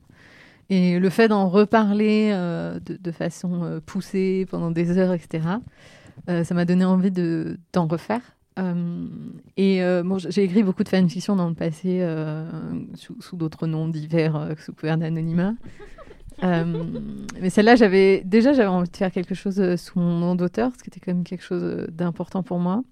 Et 0.70 0.98
le 0.98 1.10
fait 1.10 1.28
d'en 1.28 1.48
reparler 1.48 2.30
euh, 2.32 2.80
de, 2.80 2.96
de 2.96 3.12
façon 3.12 3.62
euh, 3.64 3.80
poussée 3.84 4.46
pendant 4.50 4.70
des 4.70 4.96
heures, 4.96 5.12
etc., 5.12 5.44
euh, 6.28 6.44
ça 6.44 6.54
m'a 6.54 6.64
donné 6.64 6.84
envie 6.84 7.10
de- 7.10 7.58
d'en 7.72 7.86
refaire. 7.86 8.22
Euh, 8.60 9.06
et 9.56 9.82
euh, 9.82 10.02
bon, 10.04 10.18
j'ai 10.18 10.44
écrit 10.44 10.62
beaucoup 10.62 10.84
de 10.84 10.88
fanfiction 10.88 11.34
dans 11.36 11.48
le 11.48 11.54
passé 11.54 12.00
euh, 12.02 12.48
sous, 12.94 13.20
sous 13.20 13.36
d'autres 13.36 13.66
noms 13.66 13.88
divers, 13.88 14.54
sous 14.58 14.72
couvert 14.72 14.98
d'anonymat. 14.98 15.54
Mais 16.42 17.50
celle-là, 17.50 17.76
j'avais 17.76 18.22
déjà 18.24 18.52
j'avais 18.52 18.68
envie 18.68 18.88
de 18.88 18.96
faire 18.96 19.12
quelque 19.12 19.34
chose 19.34 19.76
sous 19.76 19.98
mon 19.98 20.18
nom 20.18 20.34
d'auteur, 20.34 20.72
ce 20.76 20.82
qui 20.82 20.88
était 20.88 21.00
quand 21.00 21.12
même 21.12 21.24
quelque 21.24 21.44
chose 21.44 21.86
d'important 21.90 22.42
pour 22.42 22.58
moi. 22.58 22.82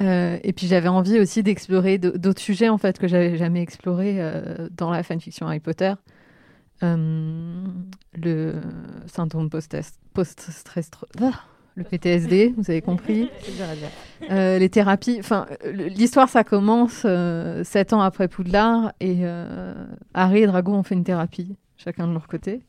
Euh, 0.00 0.38
et 0.44 0.52
puis 0.52 0.68
j'avais 0.68 0.88
envie 0.88 1.18
aussi 1.18 1.42
d'explorer 1.42 1.98
d'autres 1.98 2.40
sujets 2.40 2.68
en 2.68 2.78
fait 2.78 2.98
que 2.98 3.08
j'avais 3.08 3.36
jamais 3.36 3.62
explorés 3.62 4.16
euh, 4.18 4.68
dans 4.70 4.90
la 4.90 5.02
fanfiction 5.02 5.46
Harry 5.46 5.60
Potter. 5.60 5.94
Euh, 6.84 7.64
le 8.14 8.60
syndrome 9.06 9.50
post-stress, 9.50 9.98
post-stress, 10.14 10.90
ah, 11.20 11.32
le 11.78 11.84
PTSD, 11.84 12.54
vous 12.56 12.70
avez 12.70 12.82
compris. 12.82 13.30
Euh, 14.32 14.58
les 14.58 14.68
thérapies. 14.68 15.16
Enfin, 15.20 15.46
l'histoire, 15.64 16.28
ça 16.28 16.42
commence 16.42 17.02
euh, 17.04 17.62
sept 17.62 17.92
ans 17.92 18.00
après 18.00 18.26
Poudlard 18.26 18.92
et 18.98 19.18
euh, 19.20 19.72
Harry 20.12 20.42
et 20.42 20.46
Drago 20.46 20.72
ont 20.72 20.82
fait 20.82 20.96
une 20.96 21.04
thérapie, 21.04 21.56
chacun 21.76 22.08
de 22.08 22.12
leur 22.12 22.26
côté. 22.26 22.60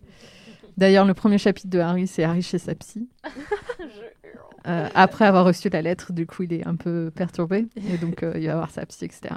D'ailleurs, 0.77 1.05
le 1.05 1.15
premier 1.15 1.39
chapitre 1.39 1.69
de 1.69 1.79
Harry, 1.79 2.05
c'est 2.05 2.23
Harry 2.23 2.43
chez 2.43 2.59
sa 2.59 2.75
psy. 2.75 3.09
Après 4.63 5.25
avoir 5.25 5.43
reçu 5.43 5.69
la 5.69 5.81
lettre, 5.81 6.13
du 6.13 6.27
coup, 6.27 6.43
il 6.43 6.53
est 6.53 6.67
un 6.67 6.75
peu 6.75 7.11
perturbé 7.13 7.65
et 7.75 7.97
donc 7.97 8.23
il 8.35 8.45
va 8.45 8.53
voir 8.53 8.69
sa 8.69 8.85
psy, 8.85 9.05
etc. 9.05 9.33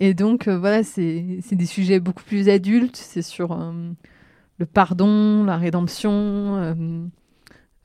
Et 0.00 0.12
donc, 0.12 0.48
voilà, 0.48 0.82
c'est 0.82 1.38
des 1.52 1.66
sujets 1.66 2.00
beaucoup 2.00 2.24
plus 2.24 2.48
adultes. 2.48 2.96
C'est 2.96 3.22
sur 3.22 3.56
le 4.58 4.66
pardon, 4.66 5.44
la 5.44 5.56
rédemption. 5.56 7.08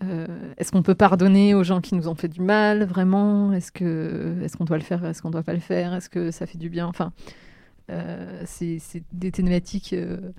Euh, 0.04 0.28
est-ce 0.58 0.72
qu'on 0.72 0.82
peut 0.82 0.96
pardonner 0.96 1.54
aux 1.54 1.64
gens 1.64 1.82
qui 1.82 1.96
nous 1.96 2.08
ont 2.08 2.16
fait 2.16 2.28
du 2.28 2.42
mal, 2.42 2.84
vraiment? 2.84 3.54
Est-ce 3.54 3.72
que 3.72 4.36
est-ce 4.44 4.58
qu'on 4.58 4.66
doit 4.66 4.78
le 4.78 4.84
faire? 4.84 5.04
Est-ce 5.06 5.22
qu'on 5.22 5.30
doit 5.30 5.44
pas 5.44 5.54
le 5.54 5.60
faire? 5.60 5.94
Est-ce 5.94 6.10
que 6.10 6.32
ça 6.32 6.46
fait 6.46 6.58
du 6.58 6.70
bien? 6.70 6.88
Enfin, 6.88 7.12
euh, 7.90 8.42
c'est 8.46 8.80
c'est 8.80 9.04
des 9.12 9.32
thématiques 9.32 9.94
euh, 9.94 10.32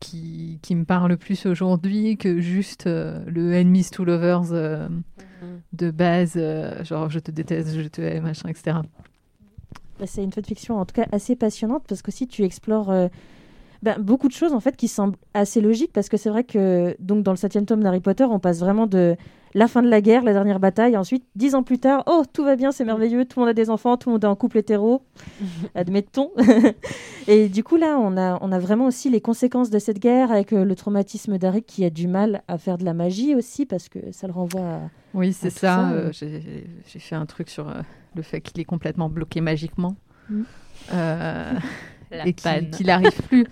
qui, 0.00 0.58
qui 0.62 0.74
me 0.74 0.84
parlent 0.84 1.16
plus 1.16 1.46
aujourd'hui 1.46 2.16
que 2.16 2.40
juste 2.40 2.86
le 2.86 3.54
enemies 3.54 3.90
to 3.90 4.04
lovers 4.04 4.52
euh, 4.52 4.88
de 5.72 5.90
base, 5.90 6.38
genre 6.82 7.08
je 7.10 7.18
te 7.18 7.30
déteste, 7.30 7.78
je 7.80 7.88
te 7.88 8.02
hais, 8.02 8.20
machin, 8.20 8.48
etc. 8.48 8.78
C'est 10.06 10.24
une 10.24 10.32
fiction 10.32 10.78
en 10.78 10.86
tout 10.86 10.94
cas 10.94 11.06
assez 11.12 11.36
passionnante 11.36 11.84
parce 11.86 12.02
qu'aussi 12.02 12.26
tu 12.26 12.42
explores 12.42 13.10
ben, 13.82 13.98
beaucoup 13.98 14.28
de 14.28 14.32
choses 14.32 14.52
en 14.52 14.60
fait 14.60 14.76
qui 14.76 14.88
semblent 14.88 15.16
assez 15.34 15.60
logiques 15.60 15.92
parce 15.92 16.08
que 16.08 16.16
c'est 16.16 16.28
vrai 16.28 16.44
que 16.44 16.94
donc 16.98 17.22
dans 17.22 17.32
le 17.32 17.36
septième 17.36 17.64
tome 17.64 17.82
d'Harry 17.82 18.00
Potter 18.00 18.24
on 18.24 18.38
passe 18.38 18.60
vraiment 18.60 18.86
de 18.86 19.16
la 19.54 19.66
fin 19.66 19.82
de 19.82 19.88
la 19.88 20.00
guerre, 20.00 20.22
la 20.22 20.32
dernière 20.32 20.60
bataille, 20.60 20.94
et 20.94 20.96
ensuite 20.96 21.24
dix 21.34 21.54
ans 21.54 21.62
plus 21.62 21.78
tard, 21.78 22.04
oh 22.06 22.22
tout 22.32 22.44
va 22.44 22.56
bien, 22.56 22.70
c'est 22.70 22.84
merveilleux, 22.84 23.24
tout 23.24 23.40
le 23.40 23.46
monde 23.46 23.50
a 23.50 23.54
des 23.54 23.68
enfants, 23.68 23.96
tout 23.96 24.08
le 24.08 24.14
monde 24.14 24.24
est 24.24 24.28
en 24.28 24.36
couple 24.36 24.58
hétéro, 24.58 25.02
admettons. 25.74 26.30
et 27.26 27.48
du 27.48 27.64
coup 27.64 27.76
là 27.76 27.98
on 27.98 28.16
a, 28.16 28.38
on 28.42 28.52
a 28.52 28.58
vraiment 28.58 28.86
aussi 28.86 29.10
les 29.10 29.20
conséquences 29.20 29.70
de 29.70 29.78
cette 29.78 29.98
guerre 29.98 30.30
avec 30.30 30.52
euh, 30.52 30.64
le 30.64 30.76
traumatisme 30.76 31.38
d'Harry 31.38 31.62
qui 31.62 31.84
a 31.84 31.90
du 31.90 32.06
mal 32.06 32.42
à 32.48 32.58
faire 32.58 32.78
de 32.78 32.84
la 32.84 32.94
magie 32.94 33.34
aussi 33.34 33.66
parce 33.66 33.88
que 33.88 33.98
ça 34.12 34.26
le 34.26 34.32
renvoie 34.32 34.60
à... 34.60 34.80
Oui, 35.14 35.32
c'est 35.32 35.50
ça. 35.50 35.58
ça, 35.58 35.90
euh. 35.90 36.12
J'ai 36.12 36.66
j'ai 36.86 36.98
fait 36.98 37.16
un 37.16 37.26
truc 37.26 37.50
sur 37.50 37.68
euh, 37.68 37.80
le 38.14 38.22
fait 38.22 38.40
qu'il 38.40 38.60
est 38.60 38.64
complètement 38.64 39.08
bloqué 39.08 39.40
magiquement. 39.40 39.96
Mm. 40.28 40.42
La 42.10 42.26
et 42.26 42.32
qu'il 42.32 42.86
n'arrive 42.86 43.22
plus. 43.28 43.46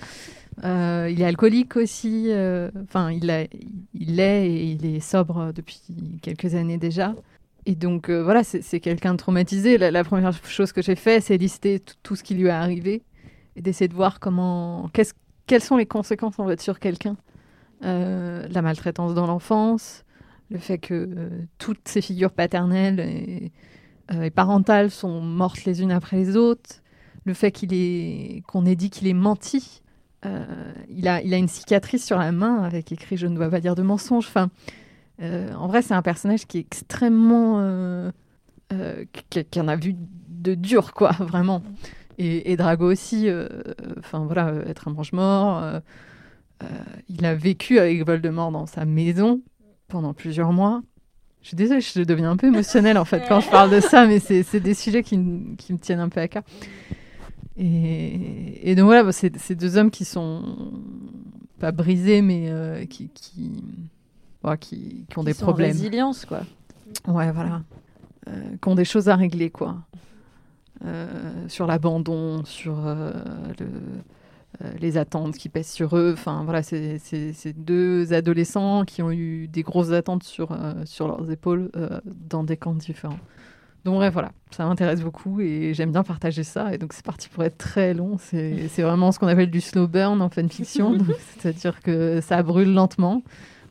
Euh, 0.65 1.09
il 1.11 1.21
est 1.21 1.25
alcoolique 1.25 1.77
aussi. 1.77 2.27
euh, 2.29 2.71
Enfin, 2.85 3.13
il, 3.13 3.31
a- 3.31 3.47
il 3.95 4.19
est 4.21 4.51
et 4.51 4.65
il 4.73 4.85
est 4.87 5.01
sobre 5.01 5.53
depuis 5.55 5.81
quelques 6.23 6.55
années 6.55 6.79
déjà. 6.79 7.15
Et 7.67 7.75
donc, 7.75 8.09
euh, 8.09 8.23
voilà, 8.23 8.43
c'est 8.45 8.81
quelqu'un 8.81 9.13
de 9.13 9.19
traumatisé. 9.19 9.79
La, 9.79 9.91
la 9.91 10.03
première 10.03 10.33
chose 10.45 10.73
que 10.73 10.83
j'ai 10.83 10.97
fait, 10.97 11.21
c'est 11.21 11.37
lister 11.37 11.81
tout- 12.03 12.17
ce 12.17 12.23
qui 12.23 12.35
lui 12.35 12.47
est 12.47 12.51
arrivé 12.51 13.03
et 13.57 13.63
d'essayer 13.63 13.89
de 13.89 13.95
voir 13.95 14.19
comment, 14.21 14.89
qu'est-ce- 14.93 15.15
quelles 15.47 15.63
sont 15.63 15.77
les 15.77 15.87
conséquences 15.87 16.39
en 16.39 16.47
fait 16.49 16.61
sur 16.61 16.79
quelqu'un. 16.81 17.17
Euh, 17.85 18.47
la 18.51 18.63
maltraitance 18.63 19.15
dans 19.15 19.27
l'enfance, 19.27 20.05
le 20.51 20.59
fait 20.59 20.79
que 20.79 20.95
euh, 20.95 21.29
toutes 21.59 21.87
ces 21.87 22.01
figures 22.01 22.33
paternelles 22.33 22.99
et, 23.01 23.53
et 24.25 24.31
parentales 24.31 24.91
sont 24.91 25.21
mortes 25.21 25.65
les 25.65 25.83
unes 25.83 25.93
après 25.93 26.17
les 26.17 26.37
autres, 26.37 26.81
le 27.29 27.35
fait 27.35 27.53
qu'il 27.53 27.73
est 27.75 28.43
qu'on 28.49 28.67
ait 28.67 28.75
dit 28.75 28.91
qu'il 28.91 29.07
est 29.07 29.13
menti. 29.15 29.83
Euh, 30.27 30.45
il, 30.89 31.07
a, 31.07 31.23
il 31.23 31.33
a 31.33 31.37
une 31.37 31.47
cicatrice 31.47 32.05
sur 32.05 32.19
la 32.19 32.33
main 32.33 32.63
avec 32.65 32.91
écrit 32.91 33.17
Je 33.17 33.29
ne 33.29 33.37
dois 33.37 33.49
pas 33.49 33.61
dire 33.61 33.77
de 33.77 33.83
mensonge. 33.83 34.27
Enfin, 34.27 34.51
euh, 35.23 35.53
en 35.55 35.69
vrai, 35.69 35.83
c'est 35.83 35.95
un 35.95 36.03
personnage 36.03 36.47
qui 36.47 36.59
est 36.59 36.63
extrêmement. 36.63 37.59
Euh, 37.61 38.11
qui, 39.31 39.45
qui 39.45 39.61
en 39.61 39.69
a 39.69 39.77
vu 39.77 39.95
de 40.29 40.55
dur, 40.55 40.93
quoi, 40.95 41.13
vraiment. 41.21 41.63
Et, 42.19 42.51
et 42.51 42.57
Drago 42.57 42.91
aussi, 42.91 43.29
enfin 43.99 44.25
voilà, 44.25 44.53
être 44.67 44.89
un 44.89 44.93
mange-mort. 44.93 45.81
il 47.09 47.25
a 47.25 47.35
vécu 47.35 47.79
avec 47.79 48.05
Voldemort 48.05 48.51
dans 48.51 48.67
sa 48.67 48.85
maison 48.85 49.41
pendant 49.87 50.15
plusieurs 50.15 50.53
mois. 50.53 50.83
Je 51.43 51.49
suis 51.49 51.57
désolée, 51.57 51.81
je 51.81 52.03
deviens 52.03 52.33
un 52.33 52.37
peu 52.37 52.49
émotionnelle 52.49 52.99
en 52.99 53.05
fait 53.05 53.23
quand 53.29 53.41
je 53.41 53.49
parle 53.49 53.71
de 53.71 53.81
ça, 53.81 54.07
mais 54.07 54.19
c'est 54.19 54.43
c'est 54.43 54.61
des 54.61 54.75
sujets 54.75 55.03
qui, 55.03 55.17
qui 55.57 55.73
me 55.73 55.79
tiennent 55.79 56.01
un 56.01 56.09
peu 56.09 56.21
à 56.21 56.29
cœur. 56.29 56.43
Et, 57.59 58.71
et 58.71 58.75
donc 58.77 58.87
voilà, 58.87 59.11
c'est 59.13 59.37
c'est 59.37 59.55
deux 59.57 59.77
hommes 59.77 59.91
qui 59.91 60.05
sont 60.05 60.43
pas 61.59 61.73
brisés, 61.73 62.23
mais 62.23 62.47
euh, 62.51 62.85
qui, 62.87 63.09
qui, 63.09 63.65
voilà, 64.43 64.57
qui, 64.57 65.05
qui 65.11 65.19
ont 65.19 65.25
des 65.25 65.33
Qui 65.33 65.39
sont 65.39 65.45
en 65.45 65.49
problèmes. 65.49 65.73
Résilience, 65.73 66.25
quoi. 66.25 66.43
Ouais, 67.09 67.33
voilà. 67.33 67.63
Euh, 68.29 68.57
qui 68.63 68.69
ont 68.69 68.75
des 68.77 68.85
choses 68.85 69.09
à 69.09 69.17
régler, 69.17 69.51
quoi. 69.51 69.77
Euh, 70.85 71.49
sur 71.49 71.67
l'abandon, 71.67 72.45
sur 72.45 72.87
euh, 72.87 73.13
le- 73.59 73.67
les 74.81 74.97
attentes 74.97 75.37
qui 75.37 75.49
pèsent 75.49 75.71
sur 75.71 75.97
eux. 75.97 76.13
Enfin, 76.15 76.43
voilà, 76.45 76.63
c'est 76.63 77.53
deux 77.57 78.13
adolescents 78.13 78.85
qui 78.85 79.03
ont 79.03 79.11
eu 79.11 79.47
des 79.49 79.63
grosses 79.63 79.91
attentes 79.93 80.23
sur, 80.23 80.57
sur 80.85 81.07
leurs 81.07 81.31
épaules 81.31 81.71
dans 82.29 82.45
des 82.45 82.57
camps 82.57 82.75
différents. 82.75 83.19
Donc 83.85 83.95
bref, 83.97 84.13
voilà, 84.13 84.33
ça 84.51 84.67
m'intéresse 84.67 85.01
beaucoup 85.03 85.41
et 85.41 85.73
j'aime 85.73 85.93
bien 85.93 86.03
partager 86.03 86.43
ça. 86.43 86.75
Et 86.75 86.79
donc 86.79 86.93
c'est 86.93 87.05
parti 87.05 87.29
pour 87.29 87.45
être 87.45 87.57
très 87.59 87.95
long. 87.95 88.17
C'est 88.19 88.69
vraiment 88.83 89.13
ce 89.13 89.19
qu'on 89.19 89.29
appelle 89.29 89.51
du 89.51 89.61
slow 89.61 89.87
burn 89.87 90.21
en 90.21 90.29
fanfiction. 90.29 90.99
C'est-à-dire 91.39 91.81
que 91.81 92.21
ça 92.21 92.43
brûle 92.43 92.75
lentement, 92.75 93.23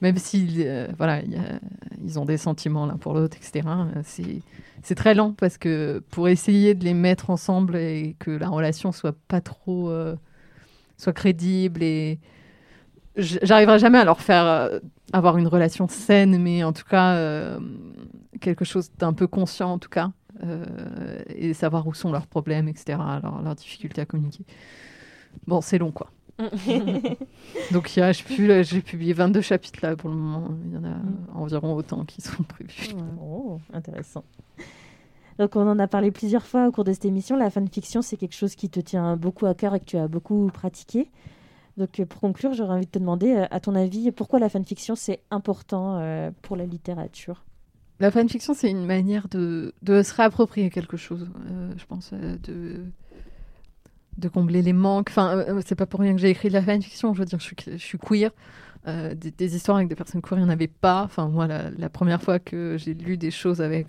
même 0.02 0.18
si 0.18 0.48
euh, 0.60 0.88
voilà, 0.98 1.22
y 1.24 1.36
a- 1.36 1.60
ils 2.04 2.18
ont 2.20 2.26
des 2.26 2.38
sentiments 2.38 2.86
l'un 2.86 2.98
pour 2.98 3.14
l'autre, 3.14 3.38
etc. 3.38 3.68
Euh, 3.96 4.02
C'est 4.82 4.96
très 4.96 5.14
lent 5.14 5.34
parce 5.38 5.58
que 5.58 6.02
pour 6.10 6.30
essayer 6.30 6.74
de 6.74 6.84
les 6.86 6.94
mettre 6.94 7.30
ensemble 7.30 7.76
et 7.76 8.16
que 8.20 8.32
la 8.32 8.48
relation 8.50 8.92
soit 8.92 9.16
pas 9.28 9.42
trop 9.42 9.90
euh, 9.90 10.16
soit 10.98 11.14
crédible 11.14 11.84
et 11.84 12.18
j'arriverai 13.18 13.80
jamais 13.80 13.98
à 14.00 14.06
leur 14.06 14.22
faire 14.22 14.46
euh, 14.46 14.80
avoir 15.12 15.38
une 15.38 15.48
relation 15.48 15.88
saine, 15.88 16.42
mais 16.42 16.64
en 16.64 16.72
tout 16.74 16.86
cas 16.90 17.16
quelque 18.40 18.66
chose 18.66 18.92
d'un 18.98 19.14
peu 19.14 19.28
conscient 19.28 19.72
en 19.72 19.80
tout 19.80 19.90
cas 19.90 20.12
euh, 20.44 20.66
et 21.30 21.54
savoir 21.54 21.88
où 21.88 21.94
sont 21.94 22.12
leurs 22.12 22.28
problèmes, 22.28 22.68
etc. 22.68 22.98
Leurs, 23.24 23.42
leurs 23.42 23.56
difficultés 23.56 24.02
à 24.02 24.06
communiquer. 24.06 24.46
Bon, 25.46 25.62
c'est 25.62 25.78
long 25.78 25.92
quoi. 25.92 26.12
Donc 27.72 27.96
il 27.96 28.00
y 28.00 28.04
a, 28.04 28.12
j'ai 28.12 28.82
publié 28.82 29.14
22 29.14 29.42
chapitres 29.42 29.80
là 29.82 29.96
pour 29.96 30.10
le 30.10 30.16
moment. 30.16 30.50
Il 30.66 30.74
y 30.74 30.78
en 30.78 30.84
a 30.84 30.98
environ 31.34 31.76
autant 31.76 32.06
qui 32.06 32.22
sont 32.22 32.44
prévus. 32.44 32.90
Oh, 33.20 33.60
intéressant. 33.74 34.24
Donc 35.40 35.56
on 35.56 35.68
en 35.68 35.80
a 35.80 35.88
parlé 35.88 36.12
plusieurs 36.12 36.46
fois 36.46 36.68
au 36.68 36.72
cours 36.72 36.84
de 36.84 36.94
cette 36.94 37.06
émission. 37.06 37.36
La 37.36 37.50
fanfiction, 37.50 38.02
c'est 38.02 38.18
quelque 38.18 38.36
chose 38.36 38.56
qui 38.56 38.70
te 38.70 38.80
tient 38.80 39.18
beaucoup 39.18 39.46
à 39.46 39.54
cœur 39.54 39.76
et 39.76 39.80
que 39.80 39.86
tu 39.86 39.98
as 39.98 40.08
beaucoup 40.08 40.50
pratiqué. 40.54 41.10
Donc 41.78 42.04
pour 42.06 42.22
conclure, 42.22 42.54
j'aurais 42.54 42.74
envie 42.74 42.86
de 42.86 42.92
te 42.92 43.00
demander, 43.00 43.36
euh, 43.36 43.46
à 43.52 43.60
ton 43.60 43.76
avis, 43.76 44.12
pourquoi 44.12 44.40
la 44.40 44.50
fanfiction, 44.50 44.96
c'est 44.96 45.22
important 45.30 46.00
euh, 46.00 46.32
pour 46.42 46.56
la 46.56 46.66
littérature? 46.66 47.44
La 48.00 48.12
fanfiction, 48.12 48.54
c'est 48.54 48.70
une 48.70 48.86
manière 48.86 49.28
de, 49.28 49.74
se 49.86 50.14
réapproprier 50.14 50.70
quelque 50.70 50.98
chose, 50.98 51.28
euh, 51.50 51.72
je 51.78 51.86
pense, 51.86 52.12
euh, 52.14 52.38
de, 54.18 54.30
combler 54.30 54.62
les 54.62 54.74
manques. 54.74 55.08
Enfin, 55.10 55.38
euh, 55.38 55.62
c'est 55.66 55.76
pas 55.76 55.88
pour 55.88 56.02
rien 56.02 56.14
que 56.14 56.22
j'ai 56.22 56.30
écrit 56.30 56.50
de 56.50 56.54
la 56.54 56.62
fanfiction, 56.62 57.14
je 57.14 57.20
veux 57.20 57.26
dire, 57.26 57.40
je 57.40 57.46
suis, 57.46 57.56
je 57.66 57.78
suis 57.78 57.98
queer. 57.98 58.32
Des, 58.86 59.56
histoires 59.56 59.78
avec 59.78 59.90
des 59.90 59.96
personnes 59.96 60.22
queer, 60.22 60.38
il 60.38 60.44
n'y 60.44 60.48
en 60.48 60.52
avait 60.52 60.68
pas. 60.68 61.04
Enfin, 61.04 61.28
moi, 61.28 61.48
la, 61.48 61.90
première 61.90 62.22
fois 62.22 62.40
que 62.40 62.78
j'ai 62.78 62.94
lu 62.94 63.18
des 63.18 63.32
choses 63.32 63.62
avec 63.62 63.88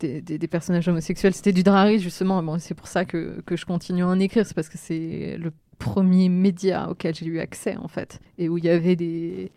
des, 0.00 0.48
personnages 0.48 0.88
homosexuels, 0.88 1.32
c'était 1.32 1.52
du 1.52 1.62
drari, 1.62 2.00
justement. 2.00 2.42
Bon, 2.42 2.58
c'est 2.58 2.74
pour 2.74 2.88
ça 2.88 3.04
que, 3.04 3.40
que 3.46 3.56
je 3.56 3.64
continue 3.64 4.02
à 4.02 4.08
en 4.08 4.18
écrire, 4.18 4.44
c'est 4.44 4.54
parce 4.54 4.68
que 4.68 4.78
c'est 4.78 5.36
le 5.38 5.52
premier 5.78 6.28
média 6.28 6.90
auquel 6.90 7.14
j'ai 7.14 7.26
eu 7.26 7.38
accès, 7.38 7.76
en 7.76 7.88
fait, 7.88 8.20
et 8.38 8.48
où 8.48 8.58
il 8.58 8.64
y 8.64 8.68
avait 8.68 8.96
des, 8.96 9.52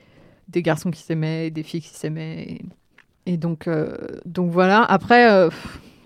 des 0.47 0.61
garçons 0.61 0.91
qui 0.91 1.01
s'aimaient, 1.01 1.49
des 1.51 1.63
filles 1.63 1.81
qui 1.81 1.89
s'aimaient. 1.89 2.61
Et 3.29 3.37
donc, 3.37 3.67
euh, 3.67 3.95
donc 4.25 4.49
voilà. 4.49 4.83
Après, 4.83 5.31
euh, 5.31 5.51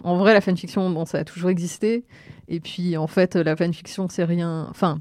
en 0.04 0.18
vrai, 0.18 0.34
la 0.34 0.42
fanfiction, 0.42 0.90
bon, 0.90 1.06
ça 1.06 1.20
a 1.20 1.24
toujours 1.24 1.50
existé. 1.50 2.04
Et 2.50 2.60
puis, 2.60 2.98
en 2.98 3.08
fait, 3.08 3.38
la 3.38 3.56
fanfiction, 3.56 4.10
c'est 4.10 4.26
rien. 4.26 4.68
Enfin, 4.70 5.00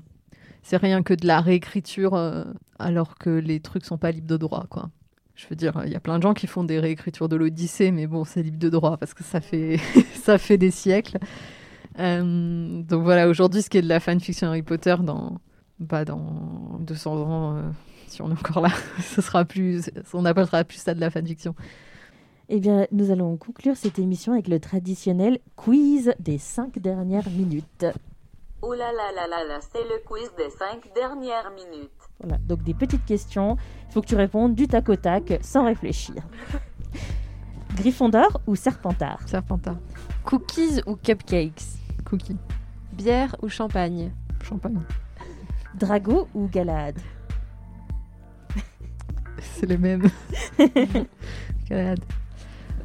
c'est 0.62 0.76
rien 0.76 1.02
que 1.02 1.14
de 1.14 1.26
la 1.26 1.40
réécriture, 1.40 2.14
euh, 2.14 2.44
alors 2.78 3.18
que 3.18 3.28
les 3.28 3.58
trucs 3.58 3.84
sont 3.84 3.98
pas 3.98 4.12
libres 4.12 4.28
de 4.28 4.36
droit, 4.36 4.66
quoi. 4.70 4.90
Je 5.34 5.48
veux 5.48 5.56
dire, 5.56 5.82
il 5.84 5.90
y 5.90 5.96
a 5.96 6.00
plein 6.00 6.18
de 6.18 6.22
gens 6.22 6.32
qui 6.32 6.46
font 6.46 6.62
des 6.62 6.78
réécritures 6.78 7.28
de 7.28 7.34
l'Odyssée, 7.34 7.90
mais 7.90 8.06
bon, 8.06 8.22
c'est 8.22 8.44
libre 8.44 8.60
de 8.60 8.68
droit 8.68 8.98
parce 8.98 9.14
que 9.14 9.24
ça 9.24 9.40
fait, 9.40 9.80
ça 10.22 10.38
fait 10.38 10.58
des 10.58 10.70
siècles. 10.70 11.18
Donc 11.98 13.02
voilà, 13.02 13.28
aujourd'hui, 13.28 13.62
ce 13.62 13.68
qui 13.68 13.78
est 13.78 13.82
de 13.82 13.88
la 13.88 13.98
fanfiction 13.98 14.46
Harry 14.46 14.62
Potter, 14.62 14.94
dans, 15.02 15.40
bah, 15.80 16.04
dans 16.04 16.78
200 16.78 17.16
ans, 17.16 17.62
si 18.06 18.22
on 18.22 18.28
est 18.30 18.32
encore 18.32 18.60
là, 18.60 18.70
ce 19.00 19.20
sera 19.20 19.44
plus, 19.44 19.90
on 20.14 20.24
appellera 20.24 20.62
plus 20.62 20.78
ça 20.78 20.94
de 20.94 21.00
la 21.00 21.10
fanfiction. 21.10 21.56
Eh 22.54 22.60
bien, 22.60 22.86
nous 22.92 23.10
allons 23.10 23.38
conclure 23.38 23.78
cette 23.78 23.98
émission 23.98 24.34
avec 24.34 24.46
le 24.46 24.60
traditionnel 24.60 25.38
quiz 25.56 26.12
des 26.18 26.36
cinq 26.36 26.78
dernières 26.78 27.30
minutes. 27.30 27.86
Ouh 28.60 28.74
là 28.74 28.92
là 28.92 29.10
là 29.16 29.26
là 29.26 29.42
là, 29.42 29.58
c'est 29.72 29.82
le 29.82 30.02
quiz 30.04 30.30
des 30.36 30.50
cinq 30.50 30.92
dernières 30.94 31.50
minutes. 31.52 31.90
Voilà, 32.20 32.36
donc 32.46 32.62
des 32.62 32.74
petites 32.74 33.06
questions. 33.06 33.56
Il 33.88 33.94
faut 33.94 34.02
que 34.02 34.06
tu 34.06 34.16
répondes 34.16 34.54
du 34.54 34.68
tac 34.68 34.86
au 34.90 34.96
tac, 34.96 35.38
sans 35.40 35.64
réfléchir. 35.64 36.16
Gryffondor 37.76 38.42
ou 38.46 38.54
Serpentard? 38.54 39.26
Serpentard, 39.26 39.78
Cookies 40.22 40.82
ou 40.86 40.96
cupcakes? 40.96 41.78
Cookie, 42.04 42.36
Bière 42.92 43.34
ou 43.40 43.48
champagne? 43.48 44.12
Champagne. 44.42 44.82
Drago 45.74 46.28
ou 46.34 46.48
Galahad 46.48 46.98
C'est 49.38 49.64
les 49.64 49.78
mêmes. 49.78 50.10
Galahad, 51.70 52.00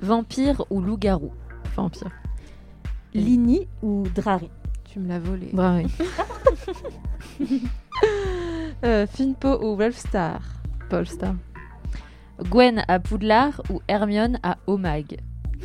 Vampire 0.01 0.63
ou 0.69 0.81
loup-garou 0.81 1.31
vampire. 1.75 2.11
Lini 3.13 3.67
ou 3.81 4.03
Drari 4.15 4.49
Tu 4.85 4.99
me 4.99 5.07
l'as 5.07 5.19
volé. 5.19 5.49
Drari, 5.53 5.87
Euh, 8.85 9.07
Finpo 9.07 9.57
ou 9.63 9.75
Wolfstar 9.75 10.39
Polestar. 10.89 11.33
Gwen 12.43 12.83
à 12.87 12.99
Poudlard 12.99 13.61
ou 13.71 13.81
Hermione 13.87 14.37
à 14.43 14.57
Omag 14.67 15.17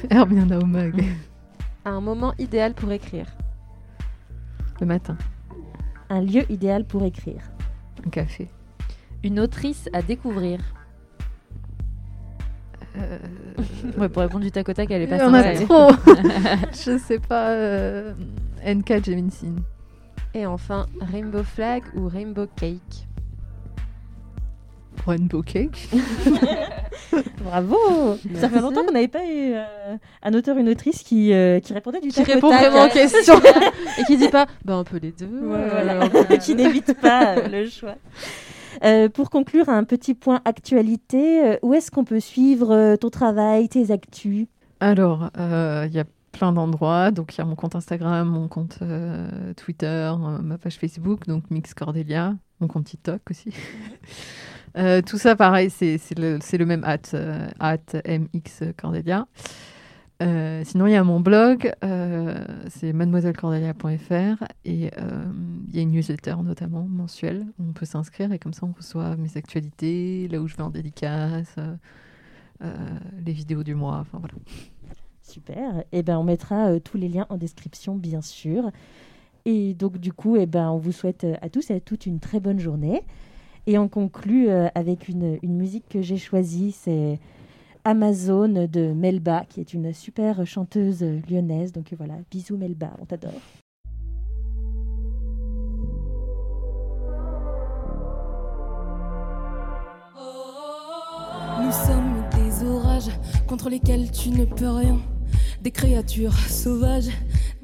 Hermione 0.09 0.55
Omag. 0.55 1.05
Un 1.85 2.01
moment 2.01 2.33
idéal 2.39 2.73
pour 2.73 2.91
écrire. 2.91 3.27
Le 4.81 4.87
matin, 4.87 5.19
Un 6.09 6.23
lieu 6.23 6.51
idéal 6.51 6.85
pour 6.87 7.05
écrire. 7.05 7.43
un 8.07 8.09
café. 8.11 8.49
Une 9.23 9.39
autrice 9.41 9.89
à 9.93 10.01
découvrir 10.01 10.61
Euh, 12.99 13.19
Ouais, 13.99 14.09
pour 14.09 14.23
répondre 14.23 14.45
du 14.45 14.51
tac 14.51 14.69
au 14.69 14.73
tac, 14.73 14.91
elle 14.91 15.03
est 15.03 15.05
Il 15.05 15.11
pas 15.11 15.17
y 15.19 15.23
en 15.23 15.35
a 15.35 15.55
trop. 15.55 15.91
Je 16.73 16.99
sais 16.99 17.19
pas. 17.19 17.51
euh, 17.51 18.13
NK 18.67 19.05
Jemisin. 19.05 19.57
Et 20.35 20.47
enfin, 20.47 20.87
Rainbow 21.01 21.43
Flag 21.43 21.83
ou 21.95 22.09
Rainbow 22.09 22.47
Cake? 22.57 23.07
Rainbow 25.07 25.43
Cake. 25.43 25.89
Bravo 27.45 28.17
Ça 28.37 28.49
fait 28.49 28.61
longtemps 28.61 28.85
qu'on 28.85 28.93
n'avait 28.93 29.09
pas 29.09 29.25
eu 29.25 29.53
euh, 29.55 29.97
un 30.23 30.35
auteur, 30.35 30.57
une 30.59 30.69
autrice 30.69 31.03
qui, 31.03 31.33
euh, 31.33 31.61
qui 31.61 31.73
répondait 31.75 32.01
du 32.01 32.09
Qui 32.09 32.23
tac 32.23 32.29
au 32.29 32.33
répond 32.35 32.49
vraiment 32.51 32.85
aux 32.85 32.89
questions 32.89 33.41
et 33.99 34.05
qui 34.05 34.17
dit 34.17 34.29
pas 34.29 34.47
bah 34.65 34.75
un 34.75 34.85
peu 34.85 34.99
les 34.99 35.11
deux. 35.11 35.27
Ouais, 35.27 35.57
euh, 35.59 36.09
voilà. 36.13 36.37
qui 36.39 36.55
n'évite 36.55 36.95
pas 37.01 37.37
le 37.49 37.69
choix. 37.69 37.97
Euh, 38.85 39.09
pour 39.09 39.31
conclure, 39.31 39.69
un 39.69 39.85
petit 39.85 40.15
point 40.15 40.41
actualité. 40.45 41.47
Euh, 41.47 41.57
où 41.63 41.75
est-ce 41.75 41.91
qu'on 41.91 42.05
peut 42.05 42.21
suivre 42.21 42.73
euh, 42.73 42.97
ton 42.97 43.11
travail, 43.11 43.69
tes 43.69 43.91
actus? 43.91 44.47
Alors, 44.81 45.31
il 45.37 45.93
y 45.93 46.01
a 46.01 46.05
plein 46.33 46.53
d'endroits. 46.53 47.11
Donc, 47.11 47.35
il 47.35 47.39
y 47.39 47.41
a 47.41 47.45
mon 47.45 47.55
compte 47.55 47.77
Instagram, 47.77 48.29
mon 48.29 48.49
compte 48.49 48.79
euh, 48.83 49.53
Twitter, 49.55 49.87
euh, 49.87 50.39
ma 50.39 50.59
page 50.59 50.77
Facebook, 50.77 51.27
donc 51.27 51.45
Mix 51.51 51.75
Cordelia, 51.75 52.35
mon 52.61 52.67
compte 52.67 52.87
TikTok 52.87 53.21
aussi. 53.31 53.51
Euh, 54.79 55.03
tout 55.03 55.19
ça, 55.19 55.37
pareil, 55.37 55.69
c'est 55.69 55.99
le, 56.17 56.65
même 56.65 56.83
at, 56.85 57.15
at 57.61 57.77
MX 58.07 58.73
Cordelia. 58.75 59.27
Euh, 60.23 60.63
sinon, 60.65 60.87
il 60.87 60.93
y 60.93 60.97
a 60.97 61.05
mon 61.05 61.21
blog, 61.21 61.73
euh, 61.83 62.45
c'est 62.69 62.93
mademoisellecordelia.fr 62.93 64.45
et 64.65 64.91
euh, 64.99 65.25
il 65.69 65.77
y 65.77 65.79
a 65.79 65.83
une 65.83 65.91
newsletter 65.91 66.37
notamment 66.45 66.85
mensuelle 66.85 67.47
où 67.59 67.65
on 67.69 67.73
peut 67.73 67.87
s'inscrire 67.87 68.33
et 68.33 68.39
comme 68.39 68.53
ça 68.53 68.67
on 68.67 68.73
reçoit 68.73 69.17
mes 69.17 69.37
actualités, 69.37 70.29
là 70.29 70.41
où 70.41 70.47
je 70.47 70.57
vais 70.57 70.63
en 70.63 70.71
dédicace, 70.71 71.57
les 73.25 73.33
vidéos 73.33 73.65
du 73.65 73.75
mois, 73.75 73.99
enfin 73.99 74.19
voilà. 74.19 74.35
Super. 75.23 75.83
Et 75.91 76.03
ben, 76.03 76.19
on 76.19 76.25
mettra 76.25 76.79
tous 76.79 76.97
les 76.97 77.09
liens 77.09 77.27
en 77.29 77.37
description, 77.37 77.97
bien 77.97 78.21
sûr. 78.21 78.71
Et 79.45 79.75
donc, 79.75 79.99
du 79.99 80.13
coup, 80.13 80.37
eh 80.37 80.47
ben, 80.47 80.71
on 80.71 80.79
vous 80.79 80.93
souhaite 80.93 81.27
à 81.41 81.49
tous 81.49 81.71
et 81.71 81.75
à 81.75 81.81
toutes 81.81 82.07
une 82.07 82.21
très 82.21 82.39
bonne 82.39 82.61
journée. 82.61 83.03
Et 83.67 83.79
on 83.79 83.89
conclut 83.89 84.49
avec 84.49 85.09
une, 85.09 85.39
une 85.43 85.57
musique 85.57 85.89
que 85.89 86.03
j'ai 86.03 86.19
choisie. 86.19 86.71
C'est 86.71 87.19
Amazon 87.85 88.69
de 88.71 88.93
Melba, 88.93 89.45
qui 89.49 89.61
est 89.61 89.75
une 89.75 89.93
super 89.93 90.47
chanteuse 90.47 91.05
lyonnaise. 91.29 91.73
Donc 91.73 91.93
voilà, 91.97 92.15
bisous 92.31 92.57
Melba, 92.57 92.93
on 93.01 93.05
t'adore. 93.05 93.33
Nous 101.61 101.73
sommes 101.73 102.25
des 102.35 102.65
orages 102.65 103.11
contre 103.47 103.69
lesquels 103.71 104.11
tu 104.11 104.31
ne 104.31 104.45
peux 104.45 104.71
rien. 104.71 104.99
Des 105.63 105.71
créatures 105.71 106.35
sauvages, 106.35 107.09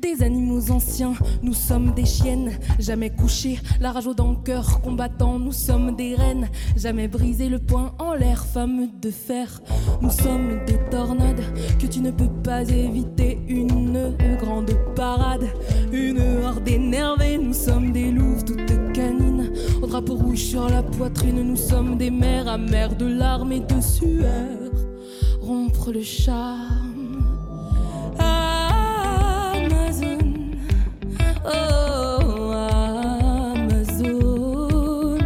des 0.00 0.22
animaux 0.22 0.70
anciens. 0.70 1.14
Nous 1.42 1.54
sommes 1.54 1.92
des 1.94 2.04
chiennes, 2.04 2.52
jamais 2.78 3.10
couchées. 3.10 3.58
La 3.80 3.92
rage 3.92 4.06
au 4.06 4.14
dents, 4.14 4.34
cœur 4.34 4.80
combattant. 4.80 5.38
Nous 5.38 5.52
sommes 5.52 5.96
des 5.96 6.14
reines, 6.14 6.48
jamais 6.76 7.08
brisé 7.08 7.48
le 7.48 7.58
poing 7.58 7.94
en 7.98 8.14
l'air, 8.14 8.44
femme 8.44 8.88
de 9.00 9.10
fer. 9.10 9.60
Nous 10.00 10.10
sommes 10.10 10.64
des 10.66 10.78
tornades 10.90 11.42
que 11.78 11.86
tu 11.86 12.00
ne 12.00 12.10
peux 12.10 12.30
pas 12.42 12.62
éviter. 12.62 13.38
Une 13.48 14.16
grande 14.40 14.72
parade, 14.94 15.48
une 15.92 16.20
horde 16.44 16.68
énervée. 16.68 17.38
Nous 17.38 17.54
sommes 17.54 17.92
des 17.92 18.10
louves 18.10 18.44
toutes 18.44 18.92
canines. 18.92 19.52
Au 19.82 19.86
drapeau 19.86 20.14
rouge 20.14 20.38
sur 20.38 20.68
la 20.68 20.82
poitrine, 20.82 21.42
nous 21.42 21.56
sommes 21.56 21.96
des 21.96 22.10
mères 22.10 22.48
amères 22.48 22.96
de 22.96 23.06
larmes 23.06 23.52
et 23.52 23.60
de 23.60 23.80
sueur. 23.80 24.70
Rompre 25.40 25.92
le 25.92 26.02
charme. 26.02 26.87
Oh 31.44 32.52
Amazon, 33.54 35.18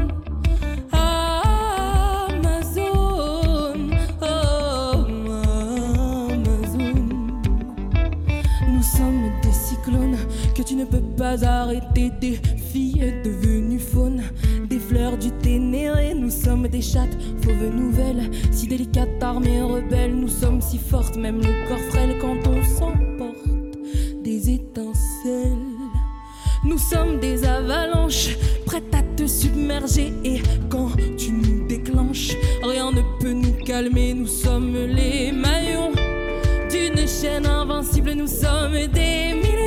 Amazon, 0.92 2.50
Oh 4.20 5.06
Amazon, 6.30 7.08
nous 8.68 8.82
sommes 8.82 9.30
des 9.42 9.52
cyclones 9.52 10.16
que 10.54 10.62
tu 10.62 10.74
ne 10.74 10.84
peux 10.84 11.00
pas 11.16 11.44
arrêter, 11.44 12.10
des 12.20 12.40
filles 12.72 13.14
devenues 13.24 13.78
faunes 13.78 14.22
des 14.68 14.78
fleurs 14.78 15.18
du 15.18 15.30
ténéré. 15.30 16.14
Nous 16.14 16.30
sommes 16.30 16.68
des 16.68 16.80
chattes 16.80 17.16
fauves 17.42 17.74
nouvelles, 17.74 18.30
si 18.50 18.66
délicates 18.66 19.22
armées 19.22 19.62
rebelles, 19.62 20.14
nous 20.14 20.28
sommes 20.28 20.60
si 20.60 20.78
fortes 20.78 21.16
même 21.16 21.40
le 21.40 21.68
corps 21.68 21.78
frêle 21.90 22.18
quand 22.20 22.38
on 22.48 22.62
sent. 22.62 23.01
Nous 26.72 26.78
sommes 26.78 27.20
des 27.20 27.44
avalanches, 27.44 28.30
prêtes 28.64 28.94
à 28.94 29.02
te 29.14 29.26
submerger. 29.26 30.10
Et 30.24 30.40
quand 30.70 30.88
tu 31.18 31.30
nous 31.30 31.66
déclenches, 31.66 32.30
rien 32.62 32.90
ne 32.90 33.02
peut 33.20 33.34
nous 33.34 33.62
calmer. 33.66 34.14
Nous 34.14 34.26
sommes 34.26 34.74
les 34.74 35.32
maillons 35.32 35.92
d'une 36.70 37.06
chaîne 37.06 37.44
invincible. 37.44 38.12
Nous 38.12 38.26
sommes 38.26 38.72
des 38.72 39.34
milliers. 39.34 39.61